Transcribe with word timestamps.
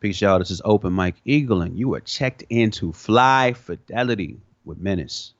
Peace, 0.00 0.20
y'all. 0.20 0.38
This 0.38 0.52
is 0.52 0.62
Open 0.64 0.92
Mike 0.92 1.16
Eagle, 1.24 1.62
and 1.62 1.76
you 1.76 1.92
are 1.94 2.00
checked 2.00 2.44
into 2.50 2.92
Fly 2.92 3.52
Fidelity 3.52 4.38
with 4.64 4.78
Menace. 4.78 5.34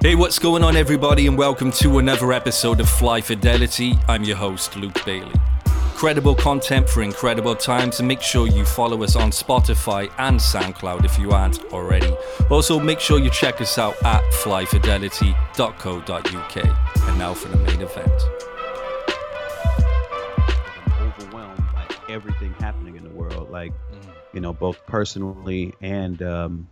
Hey, 0.00 0.14
what's 0.14 0.38
going 0.38 0.64
on, 0.64 0.74
everybody, 0.74 1.26
and 1.26 1.36
welcome 1.36 1.70
to 1.72 1.98
another 1.98 2.32
episode 2.32 2.80
of 2.80 2.88
Fly 2.88 3.20
Fidelity. 3.20 3.92
I'm 4.08 4.24
your 4.24 4.38
host, 4.38 4.74
Luke 4.74 5.04
Bailey. 5.04 5.34
Incredible 6.02 6.34
content 6.34 6.88
for 6.88 7.04
incredible 7.04 7.54
times, 7.54 8.00
and 8.00 8.08
make 8.08 8.20
sure 8.20 8.48
you 8.48 8.64
follow 8.64 9.04
us 9.04 9.14
on 9.14 9.30
Spotify 9.30 10.12
and 10.18 10.36
SoundCloud 10.36 11.04
if 11.04 11.16
you 11.16 11.30
aren't 11.30 11.62
already. 11.66 12.12
Also, 12.50 12.80
make 12.80 12.98
sure 12.98 13.20
you 13.20 13.30
check 13.30 13.60
us 13.60 13.78
out 13.78 13.94
at 14.02 14.20
flyfidelity.co.uk. 14.32 17.06
And 17.06 17.18
now 17.18 17.34
for 17.34 17.50
the 17.50 17.56
main 17.58 17.82
event. 17.82 18.10
I'm 20.88 21.06
overwhelmed 21.06 21.62
by 21.72 21.86
everything 22.08 22.52
happening 22.54 22.96
in 22.96 23.04
the 23.04 23.10
world, 23.10 23.52
like, 23.52 23.72
you 24.32 24.40
know, 24.40 24.52
both 24.52 24.84
personally 24.86 25.72
and, 25.82 26.20
um, 26.20 26.66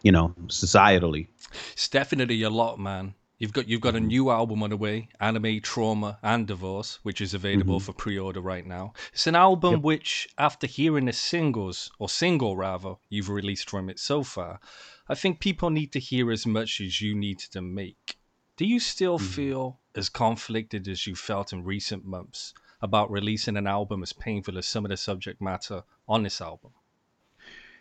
you 0.00 0.12
know, 0.12 0.34
societally. 0.46 1.26
It's 1.74 1.88
definitely 1.88 2.42
a 2.44 2.48
lot, 2.48 2.80
man. 2.80 3.12
You've 3.40 3.54
got 3.54 3.68
you've 3.68 3.80
got 3.80 3.94
a 3.94 3.98
mm-hmm. 3.98 4.06
new 4.08 4.30
album 4.30 4.62
on 4.62 4.68
the 4.68 4.76
way, 4.76 5.08
Anime 5.18 5.62
Trauma 5.62 6.18
and 6.22 6.46
Divorce, 6.46 6.98
which 7.02 7.22
is 7.22 7.32
available 7.32 7.78
mm-hmm. 7.78 7.86
for 7.86 7.94
pre-order 7.94 8.42
right 8.42 8.66
now. 8.66 8.92
It's 9.14 9.26
an 9.26 9.34
album 9.34 9.80
which, 9.80 10.28
after 10.36 10.66
hearing 10.66 11.06
the 11.06 11.14
singles 11.14 11.90
or 11.98 12.10
single 12.10 12.54
rather 12.54 12.96
you've 13.08 13.30
released 13.30 13.70
from 13.70 13.88
it 13.88 13.98
so 13.98 14.22
far, 14.22 14.60
I 15.08 15.14
think 15.14 15.40
people 15.40 15.70
need 15.70 15.90
to 15.92 15.98
hear 15.98 16.30
as 16.30 16.46
much 16.46 16.82
as 16.82 17.00
you 17.00 17.14
need 17.14 17.38
to 17.38 17.62
make. 17.62 18.18
Do 18.58 18.66
you 18.66 18.78
still 18.78 19.18
mm-hmm. 19.18 19.32
feel 19.32 19.80
as 19.94 20.10
conflicted 20.10 20.86
as 20.86 21.06
you 21.06 21.14
felt 21.14 21.54
in 21.54 21.64
recent 21.64 22.04
months 22.04 22.52
about 22.82 23.10
releasing 23.10 23.56
an 23.56 23.66
album 23.66 24.02
as 24.02 24.12
painful 24.12 24.58
as 24.58 24.68
some 24.68 24.84
of 24.84 24.90
the 24.90 24.98
subject 24.98 25.40
matter 25.40 25.82
on 26.06 26.24
this 26.24 26.42
album? 26.42 26.72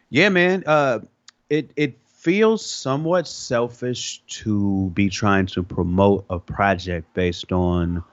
Yeah, 0.10 0.30
man. 0.30 0.64
Uh, 0.66 1.00
it 1.50 1.72
it 1.76 2.00
feels 2.20 2.66
somewhat 2.66 3.26
selfish 3.26 4.22
to 4.28 4.90
be 4.94 5.10
trying 5.10 5.46
to 5.46 5.64
promote 5.64 6.26
a 6.30 6.38
project 6.38 7.12
based 7.14 7.54
on 7.54 8.04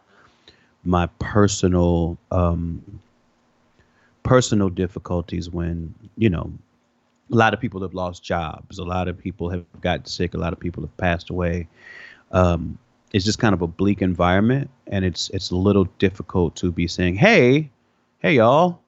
my 0.85 1.07
personal 1.19 2.17
um, 2.31 3.01
personal 4.23 4.69
difficulties 4.69 5.51
when 5.51 5.93
you 6.17 6.31
know 6.31 6.53
a 7.33 7.35
lot 7.35 7.53
of 7.53 7.59
people 7.61 7.83
have 7.83 7.95
lost 7.95 8.23
jobs, 8.23 8.79
a 8.79 8.85
lot 8.85 9.09
of 9.09 9.19
people 9.19 9.51
have 9.51 9.65
gotten 9.81 10.07
sick, 10.07 10.35
a 10.35 10.39
lot 10.39 10.53
of 10.53 10.61
people 10.61 10.85
have 10.85 10.97
passed 10.97 11.29
away. 11.29 11.67
Um, 12.31 12.79
it's 13.13 13.25
just 13.25 13.41
kind 13.41 13.55
of 13.55 13.63
a 13.63 13.67
bleak 13.67 14.03
environment, 14.03 14.71
and 14.87 15.05
it's 15.05 15.31
it's 15.31 15.51
a 15.51 15.57
little 15.57 15.87
difficult 15.99 16.55
to 16.57 16.71
be 16.71 16.87
saying, 16.87 17.17
"Hey, 17.17 17.71
hey, 18.21 18.35
y'all, 18.35 18.79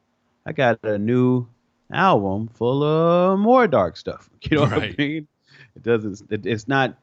I 0.47 0.53
got 0.53 0.79
a 0.85 0.97
new 0.97 1.49
album 1.93 2.49
full 2.49 2.83
of 2.83 3.39
more 3.39 3.67
dark 3.67 3.97
stuff." 3.97 4.29
You 4.43 4.57
know 4.57 4.63
what 4.63 4.73
I 4.75 4.95
mean? 4.97 5.29
It 5.77 5.83
doesn't. 5.83 6.23
It, 6.31 6.47
it's 6.47 6.69
not 6.69 6.97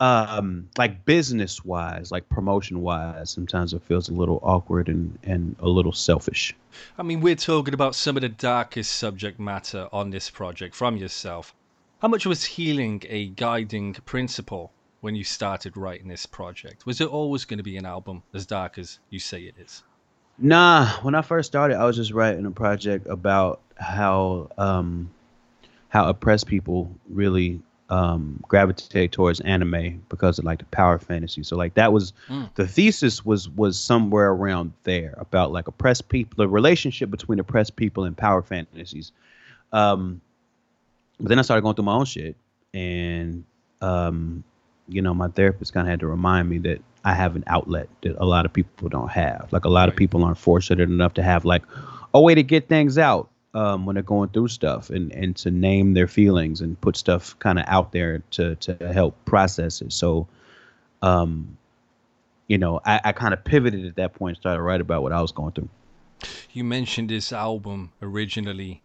um 0.00 0.68
like 0.76 1.04
business 1.04 1.64
wise 1.64 2.10
like 2.10 2.28
promotion 2.28 2.80
wise 2.80 3.30
sometimes 3.30 3.72
it 3.72 3.80
feels 3.84 4.08
a 4.08 4.12
little 4.12 4.40
awkward 4.42 4.88
and 4.88 5.16
and 5.22 5.54
a 5.60 5.68
little 5.68 5.92
selfish 5.92 6.56
I 6.98 7.02
mean, 7.02 7.20
we're 7.20 7.36
talking 7.36 7.74
about 7.74 7.94
some 7.94 8.16
of 8.16 8.22
the 8.22 8.28
darkest 8.28 8.94
subject 8.96 9.38
matter 9.38 9.88
on 9.92 10.10
this 10.10 10.30
project 10.30 10.74
from 10.74 10.96
yourself. 10.96 11.54
How 12.00 12.08
much 12.08 12.24
was 12.26 12.44
healing 12.44 13.02
a 13.08 13.28
guiding 13.28 13.94
principle 13.94 14.72
when 15.00 15.14
you 15.14 15.24
started 15.24 15.76
writing 15.76 16.08
this 16.08 16.26
project? 16.26 16.86
Was 16.86 17.00
it 17.00 17.08
always 17.08 17.44
going 17.44 17.58
to 17.58 17.62
be 17.62 17.76
an 17.76 17.86
album 17.86 18.22
as 18.32 18.46
dark 18.46 18.78
as 18.78 18.98
you 19.10 19.18
say 19.18 19.42
it 19.42 19.56
is? 19.58 19.82
Nah, 20.38 20.86
when 21.02 21.14
I 21.14 21.22
first 21.22 21.46
started, 21.46 21.76
I 21.76 21.84
was 21.84 21.96
just 21.96 22.12
writing 22.12 22.46
a 22.46 22.50
project 22.50 23.06
about 23.06 23.60
how 23.76 24.50
um, 24.58 25.10
how 25.88 26.08
oppressed 26.08 26.46
people 26.46 26.90
really 27.08 27.60
um, 27.90 28.42
gravitate 28.48 29.12
towards 29.12 29.40
anime 29.40 30.02
because 30.08 30.38
of 30.38 30.44
like 30.44 30.60
the 30.60 30.64
power 30.66 30.98
fantasy. 30.98 31.42
So 31.42 31.56
like 31.56 31.74
that 31.74 31.92
was 31.92 32.12
Mm. 32.28 32.54
the 32.54 32.66
thesis 32.66 33.24
was 33.24 33.48
was 33.50 33.78
somewhere 33.78 34.30
around 34.30 34.72
there 34.84 35.14
about 35.18 35.52
like 35.52 35.68
oppressed 35.68 36.08
people, 36.08 36.36
the 36.36 36.48
relationship 36.48 37.10
between 37.10 37.38
oppressed 37.38 37.76
people 37.76 38.04
and 38.04 38.16
power 38.16 38.42
fantasies. 38.42 39.12
Um, 39.72 40.20
but 41.20 41.28
then 41.28 41.38
I 41.38 41.42
started 41.42 41.62
going 41.62 41.74
through 41.74 41.84
my 41.84 41.94
own 41.94 42.04
shit, 42.04 42.36
and 42.72 43.44
um, 43.80 44.42
you 44.92 45.02
know, 45.02 45.14
my 45.14 45.28
therapist 45.28 45.72
kind 45.72 45.86
of 45.86 45.90
had 45.90 46.00
to 46.00 46.06
remind 46.06 46.48
me 46.48 46.58
that 46.58 46.80
I 47.04 47.14
have 47.14 47.36
an 47.36 47.44
outlet 47.46 47.88
that 48.02 48.16
a 48.18 48.24
lot 48.24 48.46
of 48.46 48.52
people 48.52 48.88
don't 48.88 49.10
have. 49.10 49.48
Like 49.50 49.64
a 49.64 49.68
lot 49.68 49.88
of 49.88 49.96
people 49.96 50.24
aren't 50.24 50.38
fortunate 50.38 50.88
enough 50.88 51.14
to 51.14 51.22
have 51.22 51.44
like 51.44 51.62
a 52.14 52.20
way 52.20 52.34
to 52.34 52.42
get 52.42 52.68
things 52.68 52.98
out 52.98 53.28
um, 53.54 53.86
when 53.86 53.94
they're 53.94 54.02
going 54.02 54.30
through 54.30 54.48
stuff 54.48 54.90
and 54.90 55.12
and 55.12 55.36
to 55.36 55.50
name 55.50 55.94
their 55.94 56.08
feelings 56.08 56.60
and 56.60 56.80
put 56.80 56.96
stuff 56.96 57.38
kind 57.38 57.58
of 57.58 57.64
out 57.68 57.92
there 57.92 58.20
to 58.32 58.54
to 58.56 58.92
help 58.92 59.16
process 59.24 59.80
it. 59.82 59.92
So, 59.92 60.26
um, 61.02 61.56
you 62.48 62.58
know, 62.58 62.80
I, 62.84 63.00
I 63.04 63.12
kind 63.12 63.34
of 63.34 63.44
pivoted 63.44 63.86
at 63.86 63.96
that 63.96 64.14
point, 64.14 64.36
and 64.36 64.40
started 64.40 64.58
to 64.58 64.62
write 64.62 64.80
about 64.80 65.02
what 65.02 65.12
I 65.12 65.20
was 65.20 65.32
going 65.32 65.52
through. 65.52 65.68
You 66.52 66.64
mentioned 66.64 67.10
this 67.10 67.32
album 67.32 67.92
originally 68.00 68.82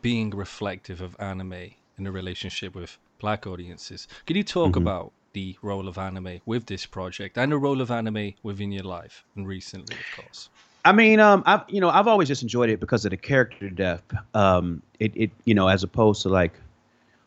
being 0.00 0.30
reflective 0.30 1.00
of 1.00 1.16
anime 1.18 1.74
in 1.98 2.06
a 2.06 2.12
relationship 2.12 2.74
with 2.74 2.98
black 3.22 3.46
audiences. 3.46 4.06
Could 4.26 4.36
you 4.36 4.44
talk 4.44 4.76
about 4.76 5.12
the 5.32 5.56
role 5.62 5.88
of 5.88 5.96
anime 5.96 6.40
with 6.44 6.66
this 6.66 6.84
project 6.84 7.38
and 7.38 7.50
the 7.52 7.56
role 7.56 7.80
of 7.80 7.90
anime 7.90 8.34
within 8.42 8.70
your 8.70 8.84
life 8.84 9.24
and 9.34 9.46
recently, 9.46 9.94
of 9.94 10.24
course? 10.24 10.50
I 10.84 10.92
mean, 10.92 11.20
um, 11.20 11.42
I've 11.46 11.62
you 11.68 11.80
know 11.80 11.88
I've 11.88 12.08
always 12.08 12.28
just 12.28 12.42
enjoyed 12.42 12.68
it 12.68 12.80
because 12.80 13.04
of 13.04 13.12
the 13.12 13.16
character 13.16 13.70
depth. 13.70 14.14
Um, 14.34 14.82
it 14.98 15.12
it 15.14 15.30
you 15.44 15.54
know 15.54 15.68
as 15.68 15.82
opposed 15.84 16.22
to 16.22 16.28
like 16.28 16.52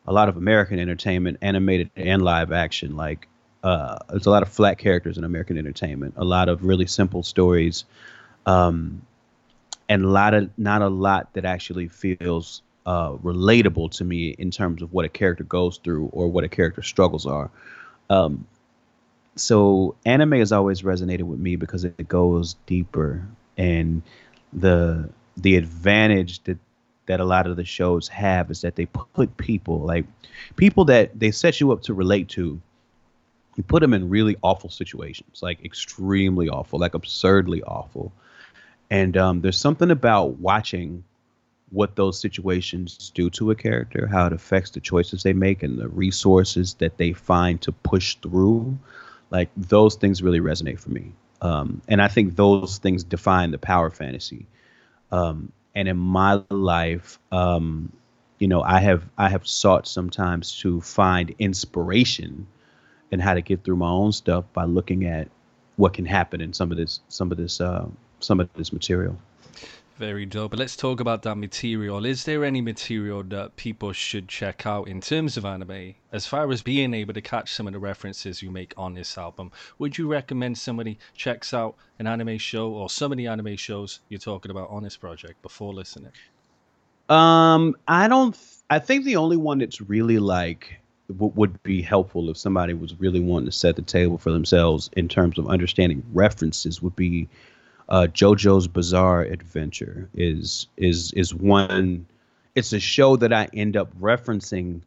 a 0.07 0.13
lot 0.13 0.29
of 0.29 0.37
American 0.37 0.77
entertainment, 0.77 1.37
animated 1.41 1.89
and 1.95 2.21
live 2.21 2.51
action. 2.51 2.95
Like 2.95 3.27
uh, 3.63 3.97
there's 4.09 4.25
a 4.25 4.29
lot 4.29 4.43
of 4.43 4.49
flat 4.49 4.77
characters 4.77 5.17
in 5.17 5.23
American 5.23 5.57
entertainment. 5.57 6.13
A 6.17 6.25
lot 6.25 6.49
of 6.49 6.63
really 6.63 6.85
simple 6.85 7.23
stories, 7.23 7.85
um, 8.45 9.01
and 9.87 10.03
a 10.03 10.09
lot 10.09 10.33
of 10.33 10.49
not 10.57 10.81
a 10.81 10.89
lot 10.89 11.33
that 11.33 11.45
actually 11.45 11.87
feels 11.87 12.61
uh, 12.85 13.11
relatable 13.13 13.91
to 13.91 14.03
me 14.03 14.29
in 14.29 14.51
terms 14.51 14.81
of 14.81 14.93
what 14.93 15.05
a 15.05 15.09
character 15.09 15.43
goes 15.43 15.77
through 15.77 16.07
or 16.07 16.27
what 16.27 16.43
a 16.43 16.49
character's 16.49 16.87
struggles 16.87 17.25
are. 17.25 17.49
Um, 18.09 18.45
so 19.35 19.95
anime 20.05 20.33
has 20.33 20.51
always 20.51 20.81
resonated 20.81 21.23
with 21.23 21.39
me 21.39 21.55
because 21.55 21.83
it 21.83 22.07
goes 22.07 22.55
deeper 22.65 23.27
and 23.57 24.01
the 24.53 25.09
the 25.37 25.57
advantage 25.57 26.41
that 26.43 26.57
that 27.07 27.19
a 27.19 27.25
lot 27.25 27.45
of 27.45 27.55
the 27.55 27.65
shows 27.65 28.07
have 28.07 28.49
is 28.49 28.61
that 28.61 28.75
they 28.75 28.85
put 28.85 29.35
people 29.37 29.79
like 29.79 30.05
people 30.55 30.85
that 30.85 31.17
they 31.19 31.31
set 31.31 31.59
you 31.59 31.71
up 31.71 31.81
to 31.81 31.93
relate 31.93 32.29
to 32.29 32.59
you 33.57 33.63
put 33.63 33.81
them 33.81 33.93
in 33.93 34.09
really 34.09 34.37
awful 34.41 34.69
situations 34.69 35.41
like 35.41 35.63
extremely 35.65 36.47
awful 36.47 36.79
like 36.79 36.93
absurdly 36.93 37.61
awful 37.63 38.11
and 38.89 39.17
um, 39.17 39.41
there's 39.41 39.57
something 39.57 39.91
about 39.91 40.37
watching 40.37 41.03
what 41.71 41.95
those 41.95 42.19
situations 42.19 43.11
do 43.13 43.29
to 43.31 43.51
a 43.51 43.55
character, 43.55 44.07
how 44.07 44.27
it 44.27 44.33
affects 44.33 44.71
the 44.71 44.79
choices 44.79 45.23
they 45.23 45.33
make, 45.33 45.63
and 45.63 45.77
the 45.77 45.89
resources 45.89 46.75
that 46.75 46.97
they 46.97 47.13
find 47.13 47.61
to 47.61 47.71
push 47.71 48.15
through. 48.17 48.77
Like 49.31 49.49
those 49.57 49.95
things 49.95 50.21
really 50.21 50.39
resonate 50.39 50.79
for 50.79 50.91
me, 50.91 51.11
um, 51.41 51.81
and 51.87 52.01
I 52.01 52.07
think 52.07 52.35
those 52.35 52.77
things 52.77 53.03
define 53.03 53.51
the 53.51 53.57
power 53.57 53.89
fantasy. 53.89 54.45
Um, 55.11 55.51
and 55.73 55.87
in 55.87 55.97
my 55.97 56.41
life, 56.49 57.19
um, 57.31 57.91
you 58.39 58.47
know, 58.47 58.61
I 58.61 58.79
have 58.79 59.03
I 59.17 59.29
have 59.29 59.47
sought 59.47 59.87
sometimes 59.87 60.57
to 60.59 60.81
find 60.81 61.33
inspiration 61.39 62.47
in 63.11 63.19
how 63.19 63.33
to 63.33 63.41
get 63.41 63.63
through 63.63 63.77
my 63.77 63.89
own 63.89 64.11
stuff 64.11 64.45
by 64.53 64.65
looking 64.65 65.05
at 65.05 65.29
what 65.77 65.93
can 65.93 66.05
happen 66.05 66.41
in 66.41 66.53
some 66.53 66.71
of 66.71 66.77
this 66.77 67.01
some 67.09 67.31
of 67.31 67.37
this 67.37 67.61
uh, 67.61 67.87
some 68.19 68.39
of 68.39 68.49
this 68.53 68.71
material. 68.73 69.17
Very 69.97 70.25
dope. 70.25 70.51
But 70.51 70.59
let's 70.59 70.75
talk 70.75 70.99
about 70.99 71.21
that 71.23 71.35
material. 71.35 72.05
Is 72.05 72.25
there 72.25 72.43
any 72.43 72.59
material 72.59 73.23
that 73.23 73.55
people 73.55 73.93
should 73.93 74.27
check 74.27 74.65
out 74.65 74.89
in 74.89 74.99
terms 74.99 75.37
of 75.37 75.45
anime? 75.45 75.95
As 76.11 76.27
far 76.27 76.51
as 76.51 76.61
being 76.61 76.93
able 76.93 77.13
to 77.13 77.21
catch 77.21 77.53
some 77.53 77.65
of 77.65 77.71
the 77.71 77.79
references 77.79 78.41
you 78.41 78.51
make 78.51 78.73
on 78.75 78.93
this 78.93 79.17
album, 79.17 79.51
would 79.79 79.97
you 79.97 80.07
recommend 80.07 80.57
somebody 80.57 80.97
checks 81.13 81.53
out 81.53 81.75
an 81.99 82.07
anime 82.07 82.37
show 82.37 82.71
or 82.71 82.89
some 82.89 83.13
of 83.13 83.17
the 83.17 83.27
anime 83.27 83.55
shows 83.55 84.01
you're 84.09 84.19
talking 84.19 84.51
about 84.51 84.69
on 84.69 84.83
this 84.83 84.97
project 84.97 85.41
before 85.41 85.73
listening? 85.73 86.11
Um, 87.07 87.75
I 87.87 88.09
don't. 88.09 88.33
th- 88.33 88.63
I 88.69 88.79
think 88.79 89.05
the 89.05 89.15
only 89.15 89.37
one 89.37 89.59
that's 89.59 89.79
really 89.79 90.19
like 90.19 90.77
w- 91.07 91.31
would 91.35 91.61
be 91.63 91.81
helpful 91.81 92.29
if 92.29 92.37
somebody 92.37 92.73
was 92.73 92.99
really 92.99 93.21
wanting 93.21 93.45
to 93.45 93.51
set 93.51 93.77
the 93.77 93.81
table 93.81 94.17
for 94.17 94.31
themselves 94.31 94.89
in 94.97 95.07
terms 95.07 95.37
of 95.37 95.47
understanding 95.47 96.03
references 96.13 96.81
would 96.81 96.95
be 96.95 97.29
uh, 97.89 98.07
JoJo's 98.11 98.67
Bizarre 98.67 99.21
Adventure. 99.21 100.09
Is 100.13 100.67
is 100.77 101.11
is 101.13 101.33
one. 101.33 102.05
It's 102.55 102.73
a 102.73 102.79
show 102.79 103.17
that 103.17 103.33
I 103.33 103.49
end 103.53 103.75
up 103.75 103.95
referencing 103.99 104.81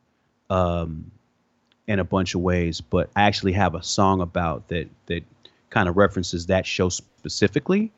um, 0.48 1.10
in 1.86 1.98
a 1.98 2.04
bunch 2.04 2.34
of 2.34 2.40
ways, 2.40 2.80
but 2.80 3.10
I 3.14 3.22
actually 3.22 3.52
have 3.52 3.74
a 3.74 3.82
song 3.82 4.20
about 4.20 4.68
that 4.68 4.88
that 5.06 5.24
kind 5.70 5.88
of 5.88 5.96
references 5.96 6.46
that 6.46 6.66
show 6.66 6.88
specifically. 6.88 7.92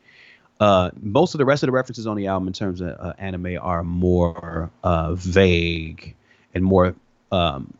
Uh, 0.59 0.91
most 1.01 1.33
of 1.33 1.39
the 1.39 1.45
rest 1.45 1.63
of 1.63 1.67
the 1.67 1.71
references 1.71 2.05
on 2.05 2.15
the 2.15 2.27
album 2.27 2.47
in 2.47 2.53
terms 2.53 2.81
of 2.81 2.89
uh, 2.99 3.13
anime 3.17 3.57
are 3.59 3.83
more 3.83 4.69
uh, 4.83 5.15
vague 5.15 6.15
and 6.53 6.63
more 6.63 6.93
um, 7.31 7.73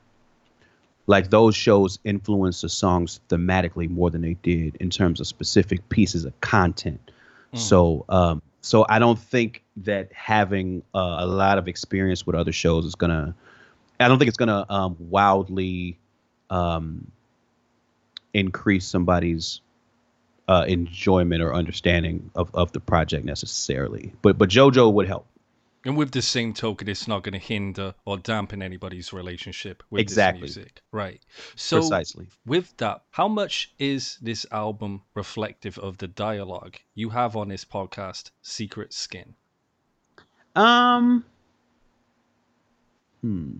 like 1.11 1.29
those 1.29 1.57
shows 1.57 1.99
influence 2.05 2.61
the 2.61 2.69
songs 2.69 3.19
thematically 3.27 3.89
more 3.89 4.09
than 4.09 4.21
they 4.21 4.35
did 4.35 4.77
in 4.77 4.89
terms 4.89 5.19
of 5.19 5.27
specific 5.27 5.87
pieces 5.89 6.23
of 6.23 6.39
content. 6.39 7.11
Mm. 7.53 7.59
So, 7.59 8.05
um, 8.07 8.41
so 8.61 8.85
I 8.87 8.97
don't 8.97 9.19
think 9.19 9.61
that 9.77 10.09
having 10.13 10.83
uh, 10.95 11.17
a 11.19 11.27
lot 11.27 11.57
of 11.57 11.67
experience 11.67 12.25
with 12.25 12.37
other 12.37 12.53
shows 12.53 12.85
is 12.85 12.95
gonna. 12.95 13.35
I 13.99 14.07
don't 14.07 14.19
think 14.19 14.29
it's 14.29 14.37
gonna 14.37 14.65
um, 14.69 14.95
wildly 14.97 15.99
um, 16.49 17.11
increase 18.33 18.87
somebody's 18.87 19.59
uh, 20.47 20.63
enjoyment 20.65 21.43
or 21.43 21.53
understanding 21.53 22.31
of, 22.35 22.49
of 22.55 22.71
the 22.71 22.79
project 22.79 23.25
necessarily. 23.25 24.13
But 24.21 24.37
but 24.37 24.49
JoJo 24.49 24.93
would 24.93 25.07
help. 25.07 25.27
And 25.83 25.97
with 25.97 26.11
the 26.11 26.21
same 26.21 26.53
token, 26.53 26.87
it's 26.87 27.07
not 27.07 27.23
going 27.23 27.33
to 27.33 27.39
hinder 27.39 27.95
or 28.05 28.17
dampen 28.17 28.61
anybody's 28.61 29.11
relationship 29.11 29.81
with 29.89 30.01
exactly. 30.01 30.47
this 30.47 30.55
music. 30.55 30.81
Right. 30.91 31.21
So 31.55 31.77
Precisely. 31.79 32.27
with 32.45 32.75
that, 32.77 33.01
how 33.09 33.27
much 33.27 33.73
is 33.79 34.17
this 34.21 34.45
album 34.51 35.01
reflective 35.15 35.79
of 35.79 35.97
the 35.97 36.07
dialogue 36.07 36.77
you 36.93 37.09
have 37.09 37.35
on 37.35 37.49
this 37.49 37.65
podcast, 37.65 38.29
Secret 38.43 38.93
Skin? 38.93 39.33
Um 40.55 41.25
Hmm. 43.21 43.57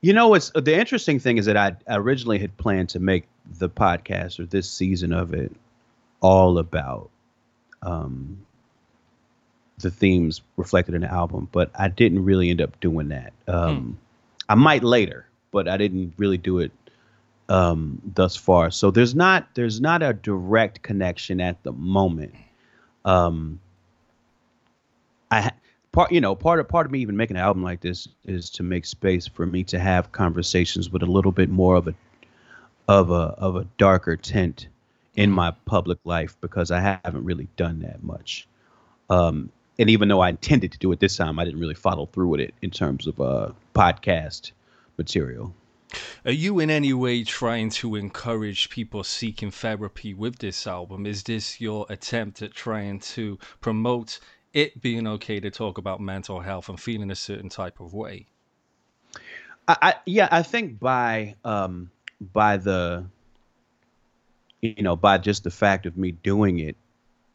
You 0.00 0.12
know, 0.12 0.34
it's 0.34 0.50
the 0.54 0.78
interesting 0.78 1.18
thing 1.18 1.38
is 1.38 1.46
that 1.46 1.56
I 1.56 1.76
originally 1.88 2.38
had 2.38 2.56
planned 2.56 2.88
to 2.90 3.00
make 3.00 3.26
the 3.58 3.68
podcast 3.68 4.40
or 4.40 4.46
this 4.46 4.68
season 4.68 5.12
of 5.12 5.34
it 5.34 5.52
all 6.20 6.58
about 6.58 7.10
um, 7.82 8.44
the 9.82 9.90
themes 9.90 10.42
reflected 10.56 10.94
in 10.94 11.02
the 11.02 11.12
album, 11.12 11.48
but 11.52 11.70
I 11.74 11.88
didn't 11.88 12.24
really 12.24 12.50
end 12.50 12.60
up 12.60 12.78
doing 12.80 13.08
that. 13.08 13.32
Um, 13.48 13.76
hmm. 13.76 13.92
I 14.48 14.54
might 14.54 14.82
later, 14.82 15.26
but 15.50 15.68
I 15.68 15.76
didn't 15.76 16.14
really 16.16 16.38
do 16.38 16.58
it 16.58 16.72
um, 17.48 18.00
thus 18.14 18.36
far. 18.36 18.70
So 18.70 18.90
there's 18.90 19.14
not 19.14 19.48
there's 19.54 19.80
not 19.80 20.02
a 20.02 20.12
direct 20.12 20.82
connection 20.82 21.40
at 21.40 21.62
the 21.62 21.72
moment. 21.72 22.34
Um, 23.04 23.60
I 25.30 25.50
part 25.92 26.12
you 26.12 26.20
know 26.20 26.34
part 26.34 26.60
of 26.60 26.68
part 26.68 26.86
of 26.86 26.92
me 26.92 27.00
even 27.00 27.16
making 27.16 27.36
an 27.36 27.42
album 27.42 27.62
like 27.62 27.80
this 27.80 28.08
is 28.24 28.50
to 28.50 28.62
make 28.62 28.84
space 28.86 29.26
for 29.26 29.46
me 29.46 29.64
to 29.64 29.78
have 29.78 30.12
conversations 30.12 30.90
with 30.90 31.02
a 31.02 31.06
little 31.06 31.32
bit 31.32 31.50
more 31.50 31.76
of 31.76 31.88
a 31.88 31.94
of 32.88 33.10
a 33.10 33.34
of 33.38 33.56
a 33.56 33.66
darker 33.78 34.16
tint 34.16 34.68
in 35.16 35.30
my 35.30 35.52
public 35.64 35.98
life 36.04 36.36
because 36.40 36.70
I 36.70 36.98
haven't 37.04 37.24
really 37.24 37.48
done 37.56 37.80
that 37.80 38.02
much. 38.02 38.46
Um, 39.08 39.50
and 39.80 39.88
even 39.88 40.08
though 40.08 40.20
I 40.20 40.28
intended 40.28 40.72
to 40.72 40.78
do 40.78 40.92
it 40.92 41.00
this 41.00 41.16
time, 41.16 41.38
I 41.38 41.44
didn't 41.44 41.58
really 41.58 41.74
follow 41.74 42.04
through 42.04 42.28
with 42.28 42.40
it 42.40 42.54
in 42.60 42.70
terms 42.70 43.06
of 43.06 43.18
uh, 43.18 43.52
podcast 43.74 44.52
material. 44.98 45.54
Are 46.26 46.32
you 46.32 46.60
in 46.60 46.68
any 46.68 46.92
way 46.92 47.24
trying 47.24 47.70
to 47.70 47.96
encourage 47.96 48.68
people 48.68 49.02
seeking 49.02 49.50
therapy 49.50 50.12
with 50.12 50.38
this 50.38 50.66
album? 50.66 51.06
Is 51.06 51.22
this 51.22 51.62
your 51.62 51.86
attempt 51.88 52.42
at 52.42 52.52
trying 52.52 53.00
to 53.00 53.38
promote 53.62 54.20
it 54.52 54.82
being 54.82 55.06
okay 55.06 55.40
to 55.40 55.50
talk 55.50 55.78
about 55.78 55.98
mental 55.98 56.40
health 56.40 56.68
and 56.68 56.78
feeling 56.78 57.10
a 57.10 57.16
certain 57.16 57.48
type 57.48 57.80
of 57.80 57.94
way? 57.94 58.26
I, 59.66 59.76
I 59.80 59.94
yeah, 60.04 60.28
I 60.30 60.42
think 60.42 60.78
by 60.78 61.36
um, 61.42 61.90
by 62.20 62.58
the 62.58 63.06
you 64.60 64.82
know 64.82 64.94
by 64.94 65.16
just 65.16 65.44
the 65.44 65.50
fact 65.50 65.86
of 65.86 65.96
me 65.96 66.12
doing 66.12 66.58
it 66.58 66.76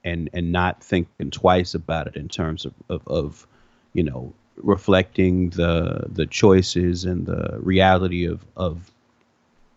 and 0.06 0.30
and 0.34 0.52
not 0.52 0.82
thinking 0.82 1.32
twice 1.32 1.74
about 1.74 2.08
it 2.08 2.16
in 2.16 2.30
terms 2.30 2.66
of, 2.66 2.74
of, 2.90 3.08
of 3.08 3.48
you 3.94 4.04
know 4.04 4.34
reflecting 4.58 5.50
the 5.50 6.06
the 6.08 6.26
choices 6.26 7.04
and 7.04 7.26
the 7.26 7.58
reality 7.60 8.26
of 8.26 8.46
of 8.56 8.90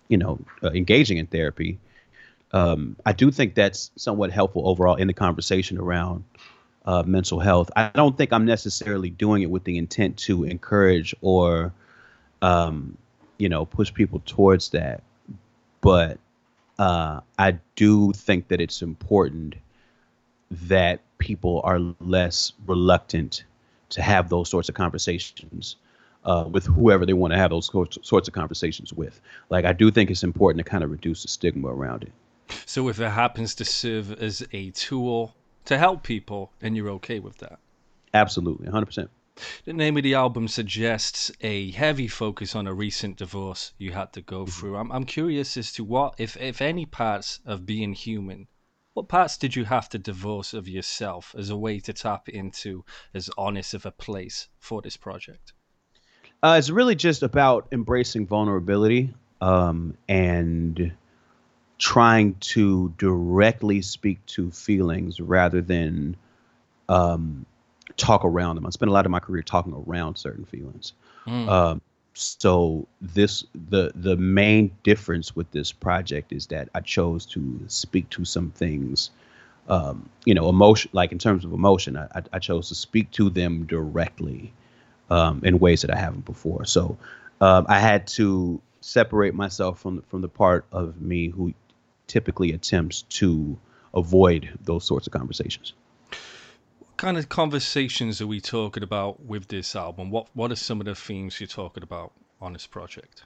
you 0.07 0.17
know 0.17 0.39
uh, 0.63 0.71
engaging 0.71 1.19
in 1.19 1.27
therapy 1.27 1.79
um, 2.53 2.97
I 3.05 3.13
do 3.13 3.31
think 3.31 3.55
that's 3.55 3.91
somewhat 3.97 4.31
helpful 4.31 4.69
overall 4.69 4.95
in 4.95 5.07
the 5.07 5.13
conversation 5.13 5.79
around 5.79 6.25
uh, 6.87 7.03
mental 7.07 7.41
health. 7.41 7.71
I 7.77 7.91
don't 7.95 8.17
think 8.17 8.33
I'm 8.33 8.47
necessarily 8.47 9.11
doing 9.11 9.43
it 9.43 9.51
with 9.51 9.65
the 9.65 9.77
intent 9.77 10.17
to 10.19 10.45
encourage 10.45 11.15
or, 11.21 11.73
um, 12.41 12.97
you 13.37 13.49
know, 13.49 13.67
push 13.67 13.93
people 13.93 14.23
towards 14.25 14.71
that. 14.71 15.03
But 15.83 16.19
uh, 16.79 17.21
I 17.39 17.59
do 17.77 18.13
think 18.13 18.49
that 18.49 18.61
it's 18.61 18.81
important 18.81 19.57
that 20.51 21.01
people 21.19 21.61
are 21.65 21.79
less 22.01 22.53
reluctant 22.67 23.45
to 23.91 24.03
have 24.03 24.29
those 24.29 24.49
sorts 24.49 24.69
of 24.69 24.75
conversations 24.75 25.77
uh, 26.25 26.45
with 26.51 26.67
whoever 26.67 27.07
they 27.07 27.13
want 27.13 27.33
to 27.33 27.39
have 27.39 27.51
those 27.51 27.71
sorts 28.03 28.29
of 28.29 28.35
conversations 28.35 28.93
with. 28.93 29.21
Like, 29.51 29.65
I 29.65 29.73
do 29.73 29.91
think 29.91 30.11
it's 30.11 30.25
important 30.25 30.65
to 30.65 30.71
kind 30.71 30.85
of 30.85 30.91
reduce 30.91 31.23
the 31.23 31.29
stigma 31.29 31.69
around 31.69 32.03
it. 32.03 32.13
So, 32.67 32.89
if 32.89 32.99
it 33.01 33.11
happens 33.11 33.55
to 33.57 33.65
serve 33.65 34.13
as 34.13 34.47
a 34.53 34.71
tool 34.71 35.35
to 35.67 35.79
help 35.79 36.03
people, 36.03 36.53
then 36.61 36.75
you're 36.75 36.91
okay 36.91 37.19
with 37.19 37.39
that? 37.39 37.59
Absolutely, 38.15 38.69
100%. 38.69 39.09
The 39.65 39.73
name 39.73 39.97
of 39.97 40.03
the 40.03 40.15
album 40.15 40.49
suggests 40.49 41.31
a 41.41 41.71
heavy 41.71 42.09
focus 42.09 42.57
on 42.57 42.67
a 42.67 42.75
recent 42.75 43.19
divorce 43.19 43.73
you 43.79 43.93
had 43.93 44.13
to 44.15 44.21
go 44.21 44.43
mm-hmm. 44.43 44.51
through. 44.51 44.77
I'm, 44.77 44.91
I'm 44.91 45.05
curious 45.05 45.57
as 45.57 45.73
to 45.75 45.85
what, 45.85 46.15
if, 46.19 46.37
if 46.39 46.61
any 46.61 46.87
parts 46.87 47.39
of 47.47 47.65
being 47.65 47.93
human 47.93 48.49
what 48.99 49.07
parts 49.07 49.39
did 49.39 49.55
you 49.55 49.65
have 49.65 49.89
to 49.89 49.97
divorce 49.97 50.53
of 50.53 50.67
yourself 50.67 51.33
as 51.39 51.51
a 51.51 51.57
way 51.57 51.79
to 51.79 51.93
tap 51.93 52.29
into 52.29 52.85
as 53.15 53.31
honest 53.39 53.73
of 53.73 53.87
a 53.87 53.93
place 53.93 54.49
for 54.59 54.83
this 54.83 54.97
project? 54.97 55.53
Uh, 56.43 56.57
it's 56.59 56.69
really 56.69 56.97
just 56.97 57.23
about 57.23 57.69
embracing 57.71 58.27
vulnerability 58.27 59.15
um, 59.41 59.97
and 60.09 60.91
trying 61.79 62.35
to 62.41 62.93
directly 62.99 63.83
speak 63.83 64.27
to 64.27 64.51
feelings 64.51 65.21
rather 65.21 65.61
than 65.61 66.17
um, 66.89 67.47
talk 67.97 68.25
around 68.25 68.57
them. 68.57 68.67
I 68.67 68.71
spent 68.71 68.91
a 68.91 68.93
lot 68.93 69.07
of 69.07 69.13
my 69.13 69.21
career 69.21 69.43
talking 69.43 69.75
around 69.75 70.17
certain 70.17 70.45
feelings. 70.45 70.93
Mm. 71.25 71.49
Um, 71.49 71.83
so 72.19 72.87
this 73.01 73.45
the 73.69 73.93
the 73.95 74.17
main 74.17 74.73
difference 74.83 75.37
with 75.37 75.51
this 75.53 75.71
project 75.71 76.33
is 76.33 76.47
that 76.47 76.69
I 76.75 76.81
chose 76.81 77.25
to 77.27 77.61
speak 77.69 78.11
to 78.11 78.25
some 78.25 78.51
things, 78.51 79.11
um, 79.69 80.09
you 80.25 80.35
know, 80.35 80.49
emotion 80.49 80.91
like 80.93 81.13
in 81.13 81.19
terms 81.19 81.45
of 81.45 81.53
emotion, 81.53 81.97
I, 81.97 82.23
I 82.33 82.39
chose 82.41 82.69
to 82.69 82.75
speak 82.75 83.13
to 83.13 83.31
them 83.31 83.67
directly 83.67 84.53
um, 85.11 85.43
in 85.45 85.61
ways 85.61 85.83
that 85.83 85.93
I 85.93 85.97
haven't 85.97 86.25
before. 86.25 86.65
So 86.65 86.99
um, 87.41 87.67
I 87.69 87.79
had 87.79 88.09
to 88.09 88.61
separate 88.81 89.35
myself 89.35 89.81
from 89.81 90.03
from 90.09 90.21
the 90.21 90.29
part 90.29 90.65
of 90.73 91.01
me 91.01 91.29
who 91.29 91.55
typically 92.09 92.53
attempts 92.53 93.03
to 93.03 93.57
avoid 93.95 94.59
those 94.65 94.85
sorts 94.85 95.07
of 95.07 95.13
conversations. 95.13 95.73
Kind 96.99 97.17
of 97.17 97.29
conversations 97.29 98.21
are 98.21 98.27
we 98.27 98.41
talking 98.41 98.83
about 98.83 99.25
with 99.25 99.47
this 99.47 99.77
album? 99.77 100.11
What 100.11 100.27
What 100.35 100.51
are 100.51 100.57
some 100.57 100.81
of 100.81 100.87
the 100.87 100.97
themes 100.97 101.41
you're 101.41 101.47
talking 101.47 101.85
about 101.85 102.11
on 102.41 102.53
this 102.53 102.67
project? 102.67 103.23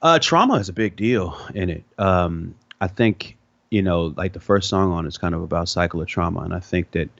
Uh, 0.00 0.18
trauma 0.18 0.54
is 0.54 0.70
a 0.70 0.72
big 0.72 0.96
deal 0.96 1.38
in 1.54 1.68
it. 1.68 1.84
Um, 1.98 2.54
I 2.80 2.88
think 2.88 3.36
you 3.68 3.82
know, 3.82 4.14
like 4.16 4.32
the 4.32 4.40
first 4.40 4.70
song 4.70 4.90
on 4.92 5.06
it's 5.06 5.18
kind 5.18 5.34
of 5.34 5.42
about 5.42 5.68
cycle 5.68 6.00
of 6.00 6.08
trauma, 6.08 6.40
and 6.40 6.54
I 6.54 6.60
think 6.60 6.92
that 6.92 7.10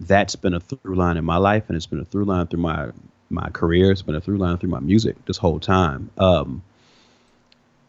that's 0.00 0.34
been 0.34 0.54
a 0.54 0.60
through 0.60 0.94
line 0.94 1.18
in 1.18 1.26
my 1.26 1.36
life, 1.36 1.64
and 1.68 1.76
it's 1.76 1.84
been 1.84 2.00
a 2.00 2.06
through 2.06 2.24
line 2.24 2.46
through 2.46 2.60
my 2.60 2.88
my 3.28 3.50
career. 3.50 3.92
It's 3.92 4.00
been 4.00 4.14
a 4.14 4.22
through 4.22 4.38
line 4.38 4.56
through 4.56 4.70
my 4.70 4.80
music 4.80 5.22
this 5.26 5.36
whole 5.36 5.60
time. 5.60 6.10
Um, 6.16 6.62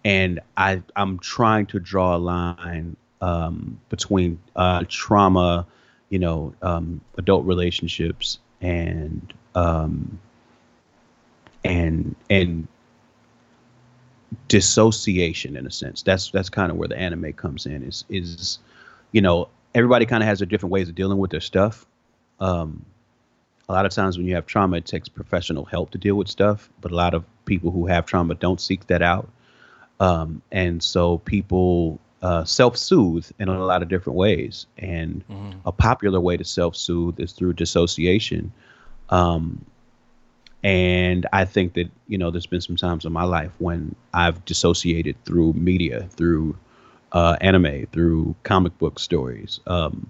and 0.03 0.41
I 0.57 0.81
I'm 0.93 1.19
trying 1.19 1.67
to 1.67 1.79
draw 1.79 2.17
a 2.17 2.19
line 2.19 2.97
um, 3.21 3.79
between 3.87 4.39
uh, 4.57 4.83
trauma, 4.89 5.65
you 6.09 6.19
know, 6.19 6.53
um, 6.61 7.01
adult 7.17 7.45
relationships, 7.45 8.39
and 8.61 9.33
um, 9.55 10.19
and 11.63 12.15
and 12.29 12.67
dissociation 14.47 15.55
in 15.55 15.65
a 15.65 15.71
sense. 15.71 16.01
That's 16.01 16.31
that's 16.31 16.49
kind 16.49 16.71
of 16.71 16.77
where 16.77 16.87
the 16.87 16.97
anime 16.97 17.33
comes 17.33 17.65
in. 17.65 17.83
Is 17.83 18.05
is 18.09 18.59
you 19.11 19.21
know 19.21 19.49
everybody 19.73 20.05
kind 20.05 20.23
of 20.23 20.27
has 20.27 20.39
their 20.39 20.45
different 20.45 20.71
ways 20.71 20.89
of 20.89 20.95
dealing 20.95 21.17
with 21.17 21.31
their 21.31 21.41
stuff. 21.41 21.85
Um, 22.39 22.85
a 23.67 23.73
lot 23.73 23.85
of 23.85 23.91
times 23.91 24.17
when 24.17 24.25
you 24.25 24.35
have 24.35 24.47
trauma, 24.47 24.77
it 24.77 24.85
takes 24.85 25.07
professional 25.07 25.65
help 25.65 25.91
to 25.91 25.97
deal 25.97 26.15
with 26.15 26.27
stuff. 26.27 26.69
But 26.81 26.91
a 26.91 26.95
lot 26.95 27.13
of 27.13 27.23
people 27.45 27.71
who 27.71 27.85
have 27.85 28.05
trauma 28.05 28.35
don't 28.35 28.59
seek 28.59 28.87
that 28.87 29.01
out. 29.01 29.29
Um, 29.99 30.41
and 30.51 30.81
so 30.81 31.19
people 31.19 31.99
uh, 32.21 32.43
self-soothe 32.43 33.29
in 33.39 33.47
a 33.49 33.65
lot 33.65 33.81
of 33.81 33.89
different 33.89 34.17
ways. 34.17 34.67
And 34.77 35.23
mm-hmm. 35.27 35.59
a 35.65 35.71
popular 35.71 36.19
way 36.19 36.37
to 36.37 36.43
self-soothe 36.43 37.19
is 37.19 37.31
through 37.33 37.53
dissociation. 37.53 38.51
Um, 39.09 39.65
And 40.61 41.25
I 41.31 41.45
think 41.45 41.73
that 41.75 41.89
you 42.09 42.17
know, 42.17 42.31
there's 42.31 42.49
been 42.49 42.61
some 42.61 42.75
times 42.75 43.05
in 43.05 43.13
my 43.13 43.23
life 43.23 43.51
when 43.59 43.95
I've 44.13 44.43
dissociated 44.43 45.15
through 45.23 45.53
media, 45.53 46.09
through 46.17 46.57
uh, 47.13 47.37
anime, 47.39 47.87
through 47.93 48.35
comic 48.43 48.77
book 48.77 48.99
stories. 48.99 49.61
Um, 49.67 50.09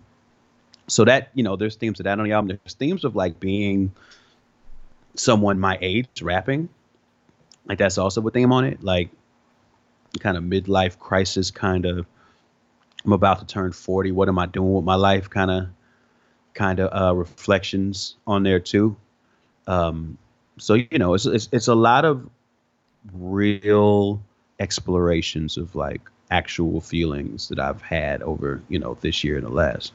so 0.87 1.05
that 1.05 1.29
you 1.35 1.43
know, 1.43 1.55
there's 1.55 1.75
themes 1.77 1.99
of 1.99 2.05
that 2.05 2.17
on 2.17 2.25
the 2.25 2.31
album. 2.33 2.47
There's 2.47 2.75
themes 2.75 3.05
of 3.05 3.15
like 3.15 3.39
being 3.39 3.91
someone 5.15 5.59
my 5.59 5.77
age 5.81 6.23
rapping. 6.23 6.67
Like 7.67 7.77
that's 7.77 7.99
also 7.99 8.25
a 8.27 8.31
theme 8.31 8.51
on 8.51 8.65
it. 8.65 8.83
Like 8.83 9.09
kind 10.19 10.37
of 10.37 10.43
midlife 10.43 10.97
crisis 10.99 11.51
kind 11.51 11.85
of 11.85 12.05
I'm 13.05 13.13
about 13.13 13.39
to 13.39 13.45
turn 13.45 13.71
40. 13.71 14.11
What 14.11 14.27
am 14.27 14.37
I 14.39 14.45
doing 14.45 14.73
with 14.73 14.83
my 14.83 14.95
life? 14.95 15.29
Kind 15.29 15.51
of 15.51 15.67
kind 16.53 16.79
of 16.79 16.89
uh, 16.93 17.15
reflections 17.15 18.15
on 18.27 18.43
there 18.43 18.59
too. 18.59 18.95
Um, 19.67 20.17
so 20.57 20.73
you 20.73 20.97
know, 20.97 21.13
it's, 21.13 21.25
it's 21.25 21.49
it's 21.51 21.67
a 21.67 21.75
lot 21.75 22.05
of 22.05 22.29
real 23.13 24.21
explorations 24.59 25.57
of 25.57 25.75
like 25.75 26.01
actual 26.31 26.81
feelings 26.81 27.47
that 27.47 27.59
I've 27.59 27.81
had 27.81 28.21
over 28.21 28.61
you 28.67 28.79
know 28.79 28.97
this 29.01 29.23
year 29.23 29.37
and 29.37 29.45
the 29.45 29.51
last. 29.51 29.93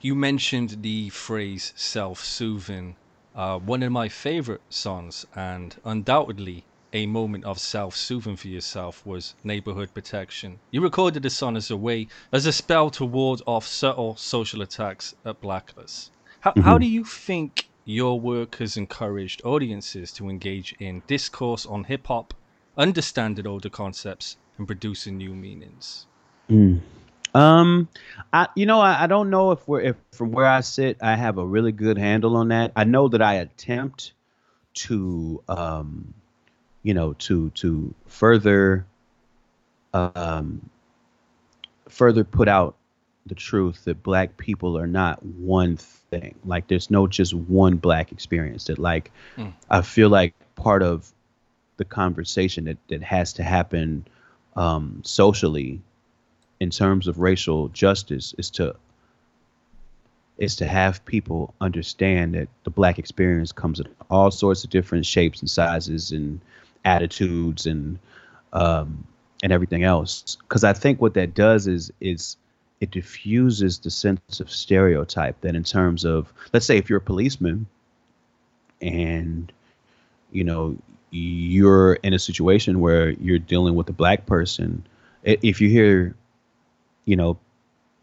You 0.00 0.14
mentioned 0.14 0.82
the 0.82 1.08
phrase 1.08 1.72
self-soothing. 1.76 2.96
Uh, 3.34 3.58
one 3.58 3.82
of 3.82 3.90
my 3.90 4.08
favorite 4.08 4.60
songs, 4.68 5.26
and 5.34 5.74
undoubtedly 5.84 6.64
a 6.94 7.06
moment 7.06 7.44
of 7.44 7.58
self-soothing 7.58 8.36
for 8.36 8.46
yourself 8.46 9.04
was 9.04 9.34
neighborhood 9.42 9.92
protection. 9.92 10.60
You 10.70 10.80
recorded 10.80 11.24
the 11.24 11.30
song 11.30 11.56
as 11.56 11.70
a 11.70 11.76
way, 11.76 12.06
as 12.32 12.46
a 12.46 12.52
spell 12.52 12.88
to 12.90 13.04
ward 13.04 13.42
off 13.46 13.66
subtle 13.66 14.14
social 14.16 14.62
attacks 14.62 15.14
at 15.24 15.40
blackness. 15.40 16.12
How, 16.40 16.52
mm-hmm. 16.52 16.60
how 16.60 16.78
do 16.78 16.86
you 16.86 17.04
think 17.04 17.68
your 17.84 18.18
work 18.20 18.56
has 18.56 18.76
encouraged 18.76 19.42
audiences 19.44 20.12
to 20.12 20.30
engage 20.30 20.74
in 20.78 21.02
discourse 21.08 21.66
on 21.66 21.84
hip 21.84 22.06
hop, 22.06 22.32
understanding 22.78 23.46
older 23.46 23.68
concepts, 23.68 24.36
and 24.56 24.66
producing 24.66 25.18
new 25.18 25.34
meanings? 25.34 26.06
Mm. 26.48 26.80
Um, 27.34 27.88
I 28.32 28.46
you 28.54 28.66
know 28.66 28.80
I, 28.80 29.04
I 29.04 29.06
don't 29.08 29.28
know 29.28 29.50
if 29.50 29.66
we're 29.66 29.80
if 29.80 29.96
from 30.12 30.30
where 30.30 30.46
I 30.46 30.60
sit 30.60 30.98
I 31.02 31.16
have 31.16 31.38
a 31.38 31.44
really 31.44 31.72
good 31.72 31.98
handle 31.98 32.36
on 32.36 32.48
that. 32.48 32.70
I 32.76 32.84
know 32.84 33.08
that 33.08 33.20
I 33.20 33.34
attempt 33.34 34.12
to 34.74 35.42
um 35.48 36.14
you 36.84 36.94
know, 36.94 37.14
to 37.14 37.50
to 37.50 37.92
further 38.06 38.86
um, 39.92 40.70
further 41.88 42.22
put 42.22 42.46
out 42.46 42.76
the 43.26 43.34
truth 43.34 43.84
that 43.84 44.02
black 44.02 44.36
people 44.36 44.78
are 44.78 44.86
not 44.86 45.24
one 45.24 45.76
thing. 45.76 46.34
Like 46.44 46.68
there's 46.68 46.90
no 46.90 47.06
just 47.08 47.34
one 47.34 47.76
black 47.76 48.12
experience. 48.12 48.64
That 48.64 48.78
like 48.78 49.10
mm. 49.36 49.52
I 49.70 49.82
feel 49.82 50.10
like 50.10 50.34
part 50.54 50.82
of 50.82 51.10
the 51.78 51.84
conversation 51.84 52.64
that 52.66 52.78
that 52.88 53.02
has 53.02 53.32
to 53.34 53.42
happen 53.42 54.06
um, 54.54 55.00
socially 55.04 55.80
in 56.60 56.70
terms 56.70 57.08
of 57.08 57.18
racial 57.18 57.68
justice 57.68 58.34
is 58.38 58.50
to 58.50 58.76
is 60.36 60.56
to 60.56 60.66
have 60.66 61.04
people 61.04 61.54
understand 61.60 62.34
that 62.34 62.48
the 62.64 62.70
black 62.70 62.98
experience 62.98 63.52
comes 63.52 63.80
in 63.80 63.86
all 64.10 64.30
sorts 64.30 64.64
of 64.64 64.70
different 64.70 65.06
shapes 65.06 65.40
and 65.40 65.48
sizes 65.48 66.10
and 66.10 66.40
attitudes 66.84 67.66
and 67.66 67.98
um, 68.52 69.06
and 69.42 69.52
everything 69.52 69.84
else. 69.84 70.36
Because 70.48 70.64
I 70.64 70.72
think 70.72 71.00
what 71.00 71.14
that 71.14 71.34
does 71.34 71.66
is 71.66 71.92
is 72.00 72.36
it 72.80 72.90
diffuses 72.90 73.78
the 73.78 73.90
sense 73.90 74.40
of 74.40 74.50
stereotype 74.50 75.40
that 75.40 75.54
in 75.54 75.64
terms 75.64 76.04
of 76.04 76.32
let's 76.52 76.66
say 76.66 76.76
if 76.76 76.88
you're 76.88 76.98
a 76.98 77.02
policeman 77.02 77.66
and 78.80 79.52
you 80.32 80.44
know 80.44 80.76
you're 81.10 81.94
in 81.94 82.12
a 82.12 82.18
situation 82.18 82.80
where 82.80 83.10
you're 83.10 83.38
dealing 83.38 83.74
with 83.74 83.88
a 83.88 83.92
black 83.92 84.26
person 84.26 84.84
if 85.22 85.60
you 85.60 85.68
hear 85.68 86.14
you 87.04 87.16
know 87.16 87.38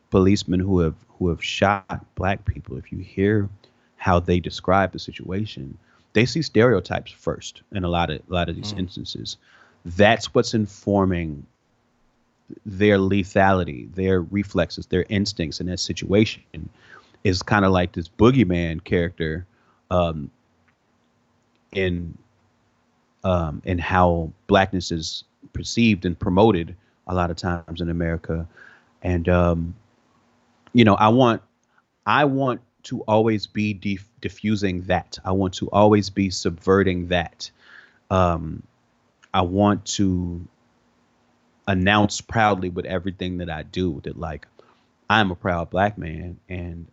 policemen 0.09 0.59
who 0.59 0.79
have 0.79 0.95
who 1.19 1.29
have 1.29 1.43
shot 1.43 2.05
black 2.15 2.45
people 2.45 2.77
if 2.77 2.91
you 2.91 2.99
hear 2.99 3.49
how 3.97 4.19
they 4.19 4.39
describe 4.39 4.91
the 4.91 4.99
situation 4.99 5.77
they 6.13 6.25
see 6.25 6.41
stereotypes 6.41 7.11
first 7.11 7.61
in 7.71 7.83
a 7.83 7.87
lot 7.87 8.09
of 8.09 8.21
a 8.29 8.33
lot 8.33 8.49
of 8.49 8.55
these 8.55 8.73
mm. 8.73 8.79
instances. 8.79 9.37
That's 9.85 10.33
what's 10.33 10.53
informing 10.53 11.45
their 12.65 12.97
lethality, 12.97 13.93
their 13.95 14.21
reflexes, 14.21 14.85
their 14.87 15.05
instincts 15.09 15.59
in 15.59 15.67
that 15.67 15.79
situation. 15.79 16.43
Is 17.23 17.43
kind 17.43 17.65
of 17.65 17.71
like 17.71 17.93
this 17.93 18.09
boogeyman 18.09 18.83
character 18.83 19.45
um, 19.91 20.31
in 21.71 22.17
um, 23.23 23.61
in 23.65 23.77
how 23.77 24.31
blackness 24.47 24.91
is 24.91 25.23
perceived 25.53 26.05
and 26.05 26.17
promoted 26.17 26.75
a 27.07 27.13
lot 27.13 27.29
of 27.29 27.37
times 27.37 27.81
in 27.81 27.89
America. 27.89 28.47
And 29.03 29.29
um, 29.29 29.75
you 30.73 30.83
know, 30.83 30.95
I 30.95 31.09
want 31.09 31.41
I 32.05 32.25
want 32.25 32.61
to 32.83 33.01
always 33.01 33.47
be 33.47 33.73
def- 33.73 34.09
diffusing 34.21 34.83
that. 34.83 35.19
I 35.23 35.31
want 35.31 35.55
to 35.55 35.69
always 35.69 36.09
be 36.09 36.29
subverting 36.29 37.07
that. 37.07 37.51
Um, 38.09 38.63
I 39.33 39.41
want 39.41 39.85
to 39.97 40.47
announce 41.67 42.21
proudly 42.21 42.69
with 42.69 42.85
everything 42.85 43.37
that 43.37 43.49
I 43.49 43.63
do 43.63 44.01
that 44.03 44.17
like 44.17 44.47
I'm 45.09 45.31
a 45.31 45.35
proud 45.35 45.69
black 45.69 45.97
man 45.97 46.39
and 46.49 46.87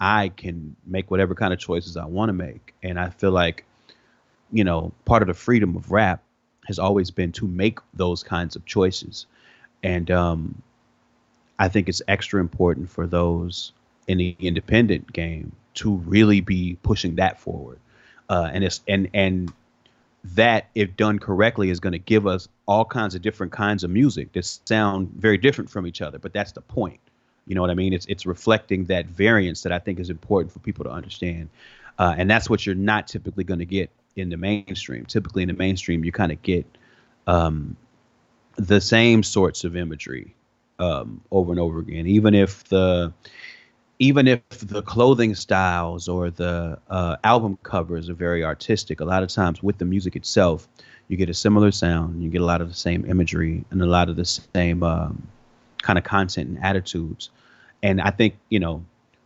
I 0.00 0.30
can 0.30 0.76
make 0.86 1.10
whatever 1.10 1.34
kind 1.34 1.52
of 1.52 1.58
choices 1.58 1.96
I 1.96 2.06
want 2.06 2.30
to 2.30 2.32
make. 2.32 2.74
And 2.82 2.98
I 2.98 3.10
feel 3.10 3.30
like, 3.30 3.64
you 4.50 4.64
know, 4.64 4.92
part 5.04 5.22
of 5.22 5.28
the 5.28 5.34
freedom 5.34 5.76
of 5.76 5.90
rap 5.90 6.22
has 6.66 6.78
always 6.78 7.10
been 7.10 7.32
to 7.32 7.46
make 7.46 7.78
those 7.94 8.22
kinds 8.22 8.56
of 8.56 8.64
choices. 8.64 9.26
And 9.82 10.10
um, 10.10 10.62
I 11.58 11.68
think 11.68 11.88
it's 11.88 12.02
extra 12.08 12.40
important 12.40 12.90
for 12.90 13.06
those 13.06 13.72
in 14.10 14.18
the 14.18 14.36
independent 14.40 15.12
game 15.12 15.52
to 15.74 15.94
really 15.98 16.40
be 16.40 16.76
pushing 16.82 17.14
that 17.14 17.38
forward. 17.38 17.78
Uh, 18.28 18.50
and 18.52 18.64
it's 18.64 18.80
and 18.88 19.08
and 19.14 19.52
that 20.24 20.66
if 20.74 20.96
done 20.96 21.20
correctly 21.20 21.70
is 21.70 21.78
going 21.78 21.92
to 21.92 21.98
give 21.98 22.26
us 22.26 22.48
all 22.66 22.84
kinds 22.84 23.14
of 23.14 23.22
different 23.22 23.52
kinds 23.52 23.84
of 23.84 23.90
music 23.90 24.32
that 24.32 24.44
sound 24.44 25.08
very 25.16 25.38
different 25.38 25.70
from 25.70 25.86
each 25.86 26.02
other. 26.02 26.18
But 26.18 26.32
that's 26.32 26.50
the 26.52 26.60
point. 26.60 26.98
You 27.46 27.54
know 27.54 27.60
what 27.60 27.70
I 27.70 27.74
mean? 27.74 27.92
It's 27.92 28.06
it's 28.06 28.26
reflecting 28.26 28.86
that 28.86 29.06
variance 29.06 29.62
that 29.62 29.70
I 29.70 29.78
think 29.78 30.00
is 30.00 30.10
important 30.10 30.52
for 30.52 30.58
people 30.58 30.84
to 30.84 30.90
understand, 30.90 31.48
uh, 32.00 32.14
and 32.18 32.28
that's 32.28 32.50
what 32.50 32.66
you're 32.66 32.74
not 32.74 33.06
typically 33.06 33.44
going 33.44 33.60
to 33.60 33.64
get 33.64 33.90
in 34.16 34.28
the 34.28 34.36
mainstream. 34.36 35.06
Typically 35.06 35.44
in 35.44 35.48
the 35.48 35.54
mainstream, 35.54 36.04
you 36.04 36.10
kind 36.10 36.32
of 36.32 36.42
get 36.42 36.66
um, 37.28 37.76
the 38.56 38.80
same 38.80 39.22
sorts 39.22 39.62
of 39.62 39.76
imagery 39.76 40.34
um, 40.80 41.20
over 41.30 41.52
and 41.52 41.60
over 41.60 41.78
again, 41.78 42.08
even 42.08 42.34
if 42.34 42.64
the 42.64 43.12
even 44.00 44.26
if 44.26 44.48
the 44.48 44.82
clothing 44.82 45.34
styles 45.34 46.08
or 46.08 46.30
the 46.30 46.78
uh, 46.88 47.16
album 47.22 47.58
covers 47.62 48.08
are 48.08 48.14
very 48.14 48.42
artistic, 48.42 49.00
a 49.00 49.04
lot 49.04 49.22
of 49.22 49.28
times 49.28 49.62
with 49.62 49.76
the 49.76 49.84
music 49.84 50.16
itself, 50.16 50.66
you 51.08 51.18
get 51.18 51.28
a 51.28 51.34
similar 51.34 51.70
sound, 51.70 52.22
you 52.22 52.30
get 52.30 52.40
a 52.40 52.44
lot 52.44 52.62
of 52.62 52.68
the 52.68 52.74
same 52.74 53.04
imagery 53.04 53.62
and 53.70 53.82
a 53.82 53.86
lot 53.86 54.08
of 54.08 54.16
the 54.16 54.24
same 54.24 54.82
um, 54.82 55.28
kind 55.82 55.98
of 55.98 56.04
content 56.04 56.48
and 56.48 56.64
attitudes. 56.64 57.28
And 57.82 58.00
I 58.00 58.10
think, 58.10 58.38
you 58.48 58.58
know, 58.58 58.82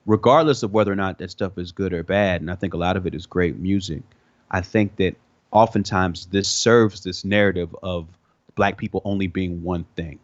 regardless 0.06 0.64
of 0.64 0.72
whether 0.72 0.90
or 0.90 0.96
not 0.96 1.18
that 1.18 1.30
stuff 1.30 1.56
is 1.56 1.70
good 1.70 1.92
or 1.92 2.02
bad, 2.02 2.40
and 2.40 2.50
I 2.50 2.56
think 2.56 2.74
a 2.74 2.78
lot 2.78 2.96
of 2.96 3.06
it 3.06 3.14
is 3.14 3.26
great 3.26 3.56
music, 3.60 4.02
I 4.50 4.60
think 4.60 4.96
that 4.96 5.14
oftentimes 5.52 6.26
this 6.26 6.48
serves 6.48 7.04
this 7.04 7.24
narrative 7.24 7.74
of 7.84 8.08
black 8.56 8.76
people 8.76 9.02
only 9.04 9.28
being 9.28 9.62
one 9.62 9.84
thing. 9.94 10.18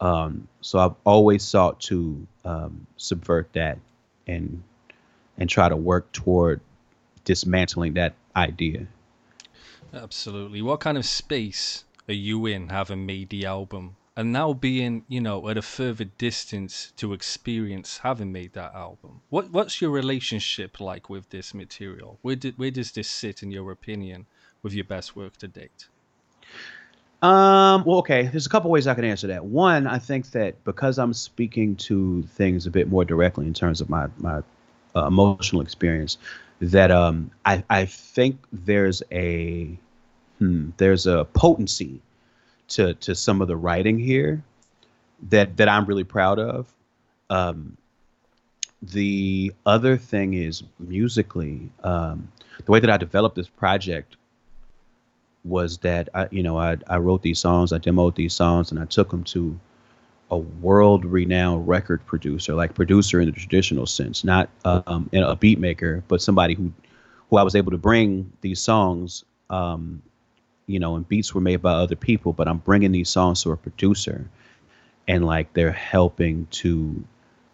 Um, 0.00 0.48
so 0.60 0.78
I've 0.78 0.94
always 1.04 1.42
sought 1.42 1.80
to 1.82 2.26
um, 2.44 2.86
subvert 2.96 3.52
that 3.54 3.78
and 4.26 4.62
and 5.38 5.48
try 5.48 5.68
to 5.68 5.76
work 5.76 6.10
toward 6.12 6.60
dismantling 7.24 7.94
that 7.94 8.14
idea. 8.34 8.86
Absolutely. 9.92 10.62
What 10.62 10.80
kind 10.80 10.96
of 10.96 11.04
space 11.04 11.84
are 12.08 12.14
you 12.14 12.46
in 12.46 12.68
having 12.68 13.06
made 13.06 13.28
the 13.28 13.44
album 13.46 13.96
and 14.16 14.32
now 14.32 14.54
being, 14.54 15.04
you 15.08 15.20
know, 15.20 15.48
at 15.48 15.58
a 15.58 15.62
further 15.62 16.04
distance 16.04 16.92
to 16.96 17.12
experience 17.12 17.98
having 17.98 18.32
made 18.32 18.54
that 18.54 18.74
album? 18.74 19.20
What 19.28 19.50
what's 19.50 19.80
your 19.80 19.90
relationship 19.90 20.80
like 20.80 21.10
with 21.10 21.30
this 21.30 21.52
material? 21.52 22.18
Where 22.22 22.36
did 22.36 22.58
where 22.58 22.70
does 22.70 22.92
this 22.92 23.10
sit 23.10 23.42
in 23.42 23.50
your 23.50 23.70
opinion 23.70 24.26
with 24.62 24.72
your 24.72 24.84
best 24.84 25.16
work 25.16 25.36
to 25.38 25.48
date? 25.48 25.88
Um, 27.22 27.84
well, 27.84 27.98
okay. 27.98 28.24
There's 28.24 28.46
a 28.46 28.50
couple 28.50 28.70
ways 28.70 28.86
I 28.86 28.94
can 28.94 29.04
answer 29.04 29.28
that. 29.28 29.44
One, 29.44 29.86
I 29.86 29.98
think 29.98 30.30
that 30.32 30.62
because 30.64 30.98
I'm 30.98 31.14
speaking 31.14 31.76
to 31.76 32.22
things 32.34 32.66
a 32.66 32.70
bit 32.70 32.88
more 32.88 33.04
directly 33.04 33.46
in 33.46 33.54
terms 33.54 33.80
of 33.80 33.88
my 33.88 34.08
my 34.18 34.42
uh, 34.94 35.06
emotional 35.06 35.62
experience, 35.62 36.18
that 36.60 36.90
um, 36.90 37.30
I 37.44 37.64
I 37.70 37.86
think 37.86 38.38
there's 38.52 39.02
a 39.10 39.78
hmm, 40.38 40.70
there's 40.76 41.06
a 41.06 41.26
potency 41.32 42.00
to 42.68 42.94
to 42.94 43.14
some 43.14 43.40
of 43.40 43.48
the 43.48 43.56
writing 43.56 43.98
here 43.98 44.42
that 45.30 45.56
that 45.56 45.68
I'm 45.68 45.86
really 45.86 46.04
proud 46.04 46.38
of. 46.38 46.72
Um, 47.30 47.76
the 48.82 49.52
other 49.64 49.96
thing 49.96 50.34
is 50.34 50.62
musically, 50.78 51.70
um, 51.82 52.30
the 52.64 52.70
way 52.70 52.78
that 52.78 52.90
I 52.90 52.98
developed 52.98 53.36
this 53.36 53.48
project 53.48 54.16
was 55.46 55.78
that 55.78 56.08
I, 56.14 56.28
you 56.30 56.42
know, 56.42 56.58
I, 56.58 56.76
I 56.88 56.98
wrote 56.98 57.22
these 57.22 57.38
songs, 57.38 57.72
I 57.72 57.78
demoed 57.78 58.14
these 58.16 58.34
songs, 58.34 58.70
and 58.70 58.80
I 58.80 58.84
took 58.84 59.10
them 59.10 59.24
to 59.24 59.58
a 60.30 60.36
world-renowned 60.36 61.68
record 61.68 62.04
producer, 62.04 62.54
like 62.54 62.74
producer 62.74 63.20
in 63.20 63.26
the 63.26 63.32
traditional 63.32 63.86
sense, 63.86 64.24
not 64.24 64.48
um, 64.64 65.08
a 65.12 65.36
beat 65.36 65.58
maker, 65.60 66.02
but 66.08 66.20
somebody 66.20 66.54
who, 66.54 66.72
who 67.30 67.36
I 67.36 67.42
was 67.44 67.54
able 67.54 67.70
to 67.70 67.78
bring 67.78 68.32
these 68.40 68.60
songs, 68.60 69.24
um, 69.50 70.02
you 70.66 70.80
know, 70.80 70.96
and 70.96 71.08
beats 71.08 71.32
were 71.32 71.40
made 71.40 71.62
by 71.62 71.72
other 71.72 71.94
people, 71.94 72.32
but 72.32 72.48
I'm 72.48 72.58
bringing 72.58 72.90
these 72.90 73.08
songs 73.08 73.42
to 73.44 73.52
a 73.52 73.56
producer, 73.56 74.28
and 75.06 75.24
like 75.24 75.52
they're 75.52 75.70
helping 75.70 76.46
to 76.50 77.04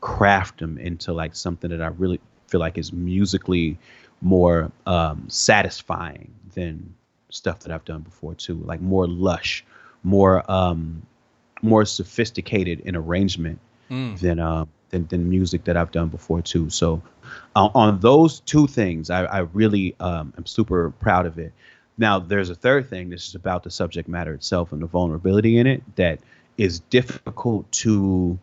craft 0.00 0.61
them 0.61 0.78
into 0.78 1.12
like 1.12 1.34
something 1.37 1.70
that 1.70 1.82
I 1.82 1.88
really 1.88 2.20
feel 2.49 2.61
like 2.61 2.78
is 2.78 2.92
musically 2.92 3.78
more 4.22 4.72
um, 4.87 5.25
satisfying 5.28 6.32
than 6.54 6.94
stuff 7.32 7.60
that 7.60 7.72
I've 7.72 7.84
done 7.84 8.02
before 8.02 8.34
too, 8.34 8.62
like 8.64 8.80
more 8.80 9.06
lush, 9.06 9.64
more 10.02 10.48
um, 10.50 11.02
more 11.62 11.84
sophisticated 11.84 12.80
in 12.80 12.94
arrangement 12.94 13.58
mm. 13.90 14.18
than 14.18 14.38
uh, 14.38 14.66
than 14.90 15.06
than 15.08 15.28
music 15.28 15.64
that 15.64 15.76
I've 15.76 15.90
done 15.90 16.08
before 16.08 16.42
too. 16.42 16.70
So 16.70 17.02
uh, 17.56 17.70
on 17.74 18.00
those 18.00 18.40
two 18.40 18.66
things, 18.66 19.10
I, 19.10 19.24
I 19.24 19.38
really 19.40 19.96
um, 19.98 20.32
am 20.36 20.46
super 20.46 20.90
proud 20.90 21.26
of 21.26 21.38
it. 21.38 21.52
Now 21.98 22.18
there's 22.18 22.50
a 22.50 22.54
third 22.54 22.88
thing. 22.88 23.10
This 23.10 23.28
is 23.28 23.34
about 23.34 23.64
the 23.64 23.70
subject 23.70 24.08
matter 24.08 24.34
itself 24.34 24.72
and 24.72 24.82
the 24.82 24.86
vulnerability 24.86 25.58
in 25.58 25.66
it 25.66 25.82
that 25.96 26.20
is 26.58 26.80
difficult 26.80 27.70
to 27.72 28.38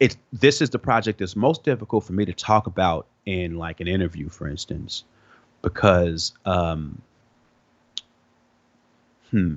it's 0.00 0.16
this 0.32 0.60
is 0.60 0.70
the 0.70 0.78
project 0.78 1.18
that's 1.18 1.36
most 1.36 1.62
difficult 1.62 2.04
for 2.04 2.12
me 2.12 2.24
to 2.24 2.32
talk 2.32 2.66
about 2.66 3.06
in 3.26 3.56
like 3.56 3.80
an 3.80 3.88
interview, 3.88 4.28
for 4.28 4.48
instance, 4.48 5.04
because 5.62 6.32
um, 6.44 7.00
hmm. 9.30 9.56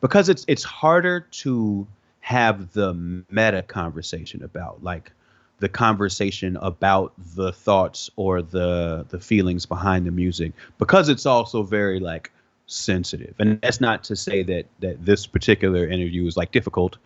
Because 0.00 0.28
it's 0.28 0.44
it's 0.46 0.62
harder 0.62 1.20
to 1.20 1.86
have 2.20 2.72
the 2.72 2.94
meta 3.30 3.62
conversation 3.62 4.44
about 4.44 4.82
like 4.82 5.10
the 5.58 5.68
conversation 5.68 6.56
about 6.58 7.12
the 7.34 7.52
thoughts 7.52 8.10
or 8.16 8.42
the 8.42 9.04
the 9.08 9.18
feelings 9.18 9.66
behind 9.66 10.06
the 10.06 10.10
music 10.10 10.52
because 10.78 11.08
it's 11.08 11.26
also 11.26 11.62
very 11.62 11.98
like 11.98 12.30
sensitive. 12.66 13.34
And 13.38 13.60
that's 13.60 13.80
not 13.80 14.04
to 14.04 14.14
say 14.14 14.42
that 14.44 14.66
that 14.80 15.04
this 15.04 15.26
particular 15.26 15.88
interview 15.88 16.26
is 16.26 16.36
like 16.36 16.52
difficult, 16.52 16.98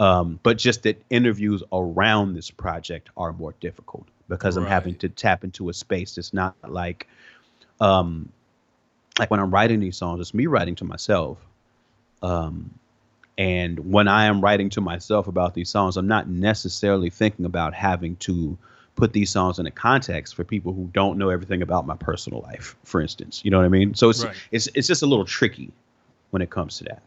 um, 0.00 0.40
but 0.42 0.58
just 0.58 0.82
that 0.82 1.00
interviews 1.10 1.62
around 1.72 2.34
this 2.34 2.50
project 2.50 3.10
are 3.16 3.32
more 3.32 3.54
difficult 3.60 4.08
because 4.28 4.56
right. 4.56 4.64
I'm 4.64 4.68
having 4.68 4.94
to 4.96 5.08
tap 5.08 5.44
into 5.44 5.68
a 5.68 5.74
space 5.74 6.14
that's 6.14 6.32
not 6.32 6.56
like, 6.66 7.06
um, 7.80 8.30
like 9.18 9.30
when 9.30 9.40
I'm 9.40 9.50
writing 9.50 9.80
these 9.80 9.96
songs, 9.96 10.20
it's 10.20 10.34
me 10.34 10.46
writing 10.46 10.74
to 10.76 10.84
myself. 10.84 11.38
Um, 12.22 12.70
and 13.38 13.90
when 13.90 14.08
I 14.08 14.26
am 14.26 14.40
writing 14.40 14.68
to 14.70 14.80
myself 14.80 15.26
about 15.26 15.54
these 15.54 15.70
songs, 15.70 15.96
I'm 15.96 16.06
not 16.06 16.28
necessarily 16.28 17.10
thinking 17.10 17.46
about 17.46 17.74
having 17.74 18.16
to 18.16 18.56
put 18.96 19.12
these 19.14 19.30
songs 19.30 19.58
in 19.58 19.66
a 19.66 19.70
context 19.70 20.34
for 20.34 20.44
people 20.44 20.72
who 20.72 20.90
don't 20.92 21.16
know 21.16 21.30
everything 21.30 21.62
about 21.62 21.86
my 21.86 21.96
personal 21.96 22.42
life, 22.42 22.76
for 22.84 23.00
instance. 23.00 23.40
You 23.44 23.50
know 23.50 23.58
what 23.58 23.64
I 23.64 23.70
mean? 23.70 23.94
So 23.94 24.10
it's 24.10 24.24
right. 24.24 24.36
it's 24.50 24.68
it's 24.74 24.86
just 24.86 25.02
a 25.02 25.06
little 25.06 25.24
tricky 25.24 25.72
when 26.30 26.42
it 26.42 26.50
comes 26.50 26.76
to 26.78 26.84
that. 26.84 27.02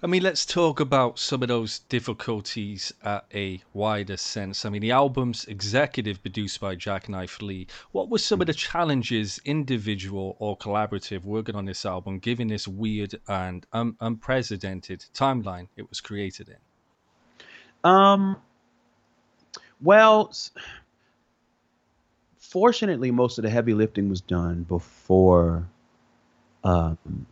I 0.00 0.06
mean, 0.06 0.22
let's 0.22 0.46
talk 0.46 0.78
about 0.78 1.18
some 1.18 1.42
of 1.42 1.48
those 1.48 1.80
difficulties 1.80 2.92
at 3.02 3.24
a 3.34 3.60
wider 3.72 4.16
sense. 4.16 4.64
I 4.64 4.68
mean, 4.68 4.80
the 4.80 4.92
album's 4.92 5.44
executive 5.46 6.22
produced 6.22 6.60
by 6.60 6.76
Jacknife 6.76 7.42
Lee. 7.42 7.66
What 7.90 8.08
were 8.08 8.18
some 8.18 8.40
of 8.40 8.46
the 8.46 8.54
challenges, 8.54 9.40
individual 9.44 10.36
or 10.38 10.56
collaborative, 10.56 11.24
working 11.24 11.56
on 11.56 11.64
this 11.64 11.84
album, 11.84 12.20
given 12.20 12.46
this 12.46 12.68
weird 12.68 13.16
and 13.26 13.66
un- 13.72 13.96
unprecedented 14.00 15.04
timeline 15.14 15.66
it 15.76 15.88
was 15.88 16.00
created 16.00 16.48
in? 16.48 17.90
Um, 17.90 18.36
well, 19.80 20.32
fortunately, 22.38 23.10
most 23.10 23.38
of 23.38 23.42
the 23.42 23.50
heavy 23.50 23.74
lifting 23.74 24.08
was 24.08 24.20
done 24.20 24.62
before 24.62 25.66
um, 26.62 27.26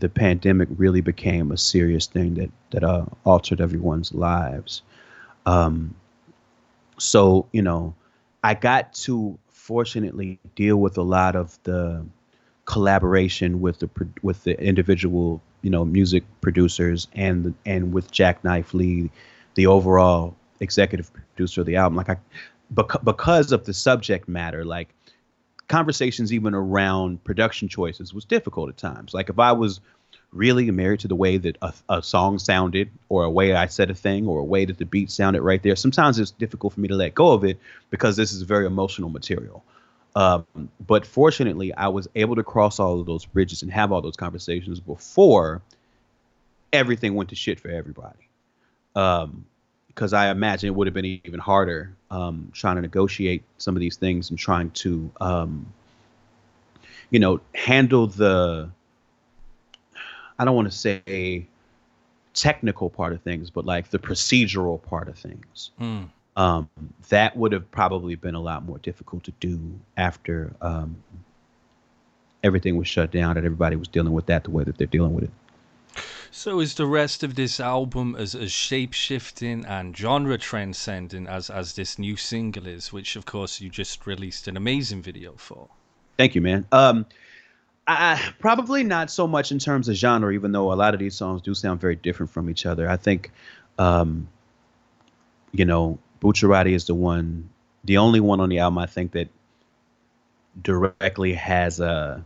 the 0.00 0.08
pandemic 0.08 0.68
really 0.76 1.00
became 1.00 1.52
a 1.52 1.56
serious 1.56 2.06
thing 2.06 2.34
that 2.34 2.50
that 2.70 2.84
uh, 2.84 3.04
altered 3.24 3.60
everyone's 3.60 4.12
lives. 4.12 4.82
Um, 5.46 5.94
so 6.98 7.46
you 7.52 7.62
know, 7.62 7.94
I 8.42 8.54
got 8.54 8.92
to 9.04 9.38
fortunately 9.48 10.38
deal 10.56 10.76
with 10.76 10.98
a 10.98 11.02
lot 11.02 11.36
of 11.36 11.58
the 11.62 12.04
collaboration 12.64 13.60
with 13.60 13.78
the 13.78 13.90
with 14.22 14.44
the 14.44 14.60
individual 14.60 15.40
you 15.62 15.70
know 15.70 15.84
music 15.84 16.24
producers 16.40 17.06
and 17.14 17.54
and 17.66 17.92
with 17.92 18.10
Jacknife 18.10 18.74
Lee, 18.74 19.10
the 19.54 19.66
overall 19.66 20.34
executive 20.60 21.10
producer 21.12 21.60
of 21.60 21.66
the 21.66 21.76
album. 21.76 21.96
Like 21.96 22.10
I, 22.10 22.16
bec- 22.70 23.04
because 23.04 23.52
of 23.52 23.64
the 23.64 23.74
subject 23.74 24.28
matter, 24.28 24.64
like 24.64 24.88
conversations 25.70 26.32
even 26.32 26.52
around 26.52 27.22
production 27.22 27.68
choices 27.68 28.12
was 28.12 28.24
difficult 28.24 28.68
at 28.68 28.76
times. 28.76 29.14
Like 29.14 29.30
if 29.30 29.38
I 29.38 29.52
was 29.52 29.80
really 30.32 30.68
married 30.72 30.98
to 31.00 31.08
the 31.08 31.14
way 31.14 31.36
that 31.36 31.56
a, 31.62 31.72
a, 31.88 32.02
song 32.02 32.40
sounded 32.40 32.90
or 33.08 33.22
a 33.22 33.30
way 33.30 33.54
I 33.54 33.66
said 33.66 33.88
a 33.88 33.94
thing 33.94 34.26
or 34.26 34.40
a 34.40 34.44
way 34.44 34.64
that 34.64 34.78
the 34.78 34.84
beat 34.84 35.12
sounded 35.12 35.42
right 35.42 35.62
there, 35.62 35.76
sometimes 35.76 36.18
it's 36.18 36.32
difficult 36.32 36.72
for 36.72 36.80
me 36.80 36.88
to 36.88 36.96
let 36.96 37.14
go 37.14 37.32
of 37.32 37.44
it 37.44 37.58
because 37.88 38.16
this 38.16 38.32
is 38.32 38.42
very 38.42 38.66
emotional 38.66 39.10
material. 39.10 39.64
Um, 40.16 40.44
but 40.84 41.06
fortunately, 41.06 41.72
I 41.72 41.86
was 41.86 42.08
able 42.16 42.34
to 42.34 42.42
cross 42.42 42.80
all 42.80 42.98
of 42.98 43.06
those 43.06 43.24
bridges 43.24 43.62
and 43.62 43.70
have 43.70 43.92
all 43.92 44.02
those 44.02 44.16
conversations 44.16 44.80
before 44.80 45.62
everything 46.72 47.14
went 47.14 47.30
to 47.30 47.36
shit 47.36 47.60
for 47.60 47.68
everybody. 47.68 48.28
Um, 48.96 49.46
because 50.00 50.14
I 50.14 50.30
imagine 50.30 50.68
it 50.68 50.74
would 50.74 50.86
have 50.86 50.94
been 50.94 51.04
even 51.04 51.38
harder 51.38 51.92
um, 52.10 52.50
trying 52.54 52.76
to 52.76 52.80
negotiate 52.80 53.42
some 53.58 53.76
of 53.76 53.80
these 53.80 53.96
things 53.96 54.30
and 54.30 54.38
trying 54.38 54.70
to, 54.70 55.10
um, 55.20 55.66
you 57.10 57.18
know, 57.18 57.38
handle 57.54 58.06
the. 58.06 58.70
I 60.38 60.46
don't 60.46 60.56
want 60.56 60.72
to 60.72 60.74
say 60.74 61.46
technical 62.32 62.88
part 62.88 63.12
of 63.12 63.20
things, 63.20 63.50
but 63.50 63.66
like 63.66 63.90
the 63.90 63.98
procedural 63.98 64.82
part 64.82 65.08
of 65.08 65.18
things. 65.18 65.70
Mm. 65.78 66.08
Um, 66.34 66.70
that 67.10 67.36
would 67.36 67.52
have 67.52 67.70
probably 67.70 68.14
been 68.14 68.34
a 68.34 68.40
lot 68.40 68.64
more 68.64 68.78
difficult 68.78 69.24
to 69.24 69.32
do 69.32 69.60
after 69.98 70.54
um, 70.62 70.96
everything 72.42 72.78
was 72.78 72.88
shut 72.88 73.10
down 73.10 73.36
and 73.36 73.44
everybody 73.44 73.76
was 73.76 73.88
dealing 73.88 74.14
with 74.14 74.24
that 74.26 74.44
the 74.44 74.50
way 74.50 74.64
that 74.64 74.78
they're 74.78 74.86
dealing 74.86 75.12
with 75.12 75.24
it. 75.24 75.30
So 76.32 76.60
is 76.60 76.74
the 76.74 76.86
rest 76.86 77.24
of 77.24 77.34
this 77.34 77.58
album 77.58 78.14
as, 78.16 78.34
as 78.34 78.52
shape 78.52 78.92
shifting 78.92 79.64
and 79.66 79.96
genre 79.96 80.38
transcending 80.38 81.26
as 81.26 81.50
as 81.50 81.74
this 81.74 81.98
new 81.98 82.16
single 82.16 82.66
is, 82.66 82.92
which 82.92 83.16
of 83.16 83.26
course 83.26 83.60
you 83.60 83.68
just 83.68 84.06
released 84.06 84.46
an 84.46 84.56
amazing 84.56 85.02
video 85.02 85.34
for. 85.36 85.68
Thank 86.16 86.34
you, 86.34 86.40
man. 86.40 86.66
Um, 86.70 87.06
I, 87.86 88.32
probably 88.38 88.84
not 88.84 89.10
so 89.10 89.26
much 89.26 89.50
in 89.50 89.58
terms 89.58 89.88
of 89.88 89.96
genre, 89.96 90.32
even 90.32 90.52
though 90.52 90.72
a 90.72 90.74
lot 90.74 90.94
of 90.94 91.00
these 91.00 91.16
songs 91.16 91.42
do 91.42 91.54
sound 91.54 91.80
very 91.80 91.96
different 91.96 92.30
from 92.30 92.48
each 92.48 92.64
other. 92.64 92.88
I 92.88 92.96
think, 92.96 93.32
um, 93.78 94.28
you 95.50 95.64
know, 95.64 95.98
Bucciarati 96.20 96.72
is 96.72 96.84
the 96.84 96.94
one, 96.94 97.48
the 97.84 97.96
only 97.96 98.20
one 98.20 98.38
on 98.38 98.48
the 98.48 98.60
album 98.60 98.78
I 98.78 98.86
think 98.86 99.12
that 99.12 99.28
directly 100.62 101.32
has 101.32 101.80
a 101.80 102.24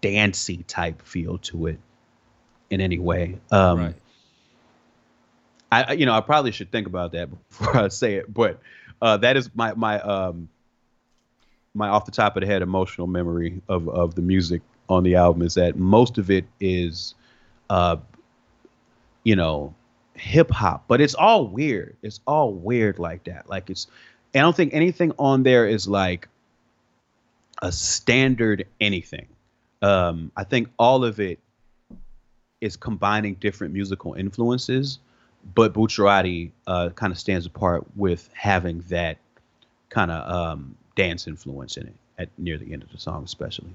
dancey 0.00 0.62
type 0.68 1.02
feel 1.02 1.38
to 1.38 1.66
it 1.66 1.80
in 2.70 2.80
any 2.80 2.98
way. 2.98 3.38
Um, 3.50 3.78
right. 3.78 3.94
I, 5.72 5.92
you 5.94 6.06
know, 6.06 6.12
I 6.14 6.20
probably 6.20 6.52
should 6.52 6.70
think 6.70 6.86
about 6.86 7.12
that 7.12 7.28
before 7.48 7.76
I 7.76 7.88
say 7.88 8.14
it, 8.14 8.32
but 8.32 8.60
uh, 9.02 9.16
that 9.18 9.36
is 9.36 9.50
my 9.54 9.74
my 9.74 10.00
um, 10.00 10.48
my 11.74 11.88
off 11.88 12.04
the 12.04 12.12
top 12.12 12.36
of 12.36 12.40
the 12.42 12.46
head 12.46 12.62
emotional 12.62 13.06
memory 13.06 13.60
of 13.68 13.88
of 13.88 14.14
the 14.14 14.22
music 14.22 14.62
on 14.88 15.02
the 15.02 15.16
album 15.16 15.42
is 15.42 15.54
that 15.54 15.76
most 15.76 16.18
of 16.18 16.30
it 16.30 16.44
is, 16.60 17.14
uh, 17.70 17.96
you 19.22 19.34
know, 19.36 19.74
hip 20.14 20.50
hop, 20.50 20.84
but 20.88 21.00
it's 21.00 21.14
all 21.14 21.46
weird. 21.46 21.96
It's 22.02 22.20
all 22.26 22.52
weird 22.52 22.98
like 22.98 23.24
that. 23.24 23.48
Like 23.48 23.70
it's, 23.70 23.86
I 24.34 24.40
don't 24.40 24.54
think 24.54 24.74
anything 24.74 25.12
on 25.18 25.42
there 25.42 25.66
is 25.66 25.88
like 25.88 26.28
a 27.62 27.72
standard 27.72 28.66
anything. 28.80 29.26
Um, 29.82 30.32
I 30.36 30.44
think 30.44 30.68
all 30.78 31.04
of 31.04 31.20
it 31.20 31.38
is 32.64 32.76
combining 32.76 33.34
different 33.34 33.74
musical 33.74 34.14
influences, 34.14 34.98
but 35.54 35.74
Bucciarati 35.74 36.50
uh, 36.66 36.88
kind 36.90 37.12
of 37.12 37.18
stands 37.18 37.44
apart 37.44 37.84
with 37.94 38.30
having 38.32 38.80
that 38.88 39.18
kind 39.90 40.10
of 40.10 40.30
um, 40.30 40.74
dance 40.96 41.26
influence 41.26 41.76
in 41.76 41.88
it 41.88 41.94
at 42.18 42.28
near 42.38 42.56
the 42.56 42.72
end 42.72 42.82
of 42.82 42.90
the 42.90 42.98
song, 42.98 43.22
especially. 43.24 43.74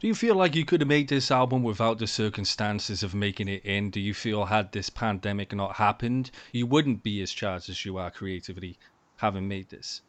Do 0.00 0.06
you 0.06 0.14
feel 0.14 0.34
like 0.34 0.54
you 0.54 0.64
could 0.64 0.80
have 0.80 0.88
made 0.88 1.08
this 1.08 1.30
album 1.30 1.62
without 1.62 1.98
the 1.98 2.06
circumstances 2.06 3.02
of 3.02 3.14
making 3.14 3.48
it 3.48 3.64
in? 3.64 3.90
Do 3.90 4.00
you 4.00 4.12
feel 4.12 4.44
had 4.44 4.72
this 4.72 4.90
pandemic 4.90 5.54
not 5.54 5.76
happened, 5.76 6.30
you 6.52 6.66
wouldn't 6.66 7.02
be 7.02 7.22
as 7.22 7.32
charged 7.32 7.70
as 7.70 7.84
you 7.84 7.96
are 7.96 8.10
creatively 8.10 8.76
having 9.16 9.48
made 9.48 9.68
this? 9.70 10.02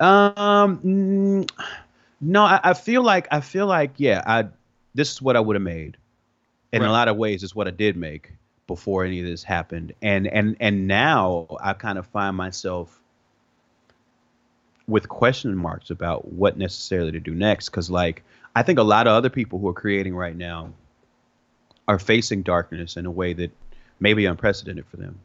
Um, 0.00 1.46
no, 2.20 2.42
I, 2.42 2.60
I, 2.64 2.74
feel 2.74 3.02
like 3.02 3.28
I 3.30 3.40
feel 3.40 3.66
like 3.66 3.92
yeah, 3.98 4.22
I 4.26 4.48
this 4.94 5.12
is 5.12 5.22
what 5.22 5.36
I 5.36 5.40
would 5.40 5.54
have 5.54 5.62
made, 5.62 5.96
and 6.74 6.82
right. 6.82 6.88
in 6.88 6.90
a 6.90 6.92
lot 6.92 7.06
of 7.06 7.16
ways, 7.16 7.44
it's 7.44 7.54
what 7.54 7.68
I 7.68 7.70
did 7.70 7.96
make 7.96 8.32
before 8.66 9.04
any 9.04 9.20
of 9.20 9.26
this 9.26 9.44
happened, 9.44 9.92
and 10.02 10.26
and 10.26 10.56
and 10.58 10.88
now 10.88 11.46
I 11.62 11.72
kind 11.74 11.98
of 11.98 12.06
find 12.08 12.36
myself 12.36 13.00
with 14.88 15.08
question 15.08 15.56
marks 15.56 15.90
about 15.90 16.32
what 16.32 16.58
necessarily 16.58 17.12
to 17.12 17.20
do 17.20 17.32
next. 17.32 17.68
Because 17.68 17.90
like 17.90 18.24
i 18.56 18.62
think 18.62 18.78
a 18.78 18.82
lot 18.82 19.06
of 19.06 19.12
other 19.12 19.30
people 19.30 19.58
who 19.58 19.68
are 19.68 19.72
creating 19.74 20.14
right 20.16 20.36
now 20.36 20.72
are 21.86 21.98
facing 21.98 22.42
darkness 22.42 22.96
in 22.96 23.06
a 23.06 23.10
way 23.10 23.32
that 23.32 23.50
may 24.00 24.14
be 24.14 24.26
unprecedented 24.26 24.86
for 24.86 24.96
them. 24.96 25.20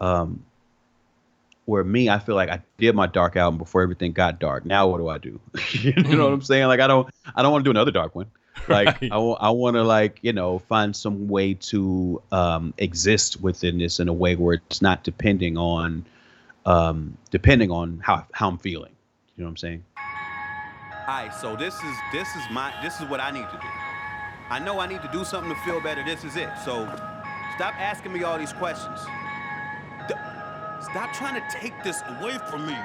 Um, 0.00 0.44
where 1.64 1.84
me 1.84 2.10
i 2.10 2.18
feel 2.18 2.34
like 2.34 2.50
i 2.50 2.60
did 2.76 2.94
my 2.94 3.06
dark 3.06 3.36
album 3.36 3.56
before 3.56 3.82
everything 3.82 4.12
got 4.12 4.38
dark. 4.38 4.66
Now 4.66 4.88
what 4.88 4.98
do 4.98 5.08
i 5.08 5.16
do? 5.16 5.40
You 5.72 5.94
know 5.94 6.24
what 6.24 6.34
i'm 6.34 6.42
saying? 6.42 6.66
Like 6.66 6.80
i 6.80 6.86
don't 6.86 7.08
i 7.34 7.42
don't 7.42 7.50
want 7.50 7.64
to 7.64 7.66
do 7.66 7.70
another 7.70 7.92
dark 7.92 8.14
one 8.14 8.26
like 8.68 9.00
right. 9.00 9.12
I, 9.12 9.16
I 9.16 9.50
want 9.50 9.76
to 9.76 9.82
like 9.82 10.18
you 10.22 10.32
know 10.32 10.58
find 10.58 10.94
some 10.94 11.28
way 11.28 11.54
to 11.54 12.22
um, 12.32 12.74
exist 12.78 13.40
within 13.40 13.78
this 13.78 13.98
in 14.00 14.08
a 14.08 14.12
way 14.12 14.36
where 14.36 14.54
it's 14.54 14.82
not 14.82 15.04
depending 15.04 15.56
on 15.56 16.04
um, 16.66 17.16
depending 17.30 17.70
on 17.70 18.00
how 18.04 18.26
how 18.32 18.48
I'm 18.48 18.58
feeling. 18.58 18.92
You 19.36 19.44
know 19.44 19.46
what 19.46 19.52
I'm 19.52 19.56
saying? 19.56 19.84
All 19.96 21.06
right, 21.08 21.34
so 21.34 21.56
this 21.56 21.74
is 21.74 21.96
this 22.12 22.28
is 22.36 22.42
my 22.50 22.72
this 22.82 23.00
is 23.00 23.08
what 23.08 23.20
I 23.20 23.30
need 23.30 23.48
to 23.48 23.58
do. 23.60 23.68
I 24.50 24.58
know 24.58 24.78
I 24.78 24.86
need 24.86 25.02
to 25.02 25.10
do 25.12 25.24
something 25.24 25.52
to 25.52 25.60
feel 25.62 25.80
better. 25.80 26.04
This 26.04 26.24
is 26.24 26.36
it. 26.36 26.50
So 26.64 26.84
stop 27.56 27.74
asking 27.80 28.12
me 28.12 28.22
all 28.22 28.38
these 28.38 28.52
questions. 28.52 29.00
Stop 30.90 31.12
trying 31.14 31.40
to 31.40 31.46
take 31.50 31.72
this 31.82 32.02
away 32.06 32.38
from 32.50 32.66
me. 32.66 32.76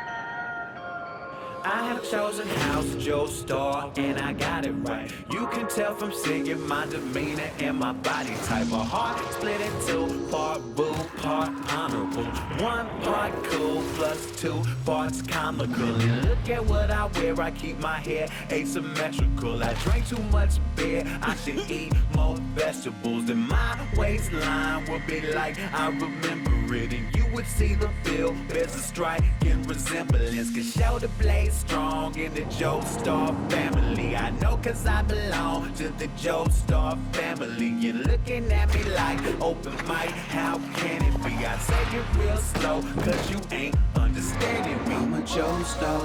I 1.70 1.84
have 1.88 2.10
chosen 2.10 2.48
House 2.48 2.96
Joestar, 2.96 3.98
and 3.98 4.18
I 4.20 4.32
got 4.32 4.66
it 4.66 4.72
right. 4.72 5.12
You 5.30 5.48
can 5.48 5.68
tell 5.68 5.94
from 5.96 6.14
singing 6.14 6.66
my 6.66 6.86
demeanor 6.86 7.50
and 7.60 7.78
my 7.78 7.92
body 7.92 8.34
type. 8.46 8.68
My 8.68 8.86
heart 8.86 9.20
split 9.34 9.60
into 9.60 10.30
part 10.32 10.62
boo, 10.76 10.94
part 11.18 11.50
honorable. 11.74 12.24
One 12.64 12.88
part 13.02 13.34
cool 13.44 13.84
plus 13.96 14.32
two 14.40 14.64
parts 14.86 15.22
comical. 15.22 15.94
And 16.02 16.30
look 16.30 16.50
at 16.50 16.66
what 16.66 16.90
I 16.90 17.08
wear, 17.08 17.42
I 17.42 17.52
keep 17.52 17.78
my 17.80 18.00
hair 18.00 18.30
asymmetrical. 18.50 19.62
I 19.62 19.74
drink 19.84 20.08
too 20.08 20.24
much 20.32 20.60
beer, 20.78 21.04
I 21.22 21.36
should 21.36 21.70
eat 21.70 21.92
more 22.18 22.38
vegetables. 22.56 23.26
Then 23.26 23.48
my 23.48 23.78
waistline 23.96 24.86
would 24.90 25.06
be 25.06 25.22
like, 25.40 25.58
I 25.74 25.88
remember 25.90 26.76
it. 26.76 26.92
And 26.98 27.16
you 27.16 27.26
would 27.34 27.46
see 27.46 27.76
the 27.76 27.90
feel, 28.04 28.36
there's 28.50 28.76
a 28.76 28.84
striking 28.92 29.62
resemblance. 29.64 30.50
Cause 30.56 30.74
show 30.74 31.00
the 31.00 31.10
blaze 31.22 31.54
strong 31.54 32.18
in 32.18 32.34
the 32.34 32.46
Joestar 32.60 33.30
family. 33.52 34.16
I 34.16 34.32
know 34.42 34.58
cause 34.58 34.86
I 34.86 35.04
belong 35.04 35.74
to 35.76 35.90
the 36.02 36.08
Joestar 36.24 36.98
family. 37.14 37.70
You're 37.84 38.02
looking 38.12 38.52
at 38.52 38.74
me 38.74 38.84
like 39.02 39.22
open 39.42 39.76
mic, 39.92 40.16
how 40.36 40.58
can 40.80 41.00
it 41.10 41.16
be? 41.24 41.34
I 41.46 41.58
say 41.70 41.84
it 41.98 42.06
real 42.18 42.38
slow 42.38 42.82
cause 43.06 43.32
you 43.32 43.40
ain't 43.52 43.76
understanding 43.96 44.80
me. 44.90 44.96
I'm 44.96 45.14
a 45.14 45.22
Joestar. 45.22 46.02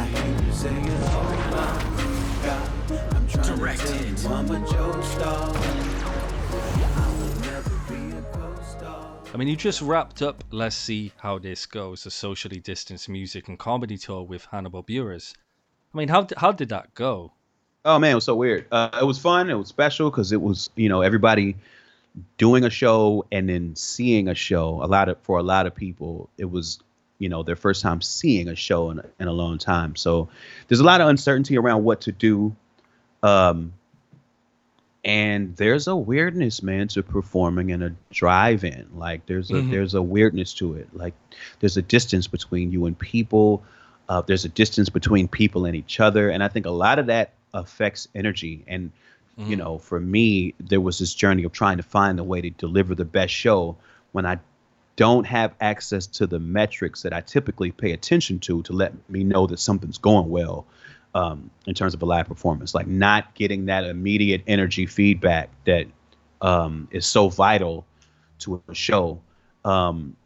I 0.00 0.04
hear 0.04 0.46
you 0.46 0.52
say 0.52 0.68
it, 0.68 1.00
oh 1.16 2.04
my 2.04 2.17
Directed. 3.42 4.26
I 9.30 9.36
mean, 9.36 9.48
you 9.48 9.56
just 9.56 9.82
wrapped 9.82 10.22
up 10.22 10.42
Let's 10.50 10.74
See 10.74 11.12
How 11.18 11.38
This 11.38 11.66
Goes, 11.66 12.06
a 12.06 12.10
socially 12.10 12.60
distanced 12.60 13.08
music 13.08 13.48
and 13.48 13.58
comedy 13.58 13.96
tour 13.98 14.22
with 14.22 14.46
Hannibal 14.50 14.82
Buress. 14.82 15.34
I 15.94 15.98
mean, 15.98 16.08
how, 16.08 16.26
how 16.36 16.52
did 16.52 16.70
that 16.70 16.94
go? 16.94 17.32
Oh, 17.84 17.98
man, 17.98 18.12
it 18.12 18.14
was 18.16 18.24
so 18.24 18.34
weird. 18.34 18.66
Uh, 18.72 18.90
it 19.00 19.04
was 19.04 19.18
fun. 19.18 19.50
It 19.50 19.54
was 19.54 19.68
special 19.68 20.10
because 20.10 20.32
it 20.32 20.40
was, 20.40 20.70
you 20.76 20.88
know, 20.88 21.02
everybody 21.02 21.56
doing 22.36 22.64
a 22.64 22.70
show 22.70 23.26
and 23.30 23.48
then 23.48 23.76
seeing 23.76 24.28
a 24.28 24.34
show. 24.34 24.82
A 24.82 24.86
lot 24.86 25.08
of, 25.08 25.18
for 25.22 25.38
a 25.38 25.42
lot 25.42 25.66
of 25.66 25.74
people, 25.74 26.30
it 26.38 26.46
was, 26.46 26.80
you 27.18 27.28
know, 27.28 27.42
their 27.42 27.56
first 27.56 27.82
time 27.82 28.00
seeing 28.00 28.48
a 28.48 28.56
show 28.56 28.90
in, 28.90 29.00
in 29.18 29.28
a 29.28 29.32
long 29.32 29.58
time. 29.58 29.96
So 29.96 30.28
there's 30.68 30.80
a 30.80 30.84
lot 30.84 31.00
of 31.00 31.08
uncertainty 31.08 31.58
around 31.58 31.84
what 31.84 32.02
to 32.02 32.12
do. 32.12 32.54
Um, 33.22 33.72
and 35.04 35.56
there's 35.56 35.86
a 35.86 35.96
weirdness 35.96 36.62
man 36.62 36.88
to 36.88 37.02
performing 37.02 37.70
in 37.70 37.82
a 37.82 37.94
drive-in 38.10 38.88
like 38.94 39.24
there's 39.26 39.50
a 39.50 39.54
mm-hmm. 39.54 39.70
there's 39.70 39.94
a 39.94 40.02
weirdness 40.02 40.52
to 40.52 40.74
it 40.74 40.88
like 40.92 41.14
there's 41.60 41.76
a 41.76 41.82
distance 41.82 42.26
between 42.26 42.72
you 42.72 42.86
and 42.86 42.98
people 42.98 43.62
uh, 44.08 44.22
there's 44.22 44.44
a 44.44 44.48
distance 44.48 44.88
between 44.88 45.28
people 45.28 45.64
and 45.64 45.76
each 45.76 46.00
other 46.00 46.28
and 46.30 46.42
i 46.42 46.48
think 46.48 46.66
a 46.66 46.70
lot 46.70 46.98
of 46.98 47.06
that 47.06 47.32
affects 47.54 48.08
energy 48.14 48.64
and 48.66 48.90
mm-hmm. 49.38 49.50
you 49.50 49.56
know 49.56 49.78
for 49.78 50.00
me 50.00 50.52
there 50.58 50.80
was 50.80 50.98
this 50.98 51.14
journey 51.14 51.44
of 51.44 51.52
trying 51.52 51.76
to 51.76 51.82
find 51.82 52.18
a 52.18 52.24
way 52.24 52.40
to 52.40 52.50
deliver 52.50 52.94
the 52.94 53.04
best 53.04 53.32
show 53.32 53.76
when 54.12 54.26
i 54.26 54.36
don't 54.98 55.24
have 55.24 55.54
access 55.60 56.06
to 56.06 56.26
the 56.26 56.38
metrics 56.38 57.02
that 57.02 57.12
i 57.12 57.20
typically 57.20 57.70
pay 57.70 57.92
attention 57.92 58.38
to 58.38 58.62
to 58.64 58.72
let 58.72 58.92
me 59.08 59.22
know 59.24 59.46
that 59.46 59.58
something's 59.58 59.98
going 59.98 60.28
well 60.28 60.66
um, 61.14 61.50
in 61.66 61.74
terms 61.74 61.94
of 61.94 62.02
a 62.02 62.06
live 62.06 62.26
performance, 62.26 62.74
like 62.74 62.86
not 62.86 63.34
getting 63.34 63.66
that 63.66 63.84
immediate 63.84 64.42
energy 64.46 64.86
feedback 64.86 65.50
that 65.64 65.86
um, 66.42 66.88
is 66.90 67.06
so 67.06 67.28
vital 67.28 67.84
to 68.40 68.62
a 68.68 68.74
show. 68.74 69.20
Um, 69.64 70.16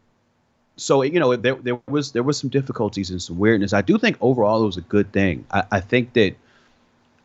so 0.75 1.03
you 1.03 1.19
know 1.19 1.35
there 1.35 1.55
there 1.55 1.79
was 1.87 2.11
there 2.11 2.23
was 2.23 2.37
some 2.37 2.49
difficulties 2.49 3.09
and 3.11 3.21
some 3.21 3.37
weirdness. 3.37 3.73
I 3.73 3.81
do 3.81 3.97
think 3.97 4.17
overall 4.21 4.63
it 4.63 4.65
was 4.65 4.77
a 4.77 4.81
good 4.81 5.11
thing. 5.13 5.45
I, 5.51 5.63
I 5.71 5.79
think 5.79 6.13
that 6.13 6.35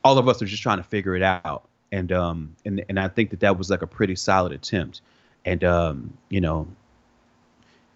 all 0.05 0.19
of 0.19 0.29
us 0.29 0.41
are 0.43 0.47
just 0.47 0.63
trying 0.63 0.79
to 0.79 0.83
figure 0.83 1.17
it 1.17 1.23
out, 1.23 1.65
and 1.91 2.13
um 2.13 2.55
and 2.65 2.85
and 2.89 3.01
I 3.01 3.09
think 3.09 3.31
that 3.31 3.41
that 3.41 3.57
was 3.57 3.71
like 3.71 3.83
a 3.83 3.87
pretty 3.87 4.17
solid 4.17 4.53
attempt, 4.53 5.01
and 5.47 5.65
um 5.65 6.13
you 6.29 6.43
know 6.43 6.69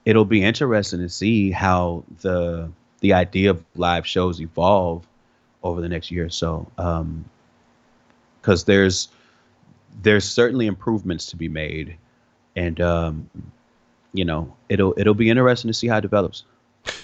it'll 0.05 0.25
be 0.25 0.43
interesting 0.43 1.01
to 1.01 1.09
see 1.09 1.51
how 1.51 2.05
the 2.21 2.71
the 3.01 3.13
idea 3.13 3.51
of 3.51 3.65
live 3.75 4.07
shows 4.07 4.41
evolve 4.41 5.07
over 5.63 5.81
the 5.81 5.89
next 5.89 6.11
year 6.11 6.27
or 6.27 6.31
so. 6.31 6.67
Because 6.77 8.63
um, 8.63 8.67
there's 8.67 9.09
there's 10.03 10.25
certainly 10.25 10.67
improvements 10.67 11.27
to 11.27 11.37
be 11.37 11.49
made, 11.49 11.97
and 12.57 12.81
um, 12.81 13.31
you 14.13 14.25
know 14.25 14.55
it'll 14.69 14.95
it'll 14.97 15.15
be 15.15 15.31
interesting 15.31 15.69
to 15.69 15.75
see 15.75 15.89
how 15.89 15.99
it 15.99 16.03
develops. 16.03 16.45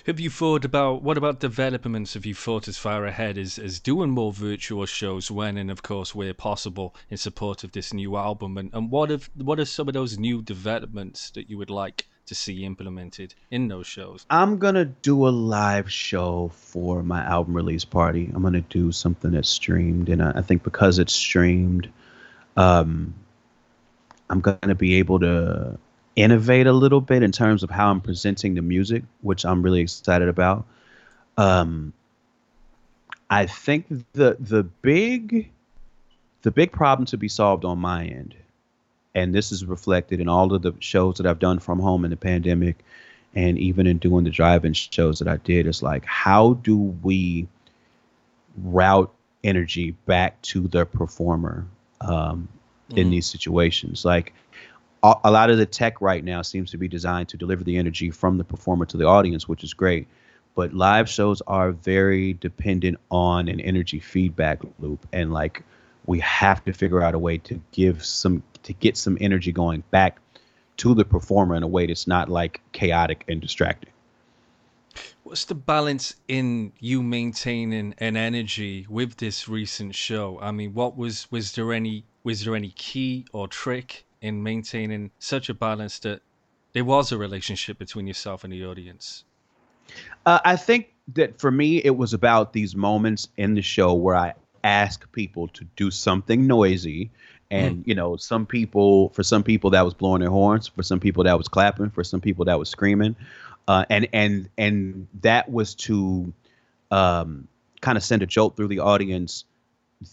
Have 0.06 0.18
you 0.18 0.28
thought 0.28 0.64
about 0.64 1.02
what 1.02 1.16
about 1.16 1.38
developments? 1.38 2.14
Have 2.14 2.26
you 2.26 2.34
thought 2.34 2.66
as 2.66 2.76
far 2.78 3.06
ahead 3.06 3.38
as, 3.38 3.60
as 3.60 3.78
doing 3.78 4.10
more 4.10 4.32
virtual 4.32 4.86
shows 4.86 5.30
when 5.30 5.56
and 5.56 5.70
of 5.70 5.84
course 5.84 6.16
where 6.16 6.34
possible 6.34 6.96
in 7.10 7.16
support 7.16 7.62
of 7.62 7.70
this 7.70 7.92
new 7.92 8.16
album? 8.16 8.58
And, 8.58 8.70
and 8.72 8.90
what 8.90 9.12
if 9.12 9.30
what 9.36 9.60
are 9.60 9.64
some 9.64 9.86
of 9.86 9.94
those 9.94 10.18
new 10.18 10.42
developments 10.42 11.30
that 11.30 11.48
you 11.48 11.58
would 11.58 11.70
like 11.70 12.08
to 12.28 12.34
see 12.34 12.64
implemented 12.64 13.34
in 13.50 13.68
those 13.68 13.86
shows? 13.86 14.24
I'm 14.30 14.58
gonna 14.58 14.84
do 14.84 15.26
a 15.26 15.30
live 15.30 15.90
show 15.90 16.50
for 16.54 17.02
my 17.02 17.22
album 17.24 17.54
release 17.54 17.84
party. 17.84 18.30
I'm 18.34 18.42
gonna 18.42 18.60
do 18.60 18.92
something 18.92 19.32
that's 19.32 19.48
streamed, 19.48 20.08
and 20.08 20.22
I, 20.22 20.42
think 20.42 20.62
because 20.62 20.98
it's 20.98 21.12
streamed, 21.12 21.90
um, 22.56 23.14
I'm 24.30 24.40
gonna 24.40 24.74
be 24.74 24.94
able 24.94 25.18
to 25.20 25.78
innovate 26.16 26.66
a 26.66 26.72
little 26.72 27.00
bit 27.00 27.22
in 27.22 27.32
terms 27.32 27.62
of 27.62 27.70
how 27.70 27.90
I'm 27.90 28.00
presenting 28.00 28.54
the 28.54 28.62
music, 28.62 29.04
which 29.22 29.44
I'm 29.44 29.62
really 29.62 29.80
excited 29.80 30.28
about. 30.28 30.64
Um, 31.36 31.92
I 33.30 33.46
think 33.46 33.86
the 34.12 34.36
the 34.40 34.62
big 34.62 35.50
the 36.42 36.50
big 36.50 36.72
problem 36.72 37.06
to 37.06 37.16
be 37.16 37.28
solved 37.28 37.64
on 37.64 37.78
my 37.78 38.04
end 38.04 38.34
and 39.14 39.34
this 39.34 39.52
is 39.52 39.64
reflected 39.64 40.20
in 40.20 40.28
all 40.28 40.52
of 40.52 40.62
the 40.62 40.74
shows 40.80 41.16
that 41.16 41.26
I've 41.26 41.38
done 41.38 41.58
from 41.58 41.80
home 41.80 42.04
in 42.04 42.10
the 42.10 42.16
pandemic 42.16 42.84
and 43.34 43.58
even 43.58 43.86
in 43.86 43.98
doing 43.98 44.24
the 44.24 44.30
drive-in 44.30 44.72
shows 44.72 45.18
that 45.18 45.28
I 45.28 45.36
did. 45.36 45.66
It's 45.66 45.82
like 45.82 46.04
how 46.04 46.54
do 46.54 46.76
we 46.76 47.48
route 48.56 49.12
energy 49.44 49.92
back 50.06 50.40
to 50.42 50.66
the 50.68 50.84
performer 50.84 51.66
um, 52.00 52.48
mm. 52.90 52.98
in 52.98 53.10
these 53.10 53.26
situations? 53.26 54.04
Like 54.04 54.32
a, 55.02 55.14
a 55.24 55.30
lot 55.30 55.50
of 55.50 55.58
the 55.58 55.66
tech 55.66 56.00
right 56.00 56.24
now 56.24 56.42
seems 56.42 56.70
to 56.72 56.78
be 56.78 56.88
designed 56.88 57.28
to 57.30 57.36
deliver 57.36 57.64
the 57.64 57.76
energy 57.76 58.10
from 58.10 58.38
the 58.38 58.44
performer 58.44 58.86
to 58.86 58.96
the 58.96 59.06
audience 59.06 59.48
which 59.48 59.64
is 59.64 59.74
great. 59.74 60.06
But 60.54 60.74
live 60.74 61.08
shows 61.08 61.40
are 61.46 61.70
very 61.70 62.32
dependent 62.32 62.98
on 63.10 63.48
an 63.48 63.60
energy 63.60 64.00
feedback 64.00 64.60
loop. 64.80 65.06
And 65.12 65.32
like 65.32 65.62
we 66.06 66.18
have 66.20 66.64
to 66.64 66.72
figure 66.72 67.02
out 67.02 67.14
a 67.14 67.18
way 67.18 67.38
to 67.38 67.60
give 67.70 68.04
some 68.04 68.42
to 68.64 68.72
get 68.72 68.96
some 68.96 69.18
energy 69.20 69.52
going 69.52 69.82
back 69.90 70.20
to 70.78 70.94
the 70.94 71.04
performer 71.04 71.54
in 71.54 71.62
a 71.62 71.68
way 71.68 71.86
that's 71.86 72.06
not 72.06 72.28
like 72.28 72.60
chaotic 72.72 73.24
and 73.28 73.40
distracting. 73.40 73.90
What's 75.22 75.44
the 75.44 75.54
balance 75.54 76.16
in 76.28 76.72
you 76.80 77.02
maintaining 77.02 77.94
an 77.98 78.16
energy 78.16 78.86
with 78.88 79.16
this 79.16 79.48
recent 79.48 79.94
show? 79.94 80.38
I 80.40 80.52
mean, 80.52 80.72
what 80.72 80.96
was 80.96 81.30
was 81.30 81.52
there 81.52 81.72
any 81.72 82.04
was 82.24 82.44
there 82.44 82.56
any 82.56 82.70
key 82.70 83.26
or 83.32 83.46
trick 83.46 84.06
in 84.22 84.42
maintaining 84.42 85.10
such 85.18 85.48
a 85.48 85.54
balance 85.54 85.98
that 86.00 86.22
there 86.72 86.84
was 86.84 87.12
a 87.12 87.18
relationship 87.18 87.78
between 87.78 88.06
yourself 88.06 88.44
and 88.44 88.52
the 88.52 88.64
audience? 88.64 89.24
Uh, 90.26 90.38
I 90.44 90.56
think 90.56 90.94
that 91.14 91.40
for 91.40 91.50
me, 91.50 91.78
it 91.78 91.96
was 91.96 92.12
about 92.12 92.52
these 92.52 92.74
moments 92.74 93.28
in 93.36 93.54
the 93.54 93.62
show 93.62 93.94
where 93.94 94.16
I 94.16 94.34
ask 94.64 95.10
people 95.12 95.48
to 95.48 95.64
do 95.76 95.90
something 95.90 96.46
noisy. 96.46 97.10
And, 97.50 97.78
mm. 97.78 97.88
you 97.88 97.94
know, 97.94 98.16
some 98.16 98.46
people, 98.46 99.08
for 99.10 99.22
some 99.22 99.42
people, 99.42 99.70
that 99.70 99.84
was 99.84 99.94
blowing 99.94 100.20
their 100.20 100.30
horns. 100.30 100.68
For 100.68 100.82
some 100.82 101.00
people, 101.00 101.24
that 101.24 101.38
was 101.38 101.48
clapping. 101.48 101.90
For 101.90 102.04
some 102.04 102.20
people, 102.20 102.44
that 102.46 102.58
was 102.58 102.68
screaming 102.68 103.16
uh, 103.68 103.84
and 103.90 104.08
and 104.14 104.48
and 104.56 105.06
that 105.20 105.52
was 105.52 105.74
to 105.74 106.32
um, 106.90 107.46
kind 107.82 107.98
of 107.98 108.02
send 108.02 108.22
a 108.22 108.26
jolt 108.26 108.56
through 108.56 108.68
the 108.68 108.80
audience 108.80 109.44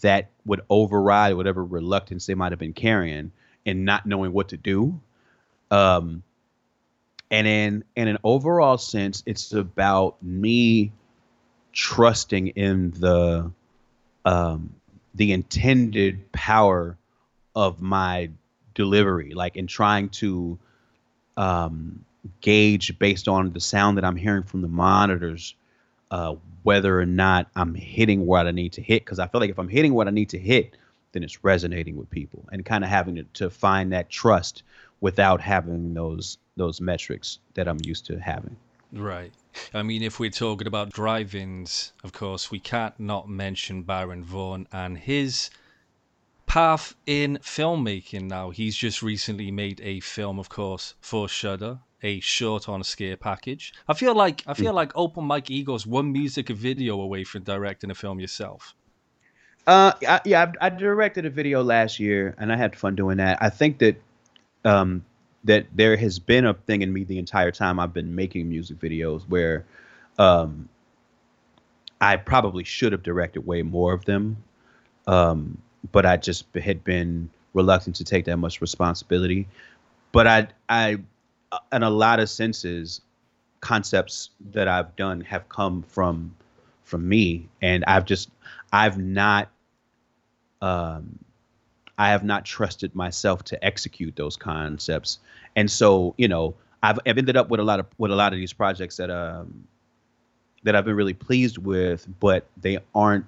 that 0.02 0.30
would 0.44 0.60
override 0.68 1.34
whatever 1.34 1.64
reluctance 1.64 2.26
they 2.26 2.34
might 2.34 2.52
have 2.52 2.58
been 2.58 2.74
carrying 2.74 3.32
and 3.64 3.84
not 3.84 4.04
knowing 4.04 4.32
what 4.32 4.50
to 4.50 4.58
do. 4.58 5.00
Um, 5.70 6.22
and 7.30 7.46
in 7.46 7.84
in 7.96 8.08
an 8.08 8.18
overall 8.22 8.76
sense, 8.76 9.22
it's 9.24 9.52
about 9.52 10.22
me 10.22 10.92
trusting 11.72 12.48
in 12.48 12.90
the 12.90 13.50
um, 14.26 14.74
the 15.14 15.32
intended 15.32 16.30
power 16.30 16.98
of 17.56 17.80
my 17.82 18.30
delivery, 18.74 19.32
like 19.34 19.56
in 19.56 19.66
trying 19.66 20.10
to 20.10 20.58
um, 21.36 22.04
gauge 22.40 22.96
based 22.98 23.26
on 23.26 23.52
the 23.52 23.60
sound 23.60 23.96
that 23.96 24.04
I'm 24.04 24.16
hearing 24.16 24.44
from 24.44 24.62
the 24.62 24.68
monitors 24.68 25.54
uh, 26.10 26.36
whether 26.62 27.00
or 27.00 27.06
not 27.06 27.48
I'm 27.56 27.74
hitting 27.74 28.26
what 28.26 28.46
I 28.46 28.52
need 28.52 28.74
to 28.74 28.82
hit. 28.82 29.04
Because 29.04 29.18
I 29.18 29.26
feel 29.26 29.40
like 29.40 29.50
if 29.50 29.58
I'm 29.58 29.68
hitting 29.68 29.94
what 29.94 30.06
I 30.06 30.10
need 30.10 30.28
to 30.30 30.38
hit, 30.38 30.76
then 31.12 31.24
it's 31.24 31.42
resonating 31.42 31.96
with 31.96 32.10
people, 32.10 32.44
and 32.52 32.64
kind 32.64 32.84
of 32.84 32.90
having 32.90 33.16
to, 33.16 33.24
to 33.34 33.50
find 33.50 33.92
that 33.92 34.10
trust 34.10 34.62
without 35.00 35.40
having 35.40 35.94
those 35.94 36.38
those 36.56 36.80
metrics 36.80 37.38
that 37.54 37.66
I'm 37.66 37.78
used 37.82 38.06
to 38.06 38.18
having. 38.18 38.56
Right. 38.92 39.32
I 39.74 39.82
mean, 39.82 40.02
if 40.02 40.20
we're 40.20 40.30
talking 40.30 40.66
about 40.66 40.90
drive-ins, 40.90 41.92
of 42.04 42.12
course, 42.12 42.50
we 42.50 42.60
can't 42.60 42.98
not 43.00 43.28
mention 43.28 43.82
Baron 43.82 44.22
Vaughn 44.22 44.68
and 44.72 44.96
his 44.96 45.50
path 46.46 46.94
in 47.06 47.38
filmmaking 47.42 48.22
now. 48.22 48.50
He's 48.50 48.76
just 48.76 49.02
recently 49.02 49.50
made 49.50 49.80
a 49.82 50.00
film, 50.00 50.38
of 50.38 50.48
course, 50.48 50.94
for 51.00 51.28
Shudder, 51.28 51.78
a 52.02 52.20
short 52.20 52.68
on 52.68 52.80
a 52.80 52.84
scare 52.84 53.16
package. 53.16 53.74
I 53.88 53.94
feel 53.94 54.14
like 54.14 54.42
I 54.46 54.54
feel 54.54 54.72
mm. 54.72 54.76
like 54.76 54.92
Open 54.94 55.24
Mike 55.24 55.50
Eagles 55.50 55.86
one 55.86 56.12
music 56.12 56.48
video 56.48 57.00
away 57.00 57.24
from 57.24 57.42
directing 57.42 57.90
a 57.90 57.94
film 57.94 58.20
yourself. 58.20 58.74
Uh, 59.66 59.92
I, 60.06 60.20
yeah, 60.24 60.52
I, 60.60 60.66
I, 60.66 60.70
directed 60.70 61.26
a 61.26 61.30
video 61.30 61.60
last 61.62 61.98
year, 61.98 62.36
and 62.38 62.52
I 62.52 62.56
had 62.56 62.76
fun 62.76 62.94
doing 62.94 63.16
that. 63.16 63.38
I 63.40 63.50
think 63.50 63.78
that, 63.78 64.00
um, 64.64 65.04
that 65.42 65.66
there 65.74 65.96
has 65.96 66.20
been 66.20 66.46
a 66.46 66.54
thing 66.54 66.82
in 66.82 66.92
me 66.92 67.02
the 67.02 67.18
entire 67.18 67.50
time 67.50 67.80
I've 67.80 67.92
been 67.92 68.14
making 68.14 68.48
music 68.48 68.78
videos 68.78 69.28
where, 69.28 69.64
um, 70.18 70.68
I 72.00 72.16
probably 72.16 72.62
should 72.62 72.92
have 72.92 73.02
directed 73.02 73.44
way 73.44 73.62
more 73.62 73.92
of 73.92 74.04
them, 74.04 74.36
um, 75.08 75.58
but 75.92 76.06
I 76.06 76.16
just 76.16 76.46
had 76.54 76.84
been 76.84 77.30
reluctant 77.54 77.96
to 77.96 78.04
take 78.04 78.24
that 78.26 78.36
much 78.36 78.60
responsibility. 78.60 79.48
But 80.12 80.26
I 80.26 80.48
I 80.68 80.98
in 81.72 81.82
a 81.82 81.90
lot 81.90 82.20
of 82.20 82.28
senses, 82.28 83.00
concepts 83.60 84.30
that 84.52 84.68
I've 84.68 84.94
done 84.96 85.20
have 85.22 85.48
come 85.48 85.82
from 85.88 86.34
from 86.84 87.08
me, 87.08 87.48
and 87.60 87.84
I've 87.86 88.04
just 88.04 88.30
I've 88.72 88.98
not 88.98 89.48
um, 90.62 91.18
I 91.98 92.10
have 92.10 92.24
not 92.24 92.44
trusted 92.44 92.94
myself 92.94 93.44
to 93.44 93.64
execute 93.64 94.16
those 94.16 94.36
concepts, 94.36 95.18
and 95.54 95.70
so 95.70 96.14
you 96.16 96.28
know 96.28 96.54
I've, 96.82 96.98
I've 97.06 97.18
ended 97.18 97.36
up 97.36 97.48
with 97.48 97.60
a 97.60 97.64
lot 97.64 97.80
of 97.80 97.86
with 97.98 98.10
a 98.10 98.16
lot 98.16 98.32
of 98.32 98.38
these 98.38 98.52
projects 98.52 98.96
that 98.96 99.10
um 99.10 99.66
that 100.62 100.74
I've 100.74 100.84
been 100.84 100.96
really 100.96 101.14
pleased 101.14 101.58
with, 101.58 102.06
but 102.18 102.46
they 102.56 102.78
aren't 102.94 103.26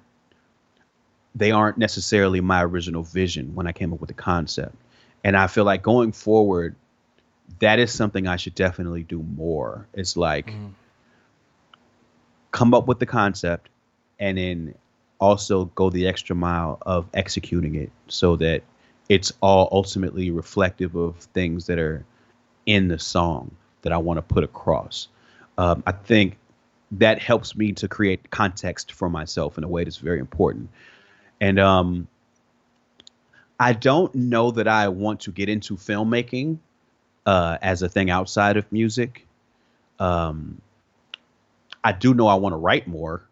they 1.39 1.51
aren't 1.51 1.77
necessarily 1.77 2.41
my 2.41 2.63
original 2.63 3.01
vision 3.01 3.55
when 3.55 3.65
I 3.65 3.71
came 3.71 3.93
up 3.93 4.01
with 4.01 4.09
the 4.09 4.13
concept. 4.13 4.75
And 5.23 5.35
I 5.37 5.47
feel 5.47 5.63
like 5.63 5.81
going 5.81 6.11
forward, 6.11 6.75
that 7.59 7.79
is 7.79 7.91
something 7.91 8.27
I 8.27 8.35
should 8.35 8.55
definitely 8.55 9.03
do 9.03 9.23
more. 9.23 9.87
It's 9.93 10.17
like 10.17 10.47
mm. 10.47 10.71
come 12.51 12.73
up 12.73 12.87
with 12.87 12.99
the 12.99 13.05
concept 13.05 13.69
and 14.19 14.37
then 14.37 14.75
also 15.19 15.65
go 15.65 15.89
the 15.89 16.07
extra 16.07 16.35
mile 16.35 16.77
of 16.81 17.07
executing 17.13 17.75
it 17.75 17.91
so 18.09 18.35
that 18.35 18.63
it's 19.07 19.31
all 19.41 19.69
ultimately 19.71 20.31
reflective 20.31 20.95
of 20.95 21.15
things 21.33 21.67
that 21.67 21.79
are 21.79 22.05
in 22.65 22.89
the 22.89 22.99
song 22.99 23.55
that 23.81 23.93
I 23.93 23.97
want 23.97 24.17
to 24.17 24.21
put 24.21 24.43
across. 24.43 25.07
Um, 25.57 25.83
I 25.87 25.93
think 25.93 26.37
that 26.91 27.21
helps 27.21 27.55
me 27.55 27.71
to 27.73 27.87
create 27.87 28.29
context 28.29 28.91
for 28.91 29.09
myself 29.09 29.57
in 29.57 29.63
a 29.63 29.67
way 29.69 29.85
that's 29.85 29.97
very 29.97 30.19
important. 30.19 30.69
And 31.41 31.59
um, 31.59 32.07
I 33.59 33.73
don't 33.73 34.13
know 34.15 34.51
that 34.51 34.67
I 34.67 34.87
want 34.87 35.21
to 35.21 35.31
get 35.31 35.49
into 35.49 35.75
filmmaking 35.75 36.59
uh, 37.25 37.57
as 37.61 37.81
a 37.81 37.89
thing 37.89 38.09
outside 38.09 38.57
of 38.57 38.71
music. 38.71 39.25
Um, 39.99 40.61
I 41.83 41.91
do 41.91 42.13
know 42.13 42.27
I 42.27 42.35
want 42.35 42.53
to 42.53 42.57
write 42.57 42.87
more, 42.87 43.23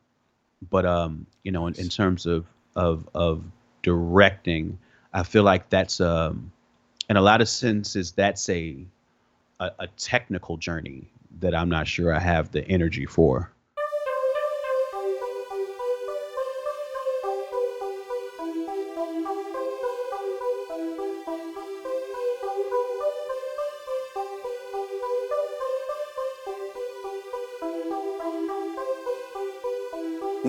but 0.69 0.85
um, 0.85 1.25
you 1.43 1.51
know, 1.51 1.67
in, 1.67 1.75
in 1.75 1.89
terms 1.89 2.25
of 2.25 2.45
of 2.75 3.07
of 3.13 3.43
directing, 3.83 4.77
I 5.13 5.23
feel 5.23 5.43
like 5.43 5.69
that's 5.69 6.01
um, 6.01 6.51
in 7.09 7.17
a 7.17 7.21
lot 7.21 7.41
of 7.41 7.49
senses 7.49 8.11
that's 8.11 8.49
a, 8.49 8.77
a 9.59 9.71
a 9.79 9.87
technical 9.97 10.57
journey 10.57 11.07
that 11.39 11.55
I'm 11.55 11.69
not 11.69 11.87
sure 11.87 12.13
I 12.13 12.19
have 12.19 12.51
the 12.51 12.67
energy 12.67 13.05
for. 13.05 13.51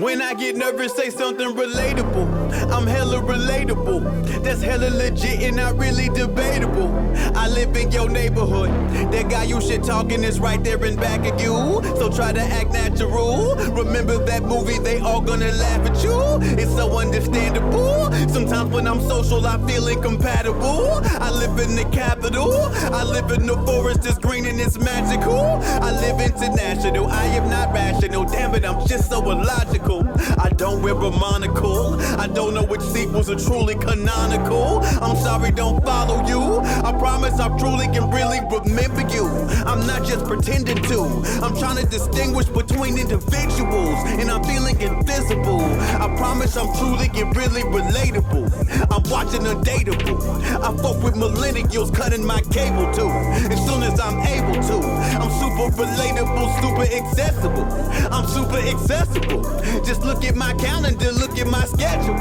When 0.00 0.22
I 0.22 0.32
get 0.34 0.54
nervous, 0.54 0.94
say 0.94 1.10
something 1.10 1.56
relatable. 1.56 2.70
I'm 2.70 2.86
hella 2.86 3.20
relatable. 3.20 4.44
That's 4.44 4.62
hella 4.62 4.90
legit 4.90 5.42
and 5.42 5.56
not 5.56 5.76
really 5.76 6.08
debatable. 6.10 6.94
I 7.34 7.48
live 7.48 7.76
in 7.76 7.90
your 7.90 8.08
neighborhood. 8.08 8.70
That 9.10 9.28
guy 9.28 9.44
you 9.44 9.60
shit 9.60 9.82
talking 9.82 10.22
is 10.22 10.38
right 10.38 10.62
there 10.62 10.82
in 10.84 10.94
back 10.94 11.26
of 11.26 11.40
you. 11.40 11.82
So 11.96 12.10
try 12.10 12.30
to 12.32 12.40
act 12.40 12.72
natural. 12.72 13.56
Remember 13.72 14.24
that 14.24 14.44
movie, 14.44 14.78
they 14.78 15.00
all 15.00 15.20
gonna 15.20 15.50
laugh 15.50 15.90
at 15.90 16.04
you. 16.04 16.38
It's 16.56 16.70
so 16.76 16.96
understandable. 16.96 18.12
Sometimes 18.28 18.70
when 18.70 18.86
I'm 18.86 19.00
social, 19.00 19.44
I 19.44 19.58
feel 19.66 19.88
incompatible. 19.88 21.00
I 21.20 21.30
live 21.30 21.58
in 21.58 21.74
the 21.74 21.84
capital. 21.90 22.52
I 22.94 23.02
live 23.02 23.32
in 23.32 23.46
the 23.46 23.56
forest, 23.66 24.06
it's 24.06 24.18
green 24.18 24.46
and 24.46 24.60
it's 24.60 24.78
magical. 24.78 25.58
I 25.82 25.90
live 25.90 26.20
international. 26.20 27.08
I 27.08 27.24
am 27.24 27.50
not 27.50 27.72
rational. 27.74 28.07
Damn 28.48 28.64
it, 28.64 28.64
I'm 28.64 28.86
just 28.86 29.10
so 29.10 29.20
illogical. 29.30 30.08
I 30.38 30.48
don't 30.48 30.80
wear 30.80 30.94
a 30.94 31.10
monocle. 31.10 32.00
I 32.18 32.26
don't 32.28 32.54
know 32.54 32.62
which 32.62 32.80
sequels 32.80 33.28
are 33.28 33.36
truly 33.36 33.74
canonical. 33.74 34.80
I'm 35.02 35.18
sorry, 35.18 35.50
don't 35.50 35.84
follow 35.84 36.26
you. 36.26 36.60
I 36.60 36.98
promise 37.18 37.40
I 37.40 37.48
truly 37.58 37.86
can 37.88 38.10
really 38.10 38.38
remember 38.46 39.02
you. 39.12 39.26
I'm 39.66 39.84
not 39.88 40.06
just 40.06 40.24
pretending 40.26 40.80
to. 40.84 41.00
I'm 41.42 41.56
trying 41.58 41.76
to 41.82 41.86
distinguish 41.86 42.46
between 42.46 42.96
individuals, 42.96 43.98
and 44.20 44.30
I'm 44.30 44.44
feeling 44.44 44.80
invisible. 44.80 45.60
I 45.60 46.14
promise 46.16 46.56
I'm 46.56 46.72
truly 46.76 47.10
and 47.20 47.36
really 47.36 47.62
relatable. 47.62 48.46
I'm 48.92 49.02
watching 49.10 49.42
undateable. 49.42 50.18
I 50.62 50.70
fuck 50.76 51.02
with 51.02 51.14
millennials 51.14 51.92
cutting 51.92 52.24
my 52.24 52.40
cable 52.52 52.86
too. 52.94 53.10
As 53.50 53.66
soon 53.66 53.82
as 53.82 53.98
I'm 53.98 54.20
able 54.20 54.62
to, 54.70 54.76
I'm 55.18 55.32
super 55.42 55.74
relatable, 55.74 56.46
super 56.62 56.86
accessible. 56.98 57.66
I'm 58.14 58.28
super 58.28 58.58
accessible. 58.58 59.42
Just 59.84 60.02
look 60.04 60.24
at 60.24 60.36
my 60.36 60.54
calendar, 60.54 61.10
look 61.10 61.36
at 61.36 61.48
my 61.48 61.64
schedule. 61.64 62.14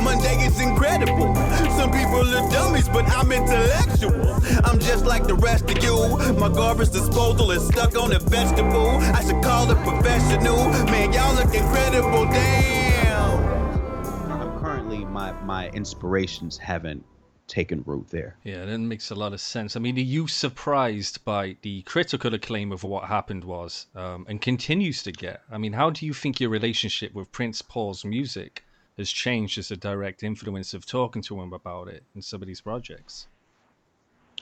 Monday 0.00 0.36
is 0.46 0.58
incredible. 0.58 1.34
Some 1.76 1.90
people 1.92 2.24
are 2.34 2.50
dummies, 2.50 2.88
but 2.88 3.04
I'm 3.10 3.30
intellectual. 3.30 4.37
I'm 4.64 4.78
just 4.78 5.04
like 5.04 5.26
the 5.26 5.34
rest 5.34 5.70
of 5.70 5.82
you. 5.82 6.16
My 6.38 6.48
garbage 6.48 6.90
disposal 6.90 7.50
is 7.50 7.66
stuck 7.66 7.96
on 7.96 8.12
a 8.12 8.18
vegetable. 8.18 8.98
I 8.98 9.24
should 9.24 9.42
call 9.42 9.70
it 9.70 9.78
professional. 9.78 10.68
Man, 10.86 11.12
y'all 11.12 11.34
look 11.34 11.54
incredible. 11.54 12.26
Damn. 12.26 14.30
I'm 14.30 14.60
currently 14.60 15.04
my 15.04 15.32
my 15.42 15.68
inspirations 15.70 16.58
haven't 16.58 17.04
taken 17.48 17.82
root 17.86 18.06
there. 18.10 18.36
Yeah, 18.44 18.66
that 18.66 18.78
makes 18.78 19.10
a 19.10 19.14
lot 19.14 19.32
of 19.32 19.40
sense. 19.40 19.74
I 19.74 19.80
mean, 19.80 19.96
are 19.96 20.00
you 20.00 20.28
surprised 20.28 21.24
by 21.24 21.56
the 21.62 21.82
critical 21.82 22.34
acclaim 22.34 22.70
of 22.72 22.84
what 22.84 23.04
happened 23.04 23.42
was 23.42 23.86
um, 23.96 24.26
and 24.28 24.40
continues 24.40 25.02
to 25.04 25.12
get? 25.12 25.40
I 25.50 25.58
mean, 25.58 25.72
how 25.72 25.90
do 25.90 26.06
you 26.06 26.12
think 26.12 26.38
your 26.38 26.50
relationship 26.50 27.14
with 27.14 27.32
Prince 27.32 27.62
Paul's 27.62 28.04
music 28.04 28.64
has 28.98 29.10
changed 29.10 29.58
as 29.58 29.70
a 29.70 29.76
direct 29.76 30.22
influence 30.22 30.74
of 30.74 30.84
talking 30.84 31.22
to 31.22 31.40
him 31.40 31.52
about 31.52 31.88
it 31.88 32.04
in 32.14 32.22
some 32.22 32.42
of 32.42 32.48
these 32.48 32.60
projects? 32.60 33.28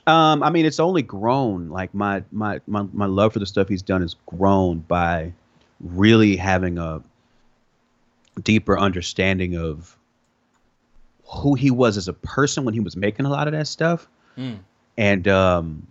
Um, 0.07 0.41
I 0.41 0.49
mean, 0.49 0.65
it's 0.65 0.79
only 0.79 1.01
grown. 1.01 1.69
Like 1.69 1.93
my, 1.93 2.23
my 2.31 2.61
my 2.65 2.85
my 2.93 3.05
love 3.05 3.33
for 3.33 3.39
the 3.39 3.45
stuff 3.45 3.67
he's 3.67 3.81
done 3.81 4.01
has 4.01 4.15
grown 4.25 4.79
by 4.79 5.33
really 5.81 6.37
having 6.37 6.77
a 6.77 7.03
deeper 8.41 8.79
understanding 8.79 9.57
of 9.57 9.97
who 11.25 11.55
he 11.55 11.69
was 11.71 11.97
as 11.97 12.07
a 12.07 12.13
person 12.13 12.63
when 12.63 12.73
he 12.73 12.79
was 12.79 12.95
making 12.95 13.25
a 13.25 13.29
lot 13.29 13.47
of 13.47 13.53
that 13.53 13.67
stuff, 13.67 14.07
Mm. 14.37 14.59
and 14.97 15.27
um, 15.27 15.87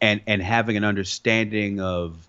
and 0.00 0.20
and 0.28 0.40
having 0.42 0.76
an 0.76 0.84
understanding 0.84 1.80
of 1.80 2.28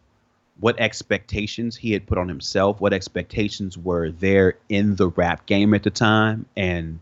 what 0.59 0.79
expectations 0.79 1.75
he 1.75 1.91
had 1.91 2.07
put 2.07 2.17
on 2.17 2.27
himself, 2.27 2.79
what 2.81 2.93
expectations 2.93 3.77
were 3.77 4.11
there 4.11 4.55
in 4.69 4.95
the 4.95 5.09
rap 5.09 5.45
game 5.45 5.73
at 5.75 5.83
the 5.83 5.91
time, 5.91 6.45
and 6.57 6.99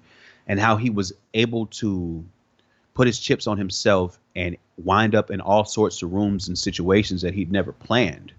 and 0.47 0.59
how 0.59 0.75
he 0.75 0.89
was 0.89 1.13
able 1.33 1.67
to 1.67 2.25
put 2.93 3.07
his 3.07 3.19
chips 3.19 3.47
on 3.47 3.57
himself 3.57 4.19
and 4.35 4.57
wind 4.83 5.15
up 5.15 5.31
in 5.31 5.41
all 5.41 5.65
sorts 5.65 6.01
of 6.01 6.11
rooms 6.11 6.47
and 6.47 6.57
situations 6.57 7.21
that 7.21 7.33
he'd 7.33 7.51
never 7.51 7.71
planned. 7.71 8.33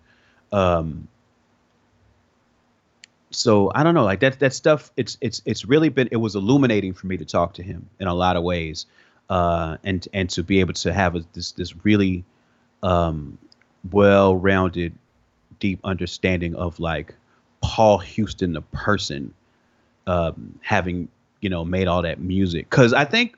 Um, 0.52 1.08
so 3.30 3.72
I 3.74 3.82
don't 3.82 3.94
know, 3.94 4.04
like 4.04 4.20
that 4.20 4.38
that 4.40 4.52
stuff. 4.52 4.90
It's 4.96 5.16
it's 5.20 5.42
it's 5.44 5.64
really 5.64 5.88
been 5.88 6.08
it 6.12 6.16
was 6.16 6.36
illuminating 6.36 6.92
for 6.92 7.06
me 7.06 7.16
to 7.16 7.24
talk 7.24 7.54
to 7.54 7.62
him 7.62 7.88
in 7.98 8.06
a 8.06 8.14
lot 8.14 8.36
of 8.36 8.42
ways, 8.42 8.86
uh, 9.30 9.78
and 9.84 10.06
and 10.12 10.28
to 10.30 10.42
be 10.42 10.60
able 10.60 10.74
to 10.74 10.92
have 10.92 11.16
a, 11.16 11.24
this 11.32 11.52
this 11.52 11.74
really 11.84 12.24
um, 12.82 13.38
well-rounded, 13.90 14.94
deep 15.60 15.80
understanding 15.84 16.54
of 16.54 16.78
like 16.78 17.14
Paul 17.62 17.98
Huston, 17.98 18.52
the 18.52 18.62
person, 18.62 19.32
um, 20.06 20.58
having 20.62 21.08
you 21.40 21.48
know 21.48 21.64
made 21.64 21.88
all 21.88 22.02
that 22.02 22.20
music. 22.20 22.68
Because 22.68 22.92
I 22.92 23.06
think 23.06 23.36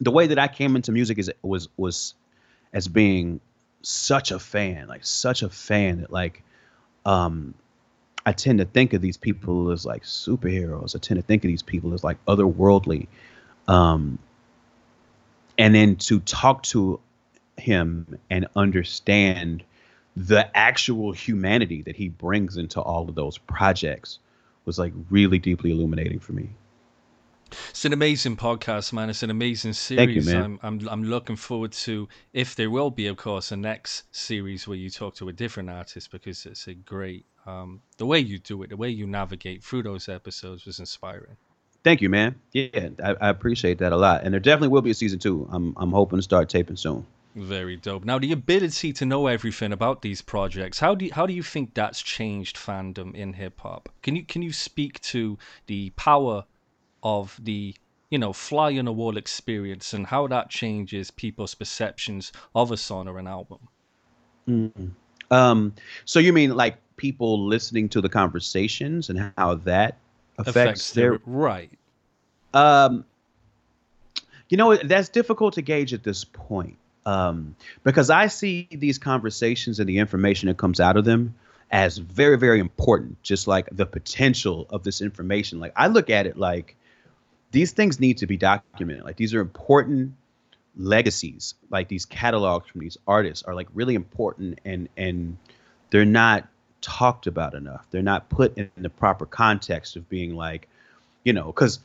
the 0.00 0.10
way 0.10 0.26
that 0.26 0.38
I 0.38 0.48
came 0.48 0.76
into 0.76 0.92
music 0.92 1.18
is 1.18 1.30
was 1.42 1.68
was 1.76 2.14
as 2.72 2.88
being 2.88 3.40
such 3.82 4.30
a 4.30 4.38
fan, 4.38 4.88
like 4.88 5.04
such 5.04 5.42
a 5.42 5.48
fan 5.48 6.00
that 6.00 6.12
like 6.12 6.42
um 7.04 7.54
I 8.26 8.32
tend 8.32 8.58
to 8.58 8.64
think 8.64 8.94
of 8.94 9.02
these 9.02 9.16
people 9.16 9.70
as 9.70 9.84
like 9.84 10.02
superheroes. 10.02 10.96
I 10.96 10.98
tend 10.98 11.20
to 11.20 11.26
think 11.26 11.44
of 11.44 11.48
these 11.48 11.62
people 11.62 11.94
as 11.94 12.02
like 12.02 12.24
otherworldly. 12.26 13.06
Um 13.68 14.18
and 15.58 15.74
then 15.74 15.96
to 15.96 16.20
talk 16.20 16.62
to 16.64 16.98
him 17.56 18.18
and 18.30 18.48
understand 18.56 19.62
the 20.16 20.56
actual 20.56 21.12
humanity 21.12 21.82
that 21.82 21.96
he 21.96 22.08
brings 22.08 22.56
into 22.56 22.80
all 22.80 23.08
of 23.08 23.14
those 23.14 23.38
projects 23.38 24.18
was 24.64 24.78
like 24.78 24.92
really 25.10 25.38
deeply 25.38 25.70
illuminating 25.70 26.18
for 26.18 26.32
me. 26.32 26.50
It's 27.70 27.84
an 27.84 27.92
amazing 27.92 28.36
podcast, 28.36 28.92
man. 28.92 29.10
It's 29.10 29.22
an 29.22 29.30
amazing 29.30 29.72
Thank 29.72 30.10
you, 30.10 30.22
series. 30.22 30.34
man. 30.34 30.58
I'm, 30.62 30.80
I'm 30.80 30.88
I'm 30.88 31.04
looking 31.04 31.36
forward 31.36 31.72
to 31.72 32.08
if 32.32 32.54
there 32.54 32.70
will 32.70 32.90
be, 32.90 33.06
of 33.06 33.16
course, 33.16 33.52
a 33.52 33.56
next 33.56 34.04
series 34.12 34.66
where 34.66 34.76
you 34.76 34.90
talk 34.90 35.14
to 35.16 35.28
a 35.28 35.32
different 35.32 35.70
artist 35.70 36.10
because 36.10 36.46
it's 36.46 36.66
a 36.66 36.74
great 36.74 37.26
um, 37.46 37.80
the 37.98 38.06
way 38.06 38.18
you 38.18 38.38
do 38.38 38.62
it, 38.62 38.70
the 38.70 38.76
way 38.76 38.88
you 38.88 39.06
navigate 39.06 39.62
through 39.62 39.82
those 39.82 40.08
episodes 40.08 40.64
was 40.64 40.78
inspiring. 40.78 41.36
Thank 41.82 42.00
you, 42.00 42.08
man. 42.08 42.36
Yeah, 42.52 42.88
I, 43.02 43.14
I 43.20 43.28
appreciate 43.28 43.78
that 43.78 43.92
a 43.92 43.96
lot. 43.96 44.24
And 44.24 44.32
there 44.32 44.40
definitely 44.40 44.68
will 44.68 44.82
be 44.82 44.90
a 44.90 44.94
season 44.94 45.18
two. 45.18 45.46
I'm 45.50 45.74
I'm 45.76 45.92
hoping 45.92 46.18
to 46.18 46.22
start 46.22 46.48
taping 46.48 46.76
soon. 46.76 47.06
Very 47.36 47.76
dope. 47.76 48.04
Now, 48.04 48.20
the 48.20 48.30
ability 48.30 48.92
to 48.92 49.04
know 49.04 49.26
everything 49.26 49.72
about 49.72 50.02
these 50.02 50.22
projects, 50.22 50.78
how 50.78 50.94
do 50.94 51.06
you, 51.06 51.12
how 51.12 51.26
do 51.26 51.32
you 51.32 51.42
think 51.42 51.74
that's 51.74 52.00
changed 52.00 52.56
fandom 52.56 53.12
in 53.14 53.32
hip 53.32 53.60
hop? 53.60 53.88
Can 54.02 54.14
you 54.14 54.24
can 54.24 54.40
you 54.40 54.52
speak 54.52 55.00
to 55.00 55.36
the 55.66 55.90
power 55.90 56.44
of 57.04 57.38
the 57.42 57.74
you 58.10 58.18
know 58.18 58.32
fly 58.32 58.76
on 58.76 58.86
the 58.86 58.92
wall 58.92 59.16
experience 59.16 59.92
and 59.92 60.06
how 60.06 60.26
that 60.26 60.50
changes 60.50 61.10
people's 61.10 61.54
perceptions 61.54 62.32
of 62.54 62.72
a 62.72 62.76
song 62.76 63.06
or 63.06 63.18
an 63.18 63.28
album? 63.28 63.60
Um, 65.30 65.74
so 66.04 66.18
you 66.18 66.32
mean 66.32 66.56
like 66.56 66.78
people 66.96 67.46
listening 67.46 67.88
to 67.90 68.00
the 68.00 68.08
conversations 68.08 69.10
and 69.10 69.32
how 69.36 69.56
that 69.56 69.98
affects, 70.38 70.92
their 70.92 71.20
right. 71.26 71.70
Um, 72.52 73.04
you 74.48 74.56
know, 74.56 74.76
that's 74.76 75.08
difficult 75.08 75.54
to 75.54 75.62
gauge 75.62 75.92
at 75.92 76.04
this 76.04 76.24
point 76.24 76.76
um, 77.06 77.56
because 77.82 78.10
I 78.10 78.26
see 78.28 78.68
these 78.70 78.98
conversations 78.98 79.80
and 79.80 79.88
the 79.88 79.98
information 79.98 80.48
that 80.48 80.56
comes 80.56 80.80
out 80.80 80.96
of 80.96 81.04
them 81.04 81.34
as 81.70 81.98
very, 81.98 82.38
very 82.38 82.60
important. 82.60 83.20
Just 83.22 83.48
like 83.48 83.68
the 83.72 83.86
potential 83.86 84.66
of 84.70 84.84
this 84.84 85.00
information. 85.00 85.58
Like 85.58 85.72
I 85.76 85.88
look 85.88 86.10
at 86.10 86.26
it 86.26 86.36
like 86.36 86.76
these 87.54 87.70
things 87.70 88.00
need 88.00 88.18
to 88.18 88.26
be 88.26 88.36
documented. 88.36 89.04
Like 89.04 89.16
these 89.16 89.32
are 89.32 89.40
important 89.40 90.14
legacies. 90.76 91.54
Like 91.70 91.86
these 91.86 92.04
catalogs 92.04 92.68
from 92.68 92.80
these 92.80 92.98
artists 93.06 93.44
are 93.44 93.54
like 93.54 93.68
really 93.72 93.94
important, 93.94 94.58
and 94.64 94.88
and 94.96 95.38
they're 95.90 96.04
not 96.04 96.48
talked 96.80 97.28
about 97.28 97.54
enough. 97.54 97.86
They're 97.90 98.02
not 98.02 98.28
put 98.28 98.58
in 98.58 98.70
the 98.76 98.90
proper 98.90 99.24
context 99.24 99.94
of 99.94 100.08
being 100.08 100.34
like, 100.34 100.68
you 101.22 101.32
know, 101.32 101.46
because 101.46 101.78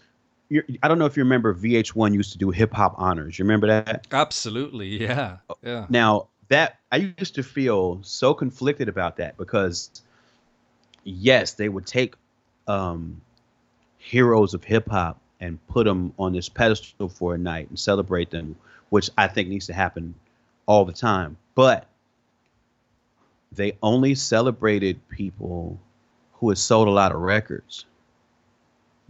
you're, 0.49 0.63
I 0.81 0.87
don't 0.87 0.97
know 0.97 1.05
if 1.05 1.15
you 1.15 1.23
remember 1.23 1.53
VH1 1.53 2.15
used 2.15 2.31
to 2.31 2.39
do 2.39 2.49
hip 2.49 2.73
hop 2.73 2.95
honors. 2.97 3.37
You 3.37 3.45
remember 3.45 3.67
that? 3.67 4.07
Absolutely, 4.11 4.99
yeah, 4.99 5.37
yeah. 5.61 5.85
Now 5.87 6.29
that 6.47 6.79
I 6.91 7.13
used 7.19 7.35
to 7.35 7.43
feel 7.43 7.99
so 8.01 8.33
conflicted 8.33 8.89
about 8.89 9.17
that 9.17 9.37
because 9.37 10.01
yes, 11.03 11.53
they 11.53 11.69
would 11.69 11.85
take 11.85 12.15
um, 12.67 13.21
heroes 13.99 14.55
of 14.55 14.63
hip 14.63 14.89
hop 14.89 15.21
and 15.39 15.65
put 15.67 15.85
them 15.85 16.13
on 16.19 16.33
this 16.33 16.49
pedestal 16.49 17.09
for 17.09 17.35
a 17.35 17.37
night 17.37 17.69
and 17.69 17.79
celebrate 17.79 18.29
them, 18.29 18.55
which 18.89 19.09
I 19.17 19.27
think 19.27 19.49
needs 19.49 19.67
to 19.67 19.73
happen 19.73 20.15
all 20.65 20.85
the 20.85 20.93
time. 20.93 21.37
But 21.55 21.87
they 23.51 23.77
only 23.81 24.15
celebrated 24.15 25.07
people 25.09 25.79
who 26.33 26.49
had 26.49 26.57
sold 26.57 26.87
a 26.87 26.91
lot 26.91 27.11
of 27.11 27.21
records. 27.21 27.85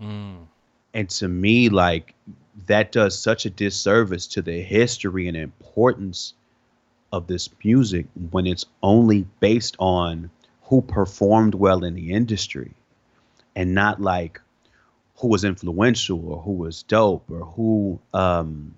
Mm. 0.02 0.46
And 0.94 1.10
to 1.10 1.28
me, 1.28 1.70
like 1.70 2.16
that 2.68 2.92
does 2.92 3.18
such 3.18 3.46
a 3.46 3.50
disservice 3.50 4.28
to 4.28 4.42
the 4.42 4.62
history 4.62 5.28
and 5.28 5.38
importance 5.38 6.34
of 7.12 7.28
this 7.28 7.50
music 7.64 8.06
when 8.32 8.46
it's 8.46 8.66
only 8.84 9.26
based 9.40 9.76
on 9.80 10.30
who 10.64 10.82
performed 10.82 11.56
well 11.56 11.84
in 11.84 11.96
the 11.96 12.12
industry 12.12 12.72
and 13.56 13.74
not 13.74 14.00
like 14.00 14.40
who 15.20 15.28
was 15.28 15.44
influential 15.44 16.32
or 16.32 16.42
who 16.42 16.54
was 16.54 16.84
dope 16.84 17.30
or 17.30 17.46
who 17.46 18.00
um 18.14 18.74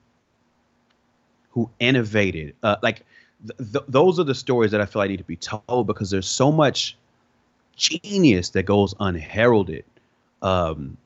who 1.51 1.69
innovated 1.79 2.55
uh 2.63 2.77
like 2.81 3.05
th- 3.47 3.71
th- 3.71 3.85
those 3.87 4.19
are 4.19 4.23
the 4.23 4.35
stories 4.35 4.71
that 4.71 4.81
i 4.81 4.85
feel 4.85 5.01
I 5.01 5.07
need 5.07 5.17
to 5.17 5.23
be 5.23 5.35
told 5.35 5.87
because 5.87 6.09
there's 6.09 6.27
so 6.27 6.51
much 6.51 6.97
genius 7.75 8.49
that 8.49 8.63
goes 8.63 8.95
unheralded 8.99 9.85
um 10.41 10.97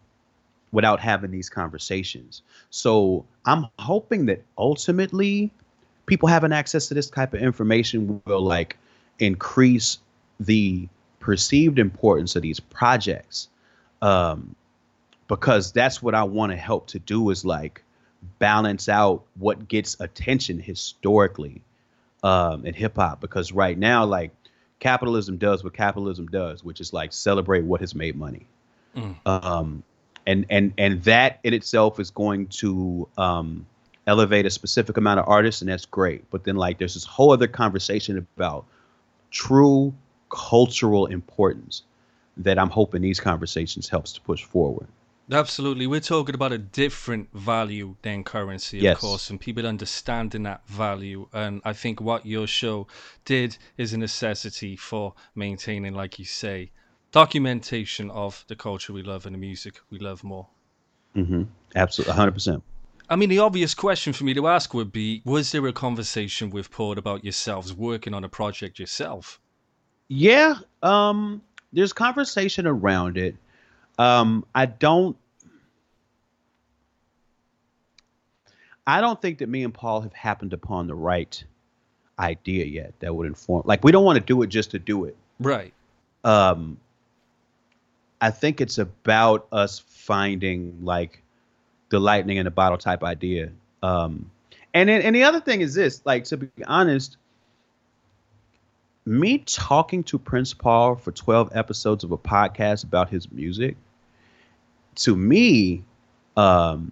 without 0.71 0.99
having 0.99 1.31
these 1.31 1.49
conversations. 1.49 2.41
So 2.69 3.25
i'm 3.45 3.67
hoping 3.79 4.27
that 4.27 4.41
ultimately 4.57 5.51
people 6.05 6.29
having 6.29 6.53
access 6.53 6.87
to 6.87 6.93
this 6.93 7.09
type 7.09 7.33
of 7.33 7.41
information 7.41 8.21
will 8.25 8.41
like 8.41 8.77
increase 9.19 9.97
the 10.39 10.87
perceived 11.19 11.79
importance 11.79 12.35
of 12.35 12.41
these 12.41 12.59
projects. 12.59 13.49
Um 14.01 14.55
because 15.27 15.71
that's 15.71 16.01
what 16.01 16.15
i 16.15 16.23
want 16.23 16.51
to 16.51 16.57
help 16.57 16.87
to 16.87 16.99
do 16.99 17.29
is 17.29 17.45
like 17.45 17.83
balance 18.39 18.89
out 18.89 19.23
what 19.35 19.67
gets 19.67 19.99
attention 19.99 20.59
historically 20.59 21.61
um 22.23 22.65
in 22.65 22.73
hip 22.73 22.95
hop 22.95 23.21
because 23.21 23.51
right 23.51 23.77
now 23.77 24.05
like 24.05 24.31
capitalism 24.79 25.37
does 25.37 25.63
what 25.63 25.73
capitalism 25.73 26.27
does 26.27 26.63
which 26.63 26.81
is 26.81 26.91
like 26.93 27.13
celebrate 27.13 27.63
what 27.63 27.81
has 27.81 27.95
made 27.95 28.15
money. 28.15 28.45
Mm. 28.95 29.15
um 29.25 29.83
and 30.25 30.45
and 30.49 30.73
and 30.77 31.03
that 31.03 31.39
in 31.43 31.53
itself 31.53 31.99
is 31.99 32.11
going 32.11 32.47
to 32.47 33.07
um 33.17 33.65
elevate 34.07 34.45
a 34.45 34.49
specific 34.49 34.97
amount 34.97 35.19
of 35.19 35.27
artists 35.27 35.61
and 35.61 35.69
that's 35.69 35.85
great. 35.85 36.29
But 36.29 36.43
then 36.43 36.55
like 36.55 36.77
there's 36.77 36.93
this 36.93 37.05
whole 37.05 37.31
other 37.31 37.47
conversation 37.47 38.17
about 38.17 38.65
true 39.31 39.93
cultural 40.29 41.05
importance 41.05 41.83
that 42.37 42.57
i'm 42.59 42.69
hoping 42.69 43.01
these 43.01 43.19
conversations 43.19 43.87
helps 43.87 44.13
to 44.13 44.21
push 44.21 44.43
forward 44.43 44.87
Absolutely. 45.31 45.87
We're 45.87 46.01
talking 46.01 46.35
about 46.35 46.51
a 46.51 46.57
different 46.59 47.33
value 47.33 47.95
than 48.03 48.23
currency, 48.23 48.79
of 48.79 48.83
Yes. 48.83 48.99
course, 48.99 49.29
and 49.31 49.39
people 49.41 49.65
understanding 49.65 50.43
that 50.43 50.67
value. 50.67 51.27
And 51.33 51.61
I 51.65 51.73
think 51.73 51.99
what 51.99 52.25
your 52.27 52.45
show 52.45 52.87
did 53.25 53.57
is 53.77 53.91
a 53.93 53.97
necessity 53.97 54.75
for 54.75 55.15
maintaining, 55.33 55.93
like 55.95 56.19
you 56.19 56.25
say, 56.25 56.71
documentation 57.11 58.11
of 58.11 58.45
the 58.47 58.55
culture 58.55 58.93
we 58.93 59.01
love 59.01 59.25
and 59.25 59.33
the 59.33 59.39
music 59.39 59.79
we 59.89 59.97
love 59.99 60.23
more. 60.23 60.49
hmm 61.13 61.43
absolutely 61.75 62.11
100% 62.13 62.63
I 63.09 63.15
mean, 63.15 63.29
the 63.29 63.39
obvious 63.39 63.75
question 63.75 64.13
for 64.13 64.23
me 64.23 64.33
to 64.33 64.47
ask 64.47 64.73
would 64.73 64.91
be: 64.91 65.21
Was 65.25 65.51
there 65.51 65.65
a 65.67 65.73
conversation 65.73 66.49
with 66.49 66.71
Port 66.71 66.97
about 66.97 67.23
yourselves 67.23 67.71
working 67.73 68.13
on 68.15 68.23
a 68.23 68.29
project 68.29 68.79
yourself? 68.79 69.39
Yeah, 70.07 70.55
um, 70.81 71.43
there's 71.71 71.93
conversation 71.93 72.65
around 72.67 73.17
it. 73.17 73.35
Um, 73.97 74.45
I 74.53 74.65
don't. 74.65 75.17
I 78.87 79.01
don't 79.01 79.19
think 79.19 79.39
that 79.39 79.49
me 79.49 79.63
and 79.63 79.73
Paul 79.73 80.01
have 80.01 80.13
happened 80.13 80.53
upon 80.53 80.87
the 80.87 80.93
right 80.93 81.43
idea 82.19 82.65
yet 82.65 82.93
that 82.99 83.15
would 83.15 83.25
inform. 83.27 83.63
Like, 83.65 83.83
we 83.83 83.91
don't 83.91 84.05
want 84.05 84.19
to 84.19 84.23
do 84.23 84.41
it 84.43 84.47
just 84.47 84.71
to 84.71 84.79
do 84.79 85.05
it. 85.05 85.17
Right. 85.39 85.73
Um, 86.23 86.77
I 88.21 88.31
think 88.31 88.61
it's 88.61 88.77
about 88.77 89.47
us 89.51 89.79
finding 89.79 90.79
like 90.83 91.21
the 91.89 91.99
lightning 91.99 92.37
in 92.37 92.47
a 92.47 92.51
bottle 92.51 92.77
type 92.77 93.03
idea. 93.03 93.51
Um, 93.81 94.29
and 94.73 94.89
then, 94.89 95.01
and 95.01 95.15
the 95.15 95.23
other 95.23 95.39
thing 95.39 95.61
is 95.61 95.73
this, 95.73 96.01
like 96.05 96.25
to 96.25 96.37
be 96.37 96.63
honest, 96.65 97.17
me 99.05 99.39
talking 99.39 100.03
to 100.05 100.17
Prince 100.17 100.53
Paul 100.53 100.95
for 100.95 101.11
12 101.11 101.51
episodes 101.53 102.03
of 102.03 102.11
a 102.11 102.17
podcast 102.17 102.83
about 102.83 103.09
his 103.09 103.31
music, 103.31 103.77
to 104.95 105.15
me, 105.15 105.83
um, 106.35 106.91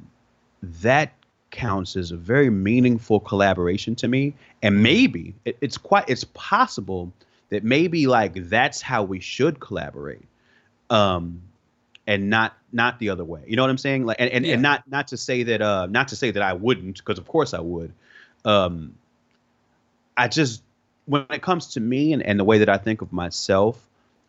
that 0.61 1.13
counts 1.51 1.95
as 1.95 2.11
a 2.11 2.17
very 2.17 2.49
meaningful 2.49 3.19
collaboration 3.19 3.95
to 3.95 4.07
me. 4.07 4.33
And 4.61 4.81
maybe 4.81 5.33
it, 5.45 5.57
it's 5.61 5.77
quite, 5.77 6.05
it's 6.07 6.23
possible 6.23 7.11
that 7.49 7.63
maybe 7.63 8.07
like 8.07 8.33
that's 8.49 8.81
how 8.81 9.03
we 9.03 9.19
should 9.19 9.59
collaborate. 9.59 10.25
Um, 10.89 11.41
and 12.05 12.29
not 12.29 12.57
not 12.71 12.99
the 12.99 13.09
other 13.09 13.23
way. 13.23 13.43
You 13.47 13.55
know 13.55 13.63
what 13.63 13.69
I'm 13.69 13.77
saying? 13.77 14.05
Like 14.05 14.17
and, 14.19 14.29
and, 14.29 14.45
yeah. 14.45 14.53
and 14.53 14.61
not 14.61 14.83
not 14.89 15.07
to 15.07 15.17
say 15.17 15.43
that 15.43 15.61
uh 15.61 15.87
not 15.87 16.09
to 16.09 16.15
say 16.15 16.31
that 16.31 16.43
I 16.43 16.53
wouldn't, 16.53 16.97
because 16.97 17.17
of 17.17 17.27
course 17.27 17.53
I 17.53 17.61
would. 17.61 17.93
Um 18.43 18.95
I 20.17 20.27
just 20.27 20.63
when 21.05 21.25
it 21.29 21.41
comes 21.41 21.67
to 21.73 21.79
me 21.79 22.13
and, 22.13 22.23
and 22.23 22.39
the 22.39 22.43
way 22.43 22.59
that 22.59 22.69
I 22.69 22.77
think 22.77 23.01
of 23.01 23.11
myself, 23.11 23.79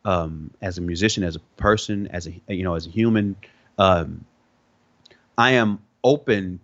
um, 0.04 0.50
as 0.60 0.78
a 0.78 0.80
musician, 0.80 1.24
as 1.24 1.36
a 1.36 1.40
person, 1.56 2.08
as 2.08 2.26
a 2.26 2.34
you 2.52 2.64
know, 2.64 2.74
as 2.74 2.86
a 2.86 2.90
human, 2.90 3.36
um, 3.78 4.24
I 5.38 5.52
am 5.52 5.80
open, 6.02 6.60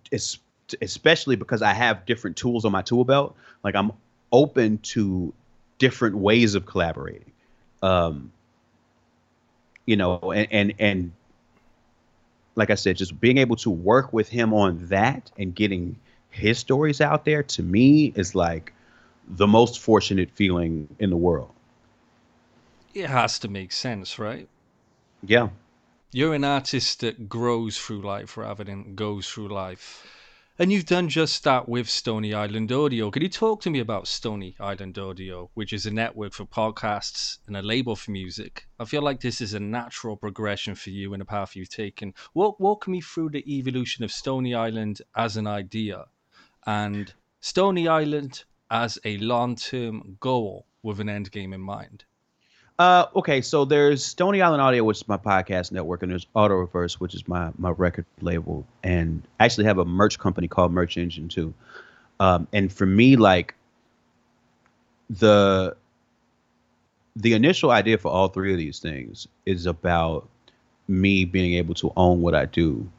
especially 0.82 1.36
because 1.36 1.62
I 1.62 1.72
have 1.72 2.06
different 2.06 2.36
tools 2.36 2.64
on 2.64 2.72
my 2.72 2.82
tool 2.82 3.04
belt. 3.04 3.36
Like 3.64 3.74
I'm 3.74 3.92
open 4.32 4.78
to 4.78 5.32
different 5.78 6.16
ways 6.16 6.54
of 6.54 6.66
collaborating. 6.66 7.32
Um, 7.82 8.32
you 9.86 9.96
know, 9.96 10.18
and, 10.32 10.48
and 10.50 10.74
and 10.78 11.12
like 12.56 12.70
I 12.70 12.74
said, 12.74 12.96
just 12.96 13.18
being 13.20 13.38
able 13.38 13.56
to 13.56 13.70
work 13.70 14.12
with 14.12 14.28
him 14.28 14.52
on 14.52 14.86
that 14.88 15.30
and 15.38 15.54
getting 15.54 15.96
his 16.30 16.58
stories 16.58 17.00
out 17.00 17.24
there 17.24 17.42
to 17.42 17.62
me 17.62 18.12
is 18.14 18.34
like 18.34 18.72
the 19.28 19.46
most 19.46 19.80
fortunate 19.80 20.30
feeling 20.30 20.88
in 20.98 21.10
the 21.10 21.16
world. 21.16 21.50
It 22.94 23.06
has 23.06 23.38
to 23.40 23.48
make 23.48 23.72
sense, 23.72 24.18
right? 24.18 24.48
Yeah. 25.22 25.50
You're 26.12 26.34
an 26.34 26.44
artist 26.44 27.00
that 27.00 27.28
grows 27.28 27.78
through 27.78 28.02
life 28.02 28.36
rather 28.36 28.64
than 28.64 28.96
goes 28.96 29.28
through 29.28 29.48
life. 29.48 30.06
And 30.58 30.70
you've 30.70 30.84
done 30.84 31.08
just 31.08 31.44
that 31.44 31.68
with 31.68 31.88
Stony 31.88 32.34
Island 32.34 32.70
Audio. 32.70 33.10
Could 33.10 33.22
you 33.22 33.30
talk 33.30 33.62
to 33.62 33.70
me 33.70 33.78
about 33.78 34.08
Stony 34.08 34.56
Island 34.60 34.98
Audio, 34.98 35.50
which 35.54 35.72
is 35.72 35.86
a 35.86 35.90
network 35.90 36.34
for 36.34 36.44
podcasts 36.44 37.38
and 37.46 37.56
a 37.56 37.62
label 37.62 37.96
for 37.96 38.10
music? 38.10 38.66
I 38.78 38.84
feel 38.84 39.00
like 39.00 39.20
this 39.20 39.40
is 39.40 39.54
a 39.54 39.60
natural 39.60 40.16
progression 40.16 40.74
for 40.74 40.90
you 40.90 41.14
and 41.14 41.22
a 41.22 41.24
path 41.24 41.56
you've 41.56 41.70
taken. 41.70 42.12
Walk, 42.34 42.60
walk 42.60 42.88
me 42.88 43.00
through 43.00 43.30
the 43.30 43.58
evolution 43.58 44.04
of 44.04 44.12
Stony 44.12 44.54
Island 44.54 45.00
as 45.16 45.38
an 45.38 45.46
idea 45.46 46.06
and 46.66 47.14
Stony 47.40 47.88
Island 47.88 48.44
as 48.70 48.98
a 49.04 49.18
long 49.18 49.56
term 49.56 50.16
goal 50.20 50.66
with 50.82 51.00
an 51.00 51.08
end 51.08 51.30
game 51.30 51.52
in 51.52 51.60
mind. 51.60 52.04
Uh, 52.78 53.06
okay, 53.14 53.42
so 53.42 53.66
there's 53.66 54.02
Stony 54.02 54.40
Island 54.40 54.62
Audio, 54.62 54.82
which 54.84 55.02
is 55.02 55.08
my 55.08 55.18
podcast 55.18 55.70
network, 55.70 56.02
and 56.02 56.10
there's 56.10 56.26
Auto 56.32 56.54
Reverse, 56.54 56.98
which 56.98 57.14
is 57.14 57.28
my 57.28 57.50
my 57.58 57.70
record 57.70 58.06
label, 58.22 58.66
and 58.82 59.22
I 59.38 59.44
actually 59.44 59.64
have 59.64 59.76
a 59.76 59.84
merch 59.84 60.18
company 60.18 60.48
called 60.48 60.72
Merch 60.72 60.96
Engine 60.96 61.28
too. 61.28 61.52
Um, 62.20 62.48
and 62.54 62.72
for 62.72 62.86
me, 62.86 63.16
like 63.16 63.54
the 65.10 65.76
the 67.16 67.34
initial 67.34 67.70
idea 67.70 67.98
for 67.98 68.10
all 68.10 68.28
three 68.28 68.52
of 68.52 68.58
these 68.58 68.78
things 68.78 69.28
is 69.44 69.66
about 69.66 70.26
me 70.88 71.26
being 71.26 71.54
able 71.54 71.74
to 71.74 71.92
own 71.98 72.22
what 72.22 72.34
I 72.34 72.46
do, 72.46 72.90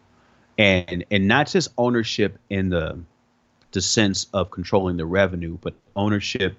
and 0.59 1.03
and 1.09 1.27
not 1.27 1.47
just 1.47 1.69
ownership 1.79 2.37
in 2.51 2.69
the 2.69 2.99
the 3.71 3.81
sense 3.81 4.27
of 4.33 4.51
controlling 4.51 4.97
the 4.97 5.05
revenue, 5.05 5.57
but 5.61 5.73
ownership 5.95 6.57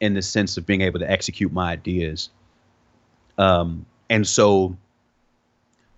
in 0.00 0.14
the 0.14 0.22
sense 0.22 0.56
of 0.56 0.66
being 0.66 0.80
able 0.80 0.98
to 0.98 1.10
execute 1.10 1.52
my 1.52 1.72
ideas. 1.72 2.30
Um, 3.38 3.86
and 4.10 4.26
so 4.26 4.76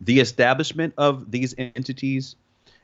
the 0.00 0.20
establishment 0.20 0.94
of 0.98 1.30
these 1.30 1.54
entities 1.58 2.36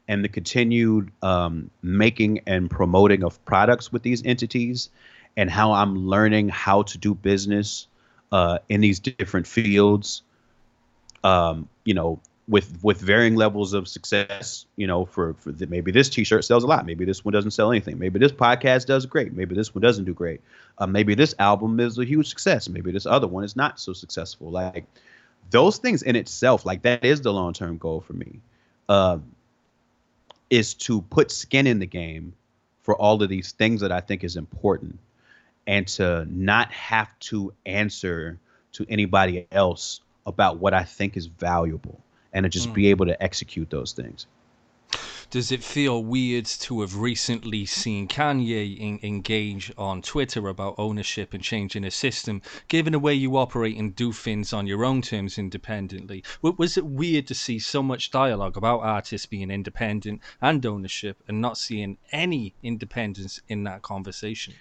and 0.08 0.24
the 0.24 0.28
continued 0.28 1.10
um, 1.22 1.70
making 1.82 2.40
and 2.46 2.70
promoting 2.70 3.22
of 3.22 3.42
products 3.44 3.92
with 3.92 4.02
these 4.02 4.24
entities 4.24 4.88
and 5.36 5.50
how 5.50 5.72
I'm 5.72 6.08
learning 6.08 6.48
how 6.48 6.82
to 6.82 6.98
do 6.98 7.14
business 7.14 7.86
uh, 8.32 8.58
in 8.68 8.80
these 8.80 8.98
different 8.98 9.46
fields, 9.46 10.22
um, 11.22 11.68
you 11.84 11.94
know, 11.94 12.20
with 12.50 12.82
with 12.82 13.00
varying 13.00 13.36
levels 13.36 13.72
of 13.72 13.86
success. 13.88 14.66
You 14.76 14.88
know, 14.88 15.06
for, 15.06 15.34
for 15.34 15.52
the, 15.52 15.66
maybe 15.68 15.92
this 15.92 16.10
T-shirt 16.10 16.44
sells 16.44 16.64
a 16.64 16.66
lot, 16.66 16.84
maybe 16.84 17.04
this 17.04 17.24
one 17.24 17.32
doesn't 17.32 17.52
sell 17.52 17.70
anything, 17.70 17.98
maybe 17.98 18.18
this 18.18 18.32
podcast 18.32 18.86
does 18.86 19.06
great, 19.06 19.32
maybe 19.32 19.54
this 19.54 19.74
one 19.74 19.80
doesn't 19.80 20.04
do 20.04 20.12
great. 20.12 20.40
Uh, 20.76 20.86
maybe 20.86 21.14
this 21.14 21.34
album 21.38 21.78
is 21.78 21.96
a 21.98 22.04
huge 22.04 22.28
success, 22.28 22.68
maybe 22.68 22.90
this 22.90 23.06
other 23.06 23.28
one 23.28 23.44
is 23.44 23.54
not 23.56 23.78
so 23.78 23.92
successful. 23.92 24.50
Like 24.50 24.84
those 25.50 25.78
things 25.78 26.02
in 26.02 26.16
itself, 26.16 26.66
like 26.66 26.82
that 26.82 27.04
is 27.04 27.22
the 27.22 27.32
long 27.32 27.52
term 27.52 27.78
goal 27.78 28.00
for 28.00 28.14
me, 28.14 28.40
uh, 28.88 29.18
is 30.50 30.74
to 30.74 31.00
put 31.02 31.30
skin 31.30 31.68
in 31.68 31.78
the 31.78 31.86
game 31.86 32.34
for 32.82 32.96
all 32.96 33.22
of 33.22 33.28
these 33.28 33.52
things 33.52 33.80
that 33.82 33.92
I 33.92 34.00
think 34.00 34.24
is 34.24 34.36
important, 34.36 34.98
and 35.68 35.86
to 35.86 36.26
not 36.28 36.72
have 36.72 37.16
to 37.20 37.52
answer 37.64 38.40
to 38.72 38.86
anybody 38.88 39.46
else 39.52 40.00
about 40.26 40.58
what 40.58 40.74
I 40.74 40.82
think 40.82 41.16
is 41.16 41.26
valuable 41.26 42.00
and 42.32 42.44
to 42.44 42.48
just 42.48 42.70
mm. 42.70 42.74
be 42.74 42.88
able 42.88 43.06
to 43.06 43.22
execute 43.22 43.70
those 43.70 43.92
things. 43.92 44.26
Does 45.30 45.52
it 45.52 45.62
feel 45.62 46.02
weird 46.02 46.46
to 46.46 46.80
have 46.80 46.96
recently 46.96 47.64
seen 47.64 48.08
Kanye 48.08 48.76
in, 48.76 48.98
engage 49.04 49.72
on 49.78 50.02
Twitter 50.02 50.48
about 50.48 50.74
ownership 50.76 51.32
and 51.32 51.40
changing 51.40 51.82
the 51.82 51.92
system, 51.92 52.42
given 52.66 52.92
the 52.94 52.98
way 52.98 53.14
you 53.14 53.36
operate 53.36 53.76
and 53.76 53.94
do 53.94 54.10
things 54.10 54.52
on 54.52 54.66
your 54.66 54.84
own 54.84 55.02
terms 55.02 55.38
independently? 55.38 56.24
Was 56.42 56.76
it 56.76 56.84
weird 56.84 57.28
to 57.28 57.34
see 57.36 57.60
so 57.60 57.80
much 57.80 58.10
dialogue 58.10 58.56
about 58.56 58.80
artists 58.80 59.26
being 59.26 59.52
independent 59.52 60.20
and 60.42 60.66
ownership 60.66 61.22
and 61.28 61.40
not 61.40 61.56
seeing 61.56 61.96
any 62.10 62.54
independence 62.64 63.40
in 63.48 63.62
that 63.62 63.82
conversation? 63.82 64.54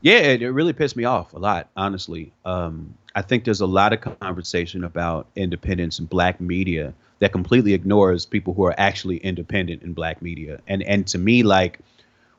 Yeah, 0.00 0.18
it, 0.18 0.42
it 0.42 0.50
really 0.50 0.72
pissed 0.72 0.96
me 0.96 1.04
off 1.04 1.34
a 1.34 1.38
lot, 1.38 1.70
honestly. 1.76 2.32
Um, 2.44 2.94
I 3.14 3.22
think 3.22 3.44
there's 3.44 3.60
a 3.60 3.66
lot 3.66 3.92
of 3.92 4.18
conversation 4.20 4.84
about 4.84 5.26
independence 5.34 5.98
in 5.98 6.06
black 6.06 6.40
media 6.40 6.94
that 7.18 7.32
completely 7.32 7.74
ignores 7.74 8.24
people 8.24 8.54
who 8.54 8.64
are 8.64 8.74
actually 8.78 9.18
independent 9.18 9.82
in 9.82 9.92
black 9.92 10.22
media. 10.22 10.60
And 10.66 10.82
and 10.82 11.06
to 11.08 11.18
me, 11.18 11.42
like 11.42 11.80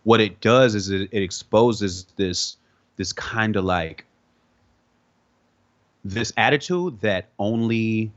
what 0.04 0.22
it 0.22 0.42
does 0.42 0.76
is 0.76 0.90
it, 0.90 1.10
it 1.12 1.22
exposes 1.22 2.06
this 2.16 2.58
this 2.98 3.14
kind 3.14 3.56
of 3.56 3.64
like 3.64 4.06
this 6.04 6.34
attitude 6.38 7.00
that 7.02 7.28
only 7.38 8.12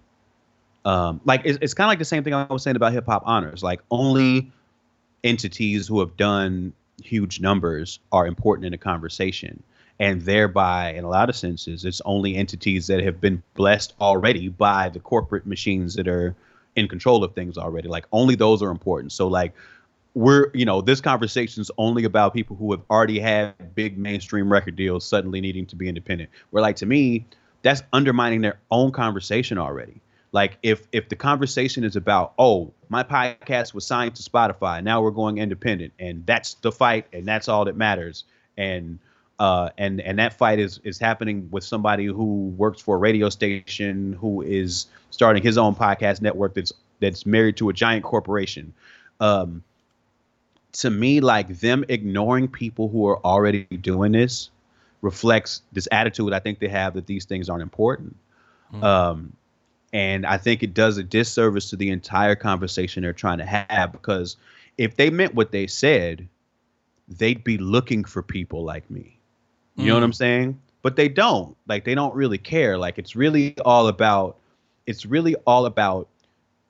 um, 0.85 1.21
like 1.25 1.43
it's, 1.45 1.59
it's 1.61 1.75
kind 1.75 1.87
of 1.87 1.91
like 1.91 1.99
the 1.99 2.05
same 2.05 2.25
thing 2.25 2.35
I 2.35 2.45
was 2.45 2.63
saying 2.63 2.77
about 2.77 2.93
hip 2.93 3.07
hop 3.07 3.23
honors. 3.27 3.63
Like 3.63 3.81
only 3.91 4.53
entities 5.23 5.89
who 5.89 6.01
have 6.01 6.17
done 6.17 6.73
huge 7.03 7.41
numbers 7.41 7.99
are 8.13 8.27
important 8.27 8.67
in 8.67 8.75
a 8.75 8.79
conversation 8.79 9.63
and 9.99 10.23
thereby 10.23 10.93
in 10.93 11.05
a 11.05 11.09
lot 11.09 11.29
of 11.29 11.37
senses 11.37 11.85
it's 11.85 12.01
only 12.05 12.35
entities 12.37 12.87
that 12.89 13.03
have 13.03 13.21
been 13.21 13.43
blessed 13.55 13.95
already 14.01 14.49
by 14.49 14.89
the 14.89 15.01
corporate 15.01 15.47
machines 15.47 15.95
that 15.95 16.09
are 16.09 16.35
in 16.77 16.89
control 16.89 17.23
of 17.23 17.35
things 17.35 17.57
already. 17.57 17.89
Like 17.89 18.07
only 18.13 18.35
those 18.35 18.63
are 18.63 18.71
important. 18.71 19.13
So 19.13 19.29
like 19.29 19.55
we're 20.15 20.51
you 20.55 20.65
know 20.65 20.81
this 20.81 21.01
conversation 21.01 21.61
is 21.61 21.71
only 21.77 22.05
about 22.05 22.35
people 22.35 22.57
who 22.57 22.71
have 22.71 22.83
already 22.89 23.19
had 23.19 23.75
big 23.75 23.99
mainstream 23.99 24.51
record 24.51 24.77
deals 24.77 25.05
suddenly 25.05 25.41
needing 25.41 25.67
to 25.67 25.77
be 25.77 25.89
independent. 25.89 26.31
Where 26.51 26.63
like 26.63 26.77
to 26.77 26.87
me 26.87 27.27
that's 27.63 27.83
undermining 27.93 28.43
their 28.43 28.59
own 28.71 28.93
conversation 28.93 29.59
already. 29.59 30.01
Like 30.33 30.59
if 30.63 30.87
if 30.93 31.09
the 31.09 31.17
conversation 31.17 31.85
is 31.85 31.97
about 31.97 32.35
oh 32.39 32.73
my 32.89 33.03
podcast 33.03 33.75
was 33.75 33.87
signed 33.87 34.17
to 34.17 34.23
spotify 34.23 34.83
now 34.83 35.01
we're 35.01 35.11
going 35.11 35.39
independent 35.39 35.93
and 35.99 36.27
that's 36.27 36.55
the 36.55 36.71
fight 36.71 37.07
and 37.13 37.25
that's 37.25 37.49
all 37.49 37.65
that 37.65 37.77
matters 37.77 38.25
and 38.57 38.99
uh, 39.39 39.71
and 39.79 40.01
and 40.01 40.19
that 40.19 40.35
fight 40.35 40.59
is 40.59 40.81
is 40.85 40.99
happening 40.99 41.49
with 41.51 41.65
somebody 41.65 42.07
who 42.07 42.49
works 42.57 42.81
for 42.81 42.97
a 42.97 42.99
radio 42.99 43.29
station 43.29 44.13
who 44.15 44.43
is 44.43 44.87
starting 45.11 45.43
his 45.43 45.59
own 45.59 45.75
podcast 45.75 46.23
network 46.23 46.55
that's 46.55 46.73
that's 47.01 47.27
married 47.27 47.57
to 47.57 47.69
a 47.69 47.73
giant 47.73 48.05
corporation. 48.05 48.73
Um, 49.21 49.63
to 50.73 50.91
me, 50.91 51.21
like 51.21 51.61
them 51.61 51.85
ignoring 51.89 52.49
people 52.49 52.89
who 52.89 53.07
are 53.07 53.19
already 53.25 53.65
doing 53.65 54.13
this 54.13 54.51
reflects 55.03 55.63
this 55.73 55.87
attitude 55.93 56.33
I 56.33 56.39
think 56.39 56.59
they 56.59 56.69
have 56.69 56.95
that 56.95 57.07
these 57.07 57.25
things 57.25 57.49
aren't 57.49 57.63
important. 57.63 58.17
Mm. 58.73 58.83
Um, 58.83 59.33
and 59.93 60.27
I 60.27 60.39
think 60.39 60.63
it 60.63 60.75
does 60.75 60.99
a 60.99 61.05
disservice 61.05 61.71
to 61.71 61.77
the 61.77 61.91
entire 61.91 62.35
conversation 62.35 63.03
they're 63.03 63.13
trying 63.13 63.39
to 63.39 63.47
have 63.47 63.93
because 63.93 64.37
if 64.77 64.97
they 64.97 65.11
meant 65.11 65.35
what 65.35 65.53
they 65.53 65.69
said, 65.69 66.27
they'd 67.07 67.45
be 67.45 67.59
looking 67.59 68.05
for 68.05 68.23
people 68.23 68.65
like 68.65 68.91
me. 68.91 69.19
You 69.77 69.85
mm. 69.85 69.87
know 69.89 69.95
what 69.95 70.03
I'm 70.03 70.11
mm. 70.11 70.17
saying? 70.17 70.61
But 70.83 70.97
they 70.97 71.09
don't. 71.09 71.57
Like 71.67 71.85
they 71.85 71.95
don't 71.95 72.15
really 72.15 72.39
care. 72.39 72.77
Like 72.79 72.99
it's 72.99 73.17
really 73.17 73.57
all 73.61 73.89
about 73.89 74.37
it's 74.87 75.07
really 75.07 75.35
all 75.47 75.67
about 75.67 76.09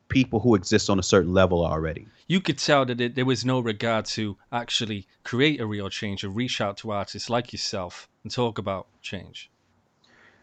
people 0.09 0.39
who 0.41 0.55
exist 0.55 0.89
on 0.89 0.99
a 0.99 1.03
certain 1.03 1.33
level 1.33 1.65
already. 1.65 2.07
You 2.29 2.41
could 2.41 2.59
tell 2.59 2.87
that 2.87 3.01
it, 3.01 3.15
there 3.15 3.25
was 3.25 3.45
no 3.45 3.61
regard 3.61 4.05
to 4.07 4.37
actually 4.53 5.07
create 5.25 5.61
a 5.61 5.67
real 5.67 5.89
change 5.91 6.25
or 6.25 6.29
reach 6.29 6.61
out 6.61 6.77
to 6.79 6.93
artists 6.93 7.29
like 7.29 7.53
yourself 7.53 8.09
and 8.23 8.33
talk 8.33 8.59
about 8.59 8.87
change. 9.03 9.51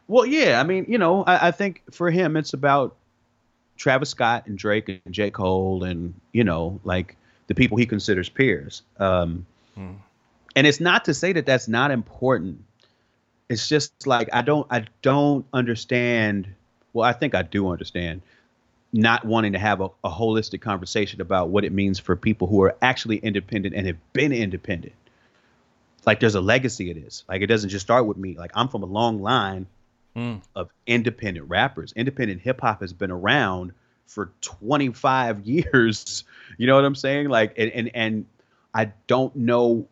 Well, 0.08 0.26
yeah, 0.26 0.60
I 0.60 0.64
mean, 0.64 0.86
you 0.88 0.98
know, 0.98 1.24
I, 1.24 1.48
I 1.48 1.52
think 1.52 1.84
for 1.92 2.12
him 2.12 2.36
it's 2.36 2.54
about 2.54 2.96
Travis 3.78 4.10
Scott 4.10 4.46
and 4.46 4.58
Drake 4.58 5.02
and 5.06 5.14
J. 5.14 5.32
Cole 5.32 5.84
and 5.84 6.14
you 6.34 6.44
know, 6.44 6.80
like 6.84 7.16
the 7.48 7.56
people 7.56 7.78
he 7.78 7.86
considers 7.86 8.30
peers. 8.30 8.84
Um, 9.00 9.46
hmm. 9.76 9.94
And 10.56 10.68
it's 10.68 10.80
not 10.80 11.06
to 11.06 11.14
say 11.14 11.34
that 11.34 11.46
that's 11.46 11.68
not 11.68 11.92
important. 11.92 12.64
It's 13.50 13.68
just 13.68 14.08
like 14.08 14.30
I 14.34 14.42
don't, 14.42 14.68
I 14.70 14.86
don't 15.02 15.46
understand. 15.54 16.48
Well, 16.94 17.08
I 17.08 17.14
think 17.14 17.36
I 17.36 17.42
do 17.42 17.70
understand 17.70 18.22
not 18.94 19.26
wanting 19.26 19.54
to 19.54 19.60
have 19.60 19.82
a, 19.82 19.90
a 20.04 20.10
holistic 20.10 20.62
conversation 20.62 21.22
about 21.22 21.50
what 21.50 21.64
it 21.64 21.72
means 21.72 22.00
for 22.00 22.16
people 22.16 22.48
who 22.48 22.62
are 22.64 22.76
actually 22.82 23.18
independent 23.18 23.74
and 23.74 23.88
have 23.88 23.98
been 24.14 24.32
independent. 24.32 24.94
Like 26.06 26.20
there's 26.20 26.36
a 26.36 26.42
legacy 26.42 26.90
it 26.90 26.98
is. 26.98 27.24
Like 27.30 27.42
it 27.42 27.48
doesn't 27.48 27.70
just 27.70 27.86
start 27.86 28.06
with 28.06 28.18
me. 28.18 28.36
Like 28.38 28.52
I'm 28.54 28.68
from 28.68 28.84
a 28.84 28.88
long 28.88 29.22
line 29.22 29.68
mm. 30.16 30.42
of 30.56 30.70
independent 30.86 31.48
rappers. 31.50 31.94
Independent 31.96 32.42
hip 32.42 32.62
hop 32.62 32.82
has 32.82 32.92
been 32.92 33.12
around 33.12 33.72
for 34.08 34.32
25 34.42 35.42
years. 35.46 36.24
You 36.58 36.68
know 36.68 36.76
what 36.76 36.86
I'm 36.86 36.96
saying? 36.96 37.30
Like, 37.30 37.54
and 37.58 37.72
and, 37.72 37.92
and 37.94 38.26
I 38.74 38.92
don't 39.08 39.36
know. 39.36 39.88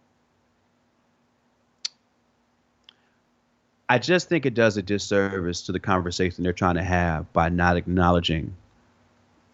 I 3.89 3.97
just 3.97 4.29
think 4.29 4.45
it 4.45 4.53
does 4.53 4.77
a 4.77 4.83
disservice 4.83 5.63
to 5.63 5.71
the 5.71 5.79
conversation 5.79 6.43
they're 6.43 6.53
trying 6.53 6.75
to 6.75 6.83
have 6.83 7.31
by 7.33 7.49
not 7.49 7.75
acknowledging 7.75 8.55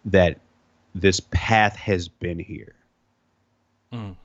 that 0.03 0.39
this 0.93 1.21
path 1.31 1.77
has 1.77 2.09
been 2.09 2.39
here. 2.39 2.75
Mm. 3.93 4.17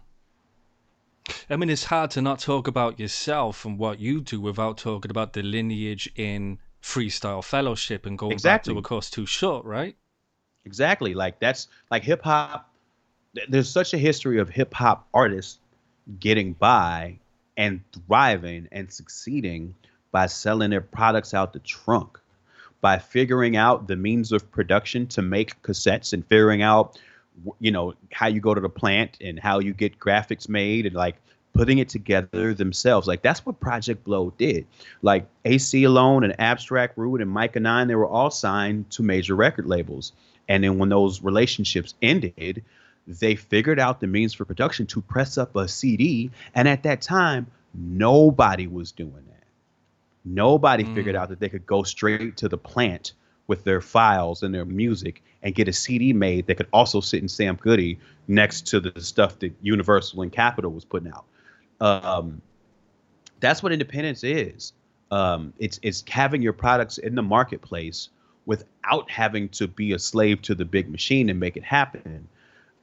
I 1.49 1.57
mean, 1.57 1.71
it's 1.71 1.85
hard 1.85 2.11
to 2.13 2.23
not 2.23 2.41
talk 2.41 2.67
about 2.67 2.99
yourself 2.99 3.65
and 3.65 3.79
what 3.79 4.01
you 4.01 4.21
do 4.21 4.41
without 4.41 4.79
talking 4.79 5.13
about 5.13 5.33
the 5.33 5.43
lineage 5.43 6.11
in 6.17 6.59
freestyle 6.83 7.45
fellowship 7.45 8.05
and 8.05 8.19
going 8.19 8.33
exactly. 8.33 8.75
back 8.75 8.77
to 8.77 8.79
a 8.81 8.83
course 8.83 9.11
too 9.11 9.27
short, 9.27 9.65
right? 9.65 9.97
Exactly. 10.65 11.15
Like 11.15 11.39
that's 11.39 11.69
like 11.91 12.03
hip 12.03 12.23
hop. 12.23 12.69
There's 13.49 13.71
such 13.71 13.95
a 13.95 13.99
history 13.99 14.41
of 14.41 14.49
hip 14.49 14.75
hop 14.75 15.07
artists 15.15 15.59
getting 16.19 16.55
by 16.55 17.19
and 17.57 17.81
thriving 17.93 18.67
and 18.73 18.91
succeeding 18.93 19.75
by 20.13 20.27
selling 20.27 20.71
their 20.71 20.81
products 20.81 21.35
out 21.35 21.53
the 21.53 21.59
trunk, 21.61 22.19
by 22.81 22.99
figuring 22.99 23.57
out 23.57 23.87
the 23.87 23.97
means 23.97 24.33
of 24.33 24.51
production 24.51 25.07
to 25.09 25.23
make 25.23 25.61
cassettes 25.63 26.13
and 26.13 26.27
figuring 26.27 26.63
out 26.63 26.99
you 27.59 27.71
know 27.71 27.95
how 28.13 28.27
you 28.27 28.41
go 28.41 28.55
to 28.55 28.61
the 28.61 28.69
plant 28.69 29.17
and 29.21 29.39
how 29.39 29.61
you 29.61 29.73
get 29.73 29.99
graphics 29.99 30.49
made 30.49 30.85
and 30.85 30.95
like 30.95 31.17
putting 31.53 31.79
it 31.79 31.89
together 31.89 32.55
themselves. 32.55 33.09
Like 33.09 33.23
that's 33.23 33.45
what 33.45 33.61
Project 33.61 34.05
Blowed 34.05 34.37
did. 34.37 34.67
Like 35.03 35.27
Aceyalone 35.45 36.25
and 36.25 36.39
abstract 36.39 36.97
rude 36.97 37.21
and 37.21 37.35
Myka 37.35 37.61
9 37.61 37.89
they 37.89 37.95
were 37.95 38.07
all 38.07 38.31
signed 38.31 38.91
to 38.91 39.03
major 39.03 39.35
record 39.35 39.67
labels. 39.67 40.13
And 40.49 40.65
then 40.65 40.79
when 40.79 40.89
those 40.89 41.23
relationships 41.23 41.95
ended 42.03 42.65
they 43.07 43.35
figured 43.35 43.81
out 43.81 44.01
the 44.01 44.07
means 44.07 44.35
for 44.35 44.45
production 44.45 44.87
to 44.87 45.01
press 45.01 45.39
up 45.39 45.57
a 45.57 45.67
cd 45.67 46.31
and 46.55 46.69
at 46.69 46.83
that 46.83 47.01
time 47.01 47.47
nobody 47.75 48.67
was 48.67 48.93
doing 48.93 49.25
nobody 50.25 50.85
mm. 50.85 50.95
figured 50.95 51.17
out 51.17 51.29
that 51.29 51.41
they 51.41 51.49
could 51.49 51.67
go 51.67 51.83
straight 51.83 52.37
to 52.39 52.49
the 52.49 52.59
plant 52.59 53.13
with 53.47 53.65
their 53.65 53.81
files 53.81 54.43
and 54.43 54.55
their 54.55 54.65
music 54.65 55.23
and 55.43 55.55
get 55.55 55.67
a 55.67 55.73
CD 55.73 56.13
made 56.13 56.47
that 56.47 56.57
could 56.57 56.69
also 56.73 57.01
sit 57.01 57.23
in 57.23 57.29
Sam 57.29 57.57
Goody 57.57 57.99
next 58.29 58.67
to 58.69 58.81
the 58.81 59.01
stuff 59.01 59.39
that 59.41 59.53
Universal 59.61 60.23
and 60.23 60.33
Capitol 60.33 60.71
was 60.71 60.85
putting 60.85 61.11
out. 61.11 61.25
Um, 61.81 62.43
that's 63.41 63.63
what 63.63 63.73
independence 63.73 64.23
is. 64.23 64.73
Um, 65.11 65.53
it's 65.59 65.81
it's 65.83 66.05
having 66.09 66.43
your 66.43 66.53
products 66.53 66.99
in 66.99 67.15
the 67.15 67.23
marketplace 67.23 68.11
without 68.47 69.11
having 69.11 69.49
to 69.49 69.67
be 69.67 69.93
a 69.93 69.99
slave 69.99 70.43
to 70.43 70.55
the 70.55 70.65
big 70.65 70.89
machine 70.89 71.29
and 71.29 71.41
make 71.41 71.57
it 71.57 71.65
happen. 71.65 72.29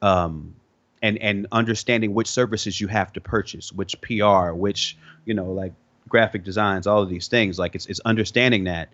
Um, 0.01 0.53
and 1.01 1.17
and 1.19 1.47
understanding 1.51 2.13
which 2.13 2.27
services 2.27 2.81
you 2.81 2.87
have 2.87 3.13
to 3.13 3.21
purchase, 3.21 3.71
which 3.71 3.99
PR, 4.01 4.51
which 4.51 4.97
you 5.25 5.33
know 5.33 5.51
like 5.51 5.73
graphic 6.07 6.43
designs, 6.43 6.87
all 6.87 7.01
of 7.01 7.09
these 7.09 7.27
things. 7.27 7.59
Like 7.59 7.75
it's 7.75 7.85
it's 7.85 7.99
understanding 8.01 8.65
that 8.65 8.89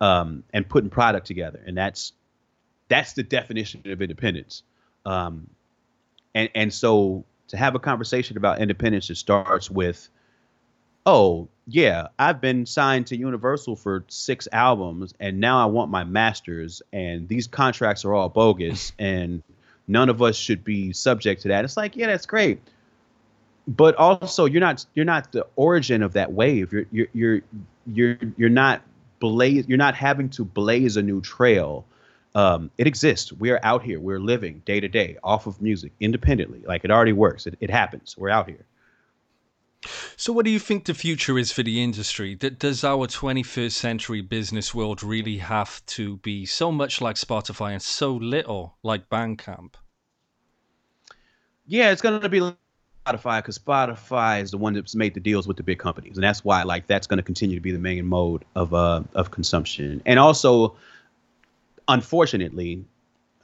um, 0.00 0.44
and 0.52 0.68
putting 0.68 0.90
product 0.90 1.26
together, 1.26 1.60
and 1.66 1.76
that's 1.76 2.12
that's 2.88 3.14
the 3.14 3.22
definition 3.22 3.82
of 3.86 4.02
independence. 4.02 4.62
Um, 5.06 5.48
and 6.34 6.48
and 6.54 6.72
so 6.72 7.24
to 7.48 7.56
have 7.56 7.74
a 7.74 7.78
conversation 7.78 8.36
about 8.36 8.60
independence, 8.60 9.10
it 9.10 9.16
starts 9.16 9.70
with, 9.70 10.08
oh 11.06 11.48
yeah, 11.66 12.08
I've 12.18 12.40
been 12.40 12.66
signed 12.66 13.06
to 13.08 13.16
Universal 13.16 13.76
for 13.76 14.04
six 14.08 14.48
albums, 14.52 15.14
and 15.20 15.40
now 15.40 15.62
I 15.62 15.66
want 15.66 15.90
my 15.90 16.04
masters, 16.04 16.82
and 16.92 17.28
these 17.28 17.46
contracts 17.46 18.04
are 18.04 18.14
all 18.14 18.28
bogus, 18.28 18.92
and 18.98 19.42
none 19.88 20.08
of 20.08 20.20
us 20.20 20.36
should 20.36 20.64
be 20.64 20.92
subject 20.92 21.42
to 21.42 21.48
that. 21.48 21.64
It's 21.64 21.76
like, 21.76 21.96
yeah, 21.96 22.08
that's 22.08 22.26
great, 22.26 22.60
but 23.66 23.94
also 23.96 24.44
you're 24.44 24.60
not 24.60 24.84
you're 24.94 25.04
not 25.04 25.32
the 25.32 25.46
origin 25.56 26.02
of 26.02 26.12
that 26.12 26.32
wave. 26.32 26.72
You're 26.72 26.86
you're 26.90 27.06
you're 27.12 27.40
you're 27.86 28.18
you're 28.36 28.48
not 28.48 28.82
blaze 29.20 29.66
you're 29.68 29.78
not 29.78 29.94
having 29.94 30.28
to 30.30 30.44
blaze 30.44 30.96
a 30.96 31.02
new 31.02 31.20
trail. 31.20 31.86
Um, 32.34 32.70
it 32.78 32.86
exists. 32.86 33.32
We 33.32 33.50
are 33.50 33.60
out 33.62 33.82
here. 33.82 34.00
We're 34.00 34.18
living 34.18 34.62
day 34.64 34.80
to 34.80 34.88
day 34.88 35.18
off 35.22 35.46
of 35.46 35.62
music 35.62 35.92
independently. 36.00 36.62
Like 36.66 36.84
it 36.84 36.90
already 36.90 37.12
works. 37.12 37.46
It, 37.46 37.56
it 37.60 37.70
happens. 37.70 38.16
We're 38.18 38.30
out 38.30 38.48
here. 38.48 38.64
So, 40.16 40.32
what 40.32 40.44
do 40.44 40.50
you 40.50 40.58
think 40.58 40.84
the 40.84 40.94
future 40.94 41.38
is 41.38 41.52
for 41.52 41.62
the 41.62 41.82
industry? 41.82 42.34
Does 42.34 42.84
our 42.84 43.06
21st 43.06 43.72
century 43.72 44.22
business 44.22 44.74
world 44.74 45.02
really 45.02 45.38
have 45.38 45.84
to 45.86 46.16
be 46.18 46.46
so 46.46 46.72
much 46.72 47.00
like 47.00 47.16
Spotify 47.16 47.72
and 47.72 47.82
so 47.82 48.14
little 48.14 48.78
like 48.82 49.08
Bandcamp? 49.10 49.74
Yeah, 51.66 51.90
it's 51.90 52.02
going 52.02 52.20
to 52.20 52.28
be 52.28 52.40
Spotify 53.04 53.38
because 53.38 53.58
Spotify 53.58 54.42
is 54.42 54.50
the 54.50 54.58
one 54.58 54.74
that's 54.74 54.94
made 54.94 55.14
the 55.14 55.20
deals 55.20 55.46
with 55.46 55.56
the 55.56 55.62
big 55.62 55.78
companies, 55.78 56.16
and 56.16 56.24
that's 56.24 56.44
why 56.44 56.62
like 56.62 56.86
that's 56.86 57.06
going 57.06 57.18
to 57.18 57.22
continue 57.22 57.56
to 57.56 57.60
be 57.60 57.72
the 57.72 57.78
main 57.78 58.06
mode 58.06 58.44
of 58.54 58.72
uh 58.72 59.02
of 59.14 59.30
consumption. 59.30 60.02
And 60.06 60.18
also, 60.18 60.76
unfortunately, 61.86 62.84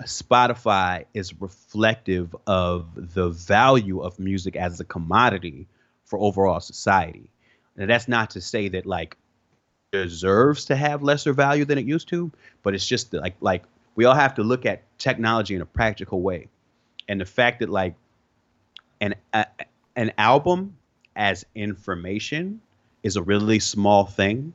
Spotify 0.02 1.04
is 1.12 1.38
reflective 1.40 2.34
of 2.46 2.86
the 3.14 3.28
value 3.28 4.00
of 4.00 4.18
music 4.18 4.56
as 4.56 4.80
a 4.80 4.84
commodity 4.84 5.66
for 6.04 6.18
overall 6.18 6.60
society. 6.60 7.30
And 7.76 7.90
that's 7.90 8.08
not 8.08 8.30
to 8.30 8.40
say 8.40 8.68
that 8.68 8.86
like 8.86 9.16
deserves 9.92 10.66
to 10.66 10.76
have 10.76 11.02
lesser 11.02 11.32
value 11.32 11.64
than 11.64 11.78
it 11.78 11.84
used 11.84 12.08
to, 12.08 12.30
but 12.62 12.74
it's 12.74 12.86
just 12.86 13.12
like 13.12 13.34
like 13.40 13.64
we 13.94 14.06
all 14.06 14.14
have 14.14 14.34
to 14.36 14.42
look 14.42 14.64
at 14.64 14.82
technology 14.98 15.54
in 15.54 15.60
a 15.60 15.66
practical 15.66 16.22
way. 16.22 16.48
And 17.08 17.20
the 17.20 17.26
fact 17.26 17.60
that 17.60 17.68
like 17.68 17.94
an 19.00 19.14
a, 19.32 19.46
an 19.96 20.12
album 20.18 20.76
as 21.16 21.44
information 21.54 22.60
is 23.02 23.16
a 23.16 23.22
really 23.22 23.58
small 23.58 24.04
thing. 24.04 24.52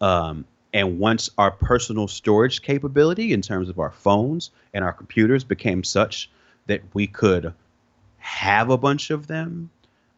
Um, 0.00 0.44
and 0.72 0.98
once 0.98 1.30
our 1.38 1.52
personal 1.52 2.08
storage 2.08 2.62
capability 2.62 3.32
in 3.32 3.40
terms 3.40 3.68
of 3.68 3.78
our 3.78 3.92
phones 3.92 4.50
and 4.74 4.84
our 4.84 4.92
computers 4.92 5.44
became 5.44 5.84
such 5.84 6.30
that 6.66 6.82
we 6.94 7.06
could 7.06 7.54
have 8.18 8.70
a 8.70 8.76
bunch 8.76 9.10
of 9.10 9.26
them, 9.26 9.70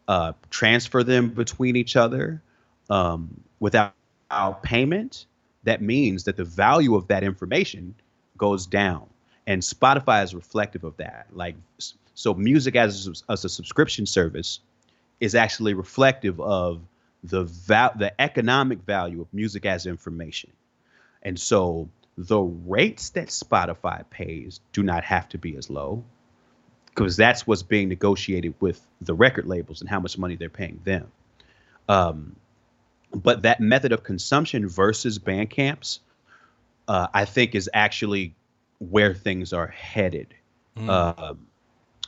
uh, 0.08 0.32
transfer 0.50 1.02
them 1.02 1.28
between 1.28 1.76
each 1.76 1.96
other 1.96 2.40
um, 2.88 3.28
without 3.60 3.92
payment, 4.62 5.26
that 5.64 5.82
means 5.82 6.24
that 6.24 6.36
the 6.36 6.44
value 6.44 6.94
of 6.94 7.08
that 7.08 7.22
information 7.22 7.94
goes 8.38 8.66
down. 8.66 9.06
And 9.46 9.60
Spotify 9.60 10.24
is 10.24 10.34
reflective 10.34 10.84
of 10.84 10.96
that. 10.96 11.26
Like 11.32 11.56
so 12.16 12.34
music 12.34 12.74
as 12.74 13.06
a, 13.06 13.32
as 13.32 13.44
a 13.44 13.48
subscription 13.48 14.06
service 14.06 14.58
is 15.20 15.36
actually 15.36 15.74
reflective 15.74 16.40
of 16.40 16.80
the 17.22 17.44
val- 17.44 17.92
the 17.96 18.20
economic 18.20 18.80
value 18.80 19.20
of 19.20 19.32
music 19.32 19.64
as 19.66 19.86
information. 19.86 20.50
And 21.22 21.38
so 21.38 21.88
the 22.18 22.40
rates 22.40 23.10
that 23.10 23.28
Spotify 23.28 24.02
pays 24.10 24.60
do 24.72 24.82
not 24.82 25.04
have 25.04 25.28
to 25.28 25.38
be 25.38 25.56
as 25.56 25.70
low. 25.70 26.02
because 26.96 27.16
that's 27.16 27.46
what's 27.46 27.62
being 27.62 27.88
negotiated 27.90 28.54
with 28.58 28.80
the 29.02 29.14
record 29.14 29.46
labels 29.46 29.82
and 29.82 29.90
how 29.90 30.00
much 30.00 30.16
money 30.16 30.34
they're 30.34 30.48
paying 30.48 30.80
them. 30.84 31.12
Um, 31.88 32.36
but 33.14 33.42
that 33.42 33.60
method 33.60 33.92
of 33.92 34.02
consumption 34.02 34.66
versus 34.66 35.18
Bandcamp's, 35.18 36.00
uh, 36.88 37.08
I 37.12 37.26
think, 37.26 37.54
is 37.54 37.68
actually 37.72 38.34
where 38.78 39.14
things 39.14 39.52
are 39.52 39.66
headed. 39.66 40.34
Mm. 40.76 40.88
Uh, 40.88 41.34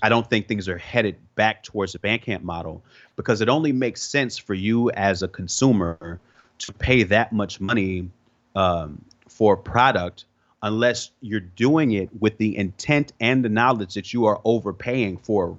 I 0.02 0.08
don't 0.08 0.28
think 0.28 0.46
things 0.46 0.68
are 0.68 0.78
headed 0.78 1.16
back 1.34 1.62
towards 1.62 1.92
the 1.92 1.98
Bandcamp 1.98 2.42
model 2.42 2.82
because 3.16 3.40
it 3.40 3.48
only 3.48 3.72
makes 3.72 4.02
sense 4.02 4.38
for 4.38 4.54
you 4.54 4.90
as 4.92 5.22
a 5.22 5.28
consumer 5.28 6.20
to 6.58 6.72
pay 6.72 7.02
that 7.04 7.32
much 7.32 7.60
money 7.60 8.08
um, 8.54 9.04
for 9.28 9.54
a 9.54 9.56
product 9.56 10.24
unless 10.62 11.10
you're 11.20 11.40
doing 11.40 11.92
it 11.92 12.10
with 12.20 12.36
the 12.38 12.56
intent 12.56 13.12
and 13.20 13.44
the 13.44 13.48
knowledge 13.48 13.94
that 13.94 14.12
you 14.12 14.26
are 14.26 14.40
overpaying 14.44 15.16
for 15.18 15.50
a 15.50 15.56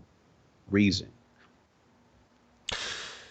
reason 0.72 1.08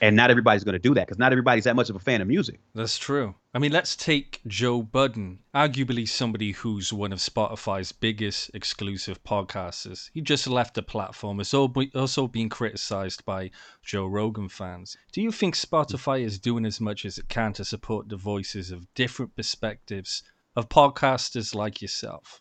and 0.01 0.17
not 0.17 0.31
everybody's 0.31 0.65
going 0.65 0.75
to 0.75 0.79
do 0.79 0.95
that 0.95 1.07
because 1.07 1.19
not 1.19 1.33
everybody's 1.33 1.65
that 1.65 1.77
much 1.77 1.91
of 1.91 1.97
a 1.97 2.01
fan 2.01 2.21
of 2.21 2.29
music. 2.29 2.61
That's 2.75 2.99
true. 2.99 3.35
I 3.55 3.59
mean, 3.59 3.73
let's 3.73 3.97
take 3.97 4.41
Joe 4.47 4.83
Budden, 4.83 5.41
arguably 5.55 6.09
somebody 6.09 6.53
who's 6.53 6.93
one 6.93 7.13
of 7.13 7.19
Spotify's 7.19 7.93
biggest 7.93 8.51
exclusive 8.55 9.23
podcasters. 9.25 10.11
He 10.13 10.21
just 10.21 10.47
left 10.47 10.75
the 10.75 10.83
platform. 10.83 11.41
It's 11.41 11.55
also 11.55 12.29
being 12.29 12.49
criticized 12.49 13.25
by 13.25 13.51
Joe 13.83 14.07
Rogan 14.07 14.49
fans. 14.49 14.97
Do 15.13 15.21
you 15.23 15.33
think 15.33 15.55
Spotify 15.55 16.21
is 16.21 16.39
doing 16.39 16.65
as 16.65 16.81
much 16.81 17.05
as 17.05 17.19
it 17.19 17.29
can 17.29 17.53
to 17.55 17.65
support 17.65 18.09
the 18.09 18.17
voices 18.17 18.71
of 18.71 18.93
different 18.95 19.35
perspectives 19.35 20.23
of 20.55 20.69
podcasters 20.69 21.55
like 21.55 21.83
yourself? 21.83 22.41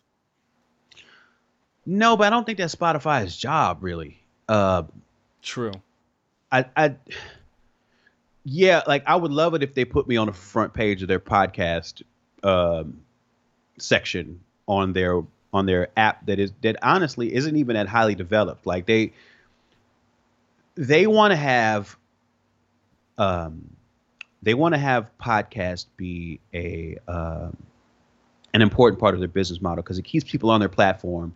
No, 1.86 2.16
but 2.16 2.26
I 2.26 2.30
don't 2.30 2.44
think 2.44 2.58
that's 2.58 2.74
Spotify's 2.74 3.36
job, 3.36 3.78
really. 3.80 4.22
Uh, 4.46 4.82
True. 5.42 5.72
I, 6.52 6.66
I 6.76 6.96
yeah, 8.50 8.82
like 8.86 9.02
I 9.06 9.14
would 9.14 9.30
love 9.30 9.54
it 9.54 9.62
if 9.62 9.74
they 9.74 9.84
put 9.84 10.08
me 10.08 10.16
on 10.16 10.26
the 10.26 10.32
front 10.32 10.72
page 10.72 11.02
of 11.02 11.08
their 11.08 11.20
podcast 11.20 12.02
um, 12.42 13.00
section 13.78 14.40
on 14.66 14.92
their 14.94 15.22
on 15.52 15.66
their 15.66 15.88
app 15.96 16.24
that 16.26 16.38
is 16.38 16.52
that 16.62 16.76
honestly 16.82 17.34
isn't 17.34 17.56
even 17.56 17.74
that 17.74 17.88
highly 17.88 18.14
developed. 18.14 18.66
Like 18.66 18.86
they 18.86 19.12
they 20.76 21.06
want 21.06 21.32
to 21.32 21.36
have 21.36 21.96
um 23.18 23.76
they 24.40 24.54
want 24.54 24.74
to 24.74 24.78
have 24.78 25.10
podcast 25.18 25.86
be 25.98 26.40
a 26.54 26.96
um, 27.06 27.54
an 28.54 28.62
important 28.62 28.98
part 28.98 29.12
of 29.12 29.20
their 29.20 29.28
business 29.28 29.60
model 29.60 29.82
because 29.82 29.98
it 29.98 30.04
keeps 30.04 30.30
people 30.30 30.50
on 30.50 30.60
their 30.60 30.70
platform 30.70 31.34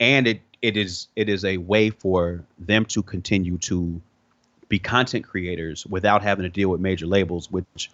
and 0.00 0.26
it 0.26 0.42
it 0.60 0.76
is 0.76 1.08
it 1.16 1.30
is 1.30 1.46
a 1.46 1.56
way 1.56 1.88
for 1.88 2.44
them 2.58 2.84
to 2.84 3.02
continue 3.02 3.56
to 3.56 4.02
be 4.72 4.78
content 4.78 5.22
creators 5.22 5.84
without 5.84 6.22
having 6.22 6.44
to 6.44 6.48
deal 6.48 6.70
with 6.70 6.80
major 6.80 7.04
labels, 7.04 7.50
which 7.50 7.90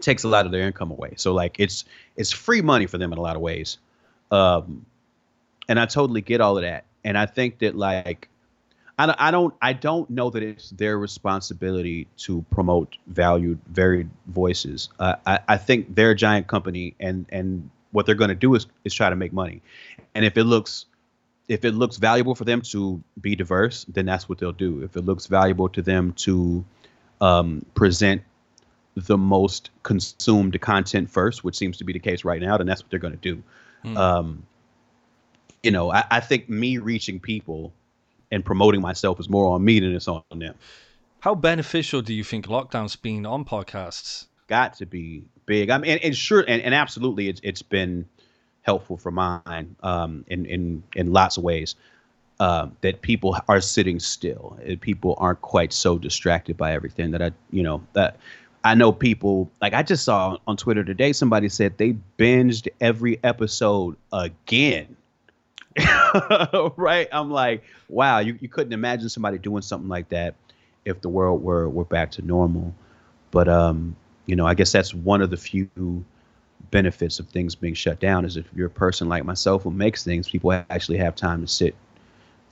takes 0.00 0.22
a 0.22 0.28
lot 0.28 0.44
of 0.44 0.52
their 0.52 0.66
income 0.66 0.90
away. 0.90 1.14
So 1.16 1.32
like 1.32 1.58
it's 1.58 1.86
it's 2.14 2.30
free 2.30 2.60
money 2.60 2.86
for 2.86 2.98
them 2.98 3.10
in 3.10 3.16
a 3.16 3.22
lot 3.22 3.36
of 3.36 3.40
ways. 3.40 3.78
Um, 4.30 4.84
and 5.66 5.80
I 5.80 5.86
totally 5.86 6.20
get 6.20 6.42
all 6.42 6.58
of 6.58 6.62
that. 6.62 6.84
And 7.04 7.16
I 7.16 7.24
think 7.24 7.60
that 7.60 7.74
like 7.74 8.28
I 8.98 9.06
don't, 9.06 9.18
I 9.18 9.30
don't 9.30 9.54
I 9.62 9.72
don't 9.72 10.10
know 10.10 10.28
that 10.28 10.42
it's 10.42 10.68
their 10.72 10.98
responsibility 10.98 12.06
to 12.18 12.44
promote 12.50 12.98
valued 13.06 13.58
varied 13.68 14.10
voices. 14.26 14.90
Uh, 14.98 15.14
I 15.26 15.38
I 15.48 15.56
think 15.56 15.94
they're 15.94 16.10
a 16.10 16.14
giant 16.16 16.48
company 16.48 16.96
and 17.00 17.24
and 17.30 17.70
what 17.92 18.04
they're 18.04 18.14
going 18.14 18.28
to 18.28 18.42
do 18.46 18.54
is 18.54 18.66
is 18.84 18.92
try 18.92 19.08
to 19.08 19.16
make 19.16 19.32
money. 19.32 19.62
And 20.14 20.26
if 20.26 20.36
it 20.36 20.44
looks 20.44 20.84
if 21.48 21.64
it 21.64 21.72
looks 21.72 21.96
valuable 21.96 22.34
for 22.34 22.44
them 22.44 22.60
to 22.60 23.02
be 23.20 23.34
diverse, 23.34 23.84
then 23.88 24.04
that's 24.06 24.28
what 24.28 24.38
they'll 24.38 24.52
do. 24.52 24.82
If 24.82 24.96
it 24.96 25.02
looks 25.02 25.26
valuable 25.26 25.70
to 25.70 25.82
them 25.82 26.12
to 26.18 26.64
um, 27.20 27.64
present 27.74 28.22
the 28.94 29.16
most 29.16 29.70
consumed 29.82 30.60
content 30.60 31.10
first, 31.10 31.42
which 31.44 31.56
seems 31.56 31.78
to 31.78 31.84
be 31.84 31.92
the 31.92 31.98
case 31.98 32.24
right 32.24 32.40
now, 32.40 32.58
then 32.58 32.66
that's 32.66 32.82
what 32.82 32.90
they're 32.90 33.00
going 33.00 33.18
to 33.18 33.34
do. 33.34 33.42
Mm. 33.84 33.96
Um, 33.96 34.46
you 35.62 35.70
know, 35.70 35.90
I, 35.90 36.04
I, 36.10 36.20
think 36.20 36.48
me 36.48 36.78
reaching 36.78 37.20
people 37.20 37.72
and 38.30 38.44
promoting 38.44 38.80
myself 38.80 39.18
is 39.20 39.28
more 39.28 39.52
on 39.54 39.64
me 39.64 39.80
than 39.80 39.94
it's 39.94 40.08
on 40.08 40.22
them. 40.34 40.54
How 41.20 41.34
beneficial 41.34 42.02
do 42.02 42.12
you 42.12 42.24
think 42.24 42.46
lockdown's 42.46 42.96
been 42.96 43.24
on 43.24 43.44
podcasts? 43.44 44.26
Got 44.48 44.74
to 44.74 44.86
be 44.86 45.24
big. 45.46 45.70
I 45.70 45.78
mean, 45.78 45.92
and, 45.92 46.04
and 46.04 46.16
sure, 46.16 46.44
and, 46.46 46.62
and 46.62 46.74
absolutely, 46.74 47.28
it's 47.28 47.40
it's 47.42 47.62
been 47.62 48.06
helpful 48.68 48.98
for 48.98 49.10
mine 49.10 49.74
um, 49.82 50.24
in 50.28 50.44
in 50.44 50.82
in 50.94 51.12
lots 51.12 51.38
of 51.38 51.42
ways. 51.42 51.74
Uh, 52.40 52.68
that 52.82 53.02
people 53.02 53.36
are 53.48 53.60
sitting 53.60 53.98
still. 53.98 54.56
People 54.80 55.16
aren't 55.18 55.40
quite 55.40 55.72
so 55.72 55.98
distracted 55.98 56.56
by 56.56 56.72
everything 56.72 57.10
that 57.10 57.20
I, 57.20 57.32
you 57.50 57.64
know, 57.64 57.82
that 57.94 58.16
I 58.62 58.74
know 58.74 58.92
people 58.92 59.50
like 59.62 59.72
I 59.72 59.82
just 59.82 60.04
saw 60.04 60.36
on 60.46 60.56
Twitter 60.56 60.84
today 60.84 61.12
somebody 61.12 61.48
said 61.48 61.78
they 61.78 61.96
binged 62.18 62.68
every 62.80 63.18
episode 63.24 63.96
again. 64.12 64.96
right? 66.76 67.08
I'm 67.10 67.30
like, 67.30 67.64
wow, 67.88 68.18
you, 68.18 68.36
you 68.40 68.48
couldn't 68.48 68.72
imagine 68.72 69.08
somebody 69.08 69.38
doing 69.38 69.62
something 69.62 69.88
like 69.88 70.08
that 70.10 70.34
if 70.84 71.00
the 71.00 71.08
world 71.08 71.42
were 71.42 71.68
were 71.68 71.86
back 71.86 72.10
to 72.12 72.22
normal. 72.22 72.74
But 73.30 73.48
um, 73.48 73.96
you 74.26 74.36
know, 74.36 74.46
I 74.46 74.54
guess 74.54 74.70
that's 74.70 74.92
one 74.92 75.22
of 75.22 75.30
the 75.30 75.36
few 75.36 76.04
benefits 76.70 77.18
of 77.18 77.28
things 77.28 77.54
being 77.54 77.74
shut 77.74 78.00
down 78.00 78.24
is 78.24 78.36
if 78.36 78.46
you're 78.54 78.66
a 78.66 78.70
person 78.70 79.08
like 79.08 79.24
myself 79.24 79.62
who 79.62 79.70
makes 79.70 80.04
things, 80.04 80.28
people 80.28 80.52
actually 80.52 80.98
have 80.98 81.14
time 81.14 81.40
to 81.40 81.48
sit 81.48 81.74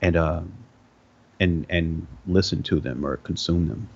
and 0.01 0.15
uh, 0.15 0.41
and 1.39 1.65
and 1.69 2.07
listen 2.25 2.63
to 2.63 2.79
them 2.79 3.05
or 3.05 3.17
consume 3.17 3.67
them. 3.67 3.89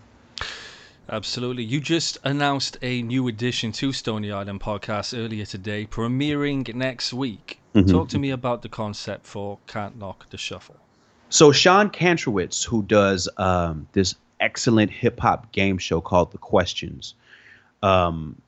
Absolutely. 1.09 1.63
You 1.63 1.81
just 1.81 2.17
announced 2.23 2.77
a 2.81 3.01
new 3.01 3.27
addition 3.27 3.73
to 3.73 3.91
Stony 3.91 4.31
Island 4.31 4.61
podcast 4.61 5.17
earlier 5.17 5.45
today, 5.45 5.85
premiering 5.85 6.73
next 6.73 7.11
week. 7.11 7.59
Mm-hmm. 7.75 7.91
Talk 7.91 8.09
to 8.09 8.19
me 8.19 8.29
about 8.29 8.61
the 8.61 8.69
concept 8.69 9.25
for 9.25 9.57
Can't 9.67 9.97
Knock 9.97 10.29
the 10.29 10.37
Shuffle. 10.37 10.77
So 11.29 11.51
Sean 11.51 11.89
Kantrowitz, 11.89 12.63
who 12.63 12.83
does 12.83 13.27
um, 13.37 13.87
this 13.91 14.15
excellent 14.39 14.91
hip 14.91 15.19
hop 15.19 15.51
game 15.51 15.77
show 15.77 15.99
called 16.01 16.31
The 16.31 16.37
Questions, 16.37 17.13
um, 17.83 18.41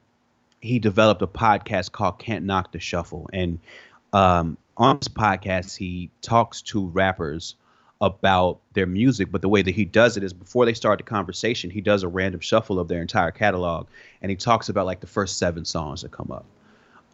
he 0.64 0.80
developed 0.80 1.22
a 1.22 1.28
podcast 1.28 1.92
called 1.92 2.20
Can't 2.20 2.46
Knock 2.46 2.72
the 2.72 2.80
Shuffle, 2.80 3.30
and 3.34 3.60
um, 4.14 4.58
on 4.78 4.98
this 4.98 5.10
podcast 5.10 5.78
he 5.78 6.10
talks 6.22 6.62
to 6.64 6.88
rappers 6.88 7.56
about 8.00 8.60
their 8.74 8.86
music, 8.86 9.30
but 9.32 9.42
the 9.42 9.50
way 9.50 9.62
that 9.62 9.76
he 9.76 9.86
does 9.86 10.18
it 10.18 10.24
is 10.24 10.34
before 10.34 10.66
they 10.66 10.74
start 10.74 11.00
the 11.00 11.04
conversation, 11.04 11.70
he 11.70 11.82
does 11.82 12.04
a 12.04 12.08
random 12.08 12.42
shuffle 12.42 12.80
of 12.80 12.88
their 12.88 13.02
entire 13.02 13.32
catalog, 13.32 13.88
and 14.22 14.30
he 14.30 14.36
talks 14.36 14.70
about 14.70 14.86
like 14.86 15.02
the 15.02 15.08
first 15.08 15.38
seven 15.38 15.66
songs 15.66 16.02
that 16.02 16.12
come 16.12 16.32
up. 16.32 16.46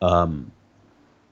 Um, 0.01 0.51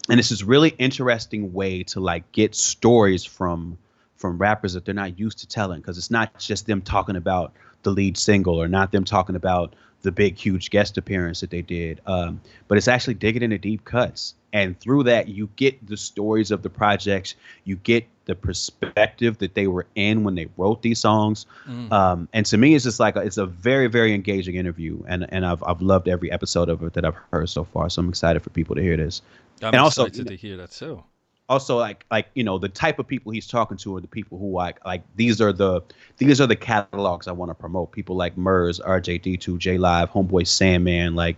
and 0.10 0.20
it's 0.20 0.30
this 0.30 0.44
really 0.44 0.70
interesting 0.78 1.54
way 1.54 1.84
to 1.84 2.00
like 2.00 2.32
get 2.32 2.56
stories 2.56 3.24
from 3.24 3.78
from 4.16 4.40
rappers 4.40 4.74
that 4.74 4.86
they're 4.86 4.96
not 4.96 5.20
used 5.20 5.38
to 5.40 5.48
telling 5.48 5.80
because 5.80 6.00
it's 6.00 6.10
not 6.10 6.40
just 6.40 6.66
them 6.66 6.82
talking 6.82 7.16
about 7.16 7.54
the 7.84 7.92
lead 7.92 8.18
single 8.18 8.60
or 8.60 8.68
not 8.68 8.92
them 8.92 9.04
talking 9.04 9.36
about 9.36 9.76
the 10.08 10.12
big 10.14 10.38
huge 10.38 10.70
guest 10.70 10.98
appearance 10.98 11.42
that 11.42 11.50
they 11.50 11.62
did 11.62 12.00
um, 12.06 12.40
but 12.70 12.78
it's 12.78 12.88
actually 12.88 13.14
digging 13.14 13.44
into 13.44 13.58
deep 13.58 13.84
cuts. 13.86 14.34
And 14.54 14.80
through 14.80 15.04
that 15.04 15.28
you 15.28 15.50
get 15.56 15.86
the 15.86 15.98
stories 15.98 16.52
of 16.52 16.64
the 16.64 16.70
projects. 16.70 17.36
You 17.66 17.76
get 17.76 18.08
the 18.26 18.34
perspective 18.34 19.38
that 19.40 19.54
they 19.54 19.68
were 19.68 19.86
in 19.96 20.24
when 20.24 20.36
they 20.36 20.48
wrote 20.58 20.82
these 20.82 21.00
songs. 21.00 21.46
Mm. 21.68 21.92
um, 21.92 22.30
and 22.34 22.46
to 22.46 22.58
me 22.58 22.76
it's 22.76 22.86
just 22.86 23.00
like 23.00 23.16
a, 23.16 23.20
it's 23.20 23.38
a 23.38 23.46
very 23.46 23.88
very 23.88 24.14
engaging 24.14 24.56
interview. 24.56 25.04
And 25.08 25.26
and 25.30 25.46
I've, 25.46 25.64
I've 25.64 25.82
loved 25.82 26.08
every 26.08 26.32
episode 26.32 26.70
of 26.70 26.82
it 26.84 26.94
that 26.94 27.06
i've 27.06 27.18
heard 27.32 27.50
so 27.50 27.66
far. 27.66 27.90
So 27.90 28.02
i'm 28.02 28.10
excited 28.10 28.42
for 28.42 28.50
people 28.50 28.76
to 28.76 28.82
hear 28.82 28.98
this. 28.98 29.22
I'm 29.62 29.74
and 29.74 29.86
excited 29.86 30.20
also, 30.20 30.24
to 30.24 30.36
hear 30.36 30.58
that 30.58 30.72
too 30.72 31.04
also 31.50 31.78
like 31.78 32.06
like 32.12 32.28
you 32.34 32.44
know 32.44 32.58
the 32.58 32.70
type 32.70 33.00
of 33.00 33.08
people 33.08 33.32
he's 33.32 33.48
talking 33.48 33.78
to 33.78 33.96
are 33.96 34.02
the 34.02 34.08
people 34.08 34.38
who 34.38 34.52
like 34.52 34.84
like 34.86 35.04
these 35.16 35.42
are 35.42 35.54
the 35.54 35.82
these 36.18 36.42
are 36.42 36.48
the 36.48 36.56
catalogs 36.56 37.28
I 37.28 37.32
want 37.32 37.50
to 37.50 37.56
promote. 37.56 37.92
People 37.92 38.16
like 38.16 38.38
Murs, 38.38 38.80
RJD2, 38.80 39.58
J 39.58 39.78
Live, 39.78 40.12
Homeboy 40.12 40.48
Sandman, 40.48 41.16
like 41.16 41.38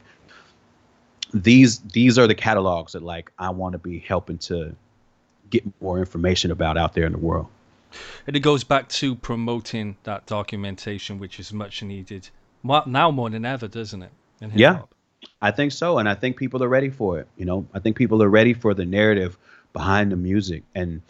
these 1.33 1.79
these 1.79 2.17
are 2.17 2.27
the 2.27 2.35
catalogs 2.35 2.93
that 2.93 3.03
like 3.03 3.31
I 3.37 3.49
want 3.51 3.73
to 3.73 3.79
be 3.79 3.99
helping 3.99 4.39
to 4.39 4.75
get 5.49 5.63
more 5.81 5.99
information 5.99 6.51
about 6.51 6.77
out 6.77 6.93
there 6.93 7.05
in 7.05 7.11
the 7.11 7.19
world. 7.19 7.47
And 8.27 8.35
it 8.35 8.41
goes 8.41 8.63
back 8.63 8.87
to 8.89 9.15
promoting 9.15 9.97
that 10.03 10.27
documentation, 10.27 11.17
which 11.17 11.39
is 11.39 11.51
much 11.51 11.81
needed 11.81 12.29
now 12.63 13.09
more 13.09 13.29
than 13.29 13.45
ever, 13.45 13.67
doesn't 13.67 14.03
it? 14.03 14.11
Yeah, 14.53 14.81
I 15.41 15.51
think 15.51 15.71
so, 15.71 15.97
and 15.97 16.07
I 16.07 16.15
think 16.15 16.37
people 16.37 16.63
are 16.63 16.67
ready 16.67 16.89
for 16.89 17.19
it. 17.19 17.27
You 17.37 17.45
know, 17.45 17.65
I 17.73 17.79
think 17.79 17.97
people 17.97 18.21
are 18.23 18.29
ready 18.29 18.53
for 18.53 18.73
the 18.73 18.85
narrative 18.85 19.37
behind 19.73 20.11
the 20.11 20.15
music. 20.15 20.63
And, 20.75 21.01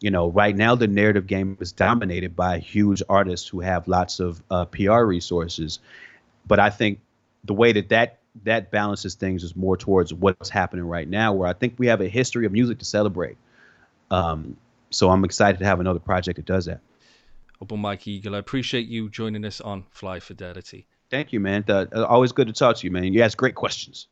you 0.00 0.10
know, 0.10 0.28
right 0.28 0.56
now 0.56 0.74
the 0.74 0.86
narrative 0.86 1.26
game 1.26 1.56
is 1.60 1.72
dominated 1.72 2.36
by 2.36 2.58
huge 2.58 3.02
artists 3.08 3.48
who 3.48 3.60
have 3.60 3.88
lots 3.88 4.20
of 4.20 4.42
uh, 4.50 4.64
PR 4.66 5.00
resources. 5.00 5.78
But 6.46 6.60
I 6.60 6.70
think 6.70 7.00
the 7.44 7.54
way 7.54 7.72
that 7.72 7.88
that 7.90 8.18
that 8.44 8.70
balances 8.70 9.14
things 9.14 9.42
is 9.42 9.56
more 9.56 9.76
towards 9.76 10.14
what's 10.14 10.48
happening 10.48 10.84
right 10.84 11.08
now, 11.08 11.32
where 11.32 11.48
I 11.48 11.52
think 11.52 11.74
we 11.78 11.88
have 11.88 12.00
a 12.00 12.08
history 12.08 12.46
of 12.46 12.52
music 12.52 12.78
to 12.78 12.84
celebrate. 12.84 13.36
Um, 14.10 14.56
so 14.90 15.10
I'm 15.10 15.24
excited 15.24 15.58
to 15.58 15.64
have 15.64 15.80
another 15.80 15.98
project 15.98 16.36
that 16.36 16.46
does 16.46 16.66
that. 16.66 16.80
Open 17.60 17.80
Mike 17.80 18.06
Eagle, 18.06 18.36
I 18.36 18.38
appreciate 18.38 18.86
you 18.86 19.10
joining 19.10 19.44
us 19.44 19.60
on 19.60 19.84
Fly 19.90 20.20
Fidelity. 20.20 20.86
Thank 21.10 21.32
you, 21.32 21.40
man. 21.40 21.64
Uh, 21.68 21.86
always 22.06 22.32
good 22.32 22.46
to 22.46 22.52
talk 22.52 22.76
to 22.76 22.86
you, 22.86 22.90
man. 22.90 23.12
You 23.12 23.22
ask 23.22 23.36
great 23.36 23.54
questions. 23.54 24.06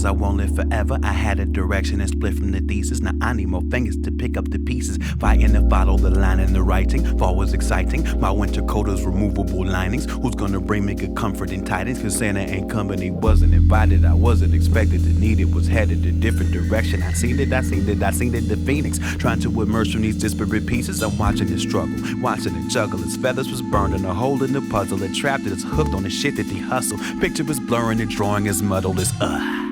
Cause 0.00 0.06
I 0.06 0.12
won't 0.12 0.38
live 0.38 0.56
forever. 0.56 0.98
I 1.02 1.12
had 1.12 1.40
a 1.40 1.44
direction 1.44 2.00
and 2.00 2.08
split 2.08 2.34
from 2.34 2.52
the 2.52 2.60
thesis. 2.60 3.00
Now 3.00 3.12
I 3.20 3.34
need 3.34 3.48
more 3.48 3.62
fingers 3.70 3.98
to 3.98 4.10
pick 4.10 4.38
up 4.38 4.48
the 4.48 4.58
pieces. 4.58 4.96
Fighting 5.18 5.52
to 5.52 5.68
follow 5.68 5.98
the 5.98 6.08
line 6.08 6.40
in 6.40 6.54
the 6.54 6.62
writing. 6.62 7.04
Fall 7.18 7.36
was 7.36 7.52
exciting. 7.52 8.18
My 8.18 8.30
winter 8.30 8.62
coat 8.62 8.88
is 8.88 9.04
removable 9.04 9.66
linings. 9.66 10.10
Who's 10.10 10.34
gonna 10.34 10.60
bring 10.60 10.86
me 10.86 10.94
good 10.94 11.14
comfort 11.16 11.50
and 11.50 11.66
tidings? 11.66 12.00
Cause 12.00 12.16
Santa 12.16 12.40
ain't 12.40 12.70
company 12.70 13.10
wasn't 13.10 13.52
invited. 13.52 14.06
I 14.06 14.14
wasn't 14.14 14.54
expected 14.54 15.02
to 15.02 15.10
need 15.20 15.38
it. 15.38 15.52
Was 15.54 15.68
headed 15.68 16.06
a 16.06 16.12
different 16.12 16.52
direction. 16.52 17.02
I 17.02 17.12
seen 17.12 17.38
it, 17.38 17.52
I 17.52 17.60
seen 17.60 17.86
it, 17.86 18.02
I 18.02 18.10
seen 18.10 18.34
it. 18.34 18.48
The 18.48 18.56
phoenix 18.56 18.98
trying 19.16 19.40
to 19.40 19.48
immerse 19.60 19.92
from 19.92 20.00
these 20.00 20.16
disparate 20.16 20.66
pieces. 20.66 21.02
I'm 21.02 21.18
watching 21.18 21.52
it 21.52 21.58
struggle, 21.58 21.98
watching 22.22 22.56
it 22.56 22.70
juggle. 22.70 23.02
Its 23.02 23.16
feathers 23.16 23.50
was 23.50 23.60
burned 23.60 23.94
and 23.94 24.06
a 24.06 24.14
hole 24.14 24.42
in 24.42 24.54
the 24.54 24.62
puzzle. 24.62 25.02
It 25.02 25.14
trapped 25.14 25.44
it, 25.44 25.52
it's 25.52 25.62
hooked 25.62 25.92
on 25.92 26.04
the 26.04 26.10
shit 26.10 26.36
that 26.36 26.48
they 26.48 26.58
hustle. 26.58 26.98
Picture 27.20 27.48
is 27.50 27.60
blurring, 27.60 27.98
the 27.98 28.06
drawing 28.06 28.46
is 28.46 28.62
muddled. 28.62 28.98
It's 28.98 29.12
uh. 29.20 29.69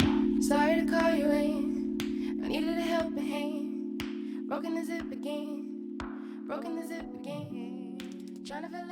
Broken 6.61 6.75
the 6.75 6.89
zip 6.89 7.07
again. 7.15 7.99
Trying 8.45 8.63
to 8.63 8.69
fill 8.69 8.88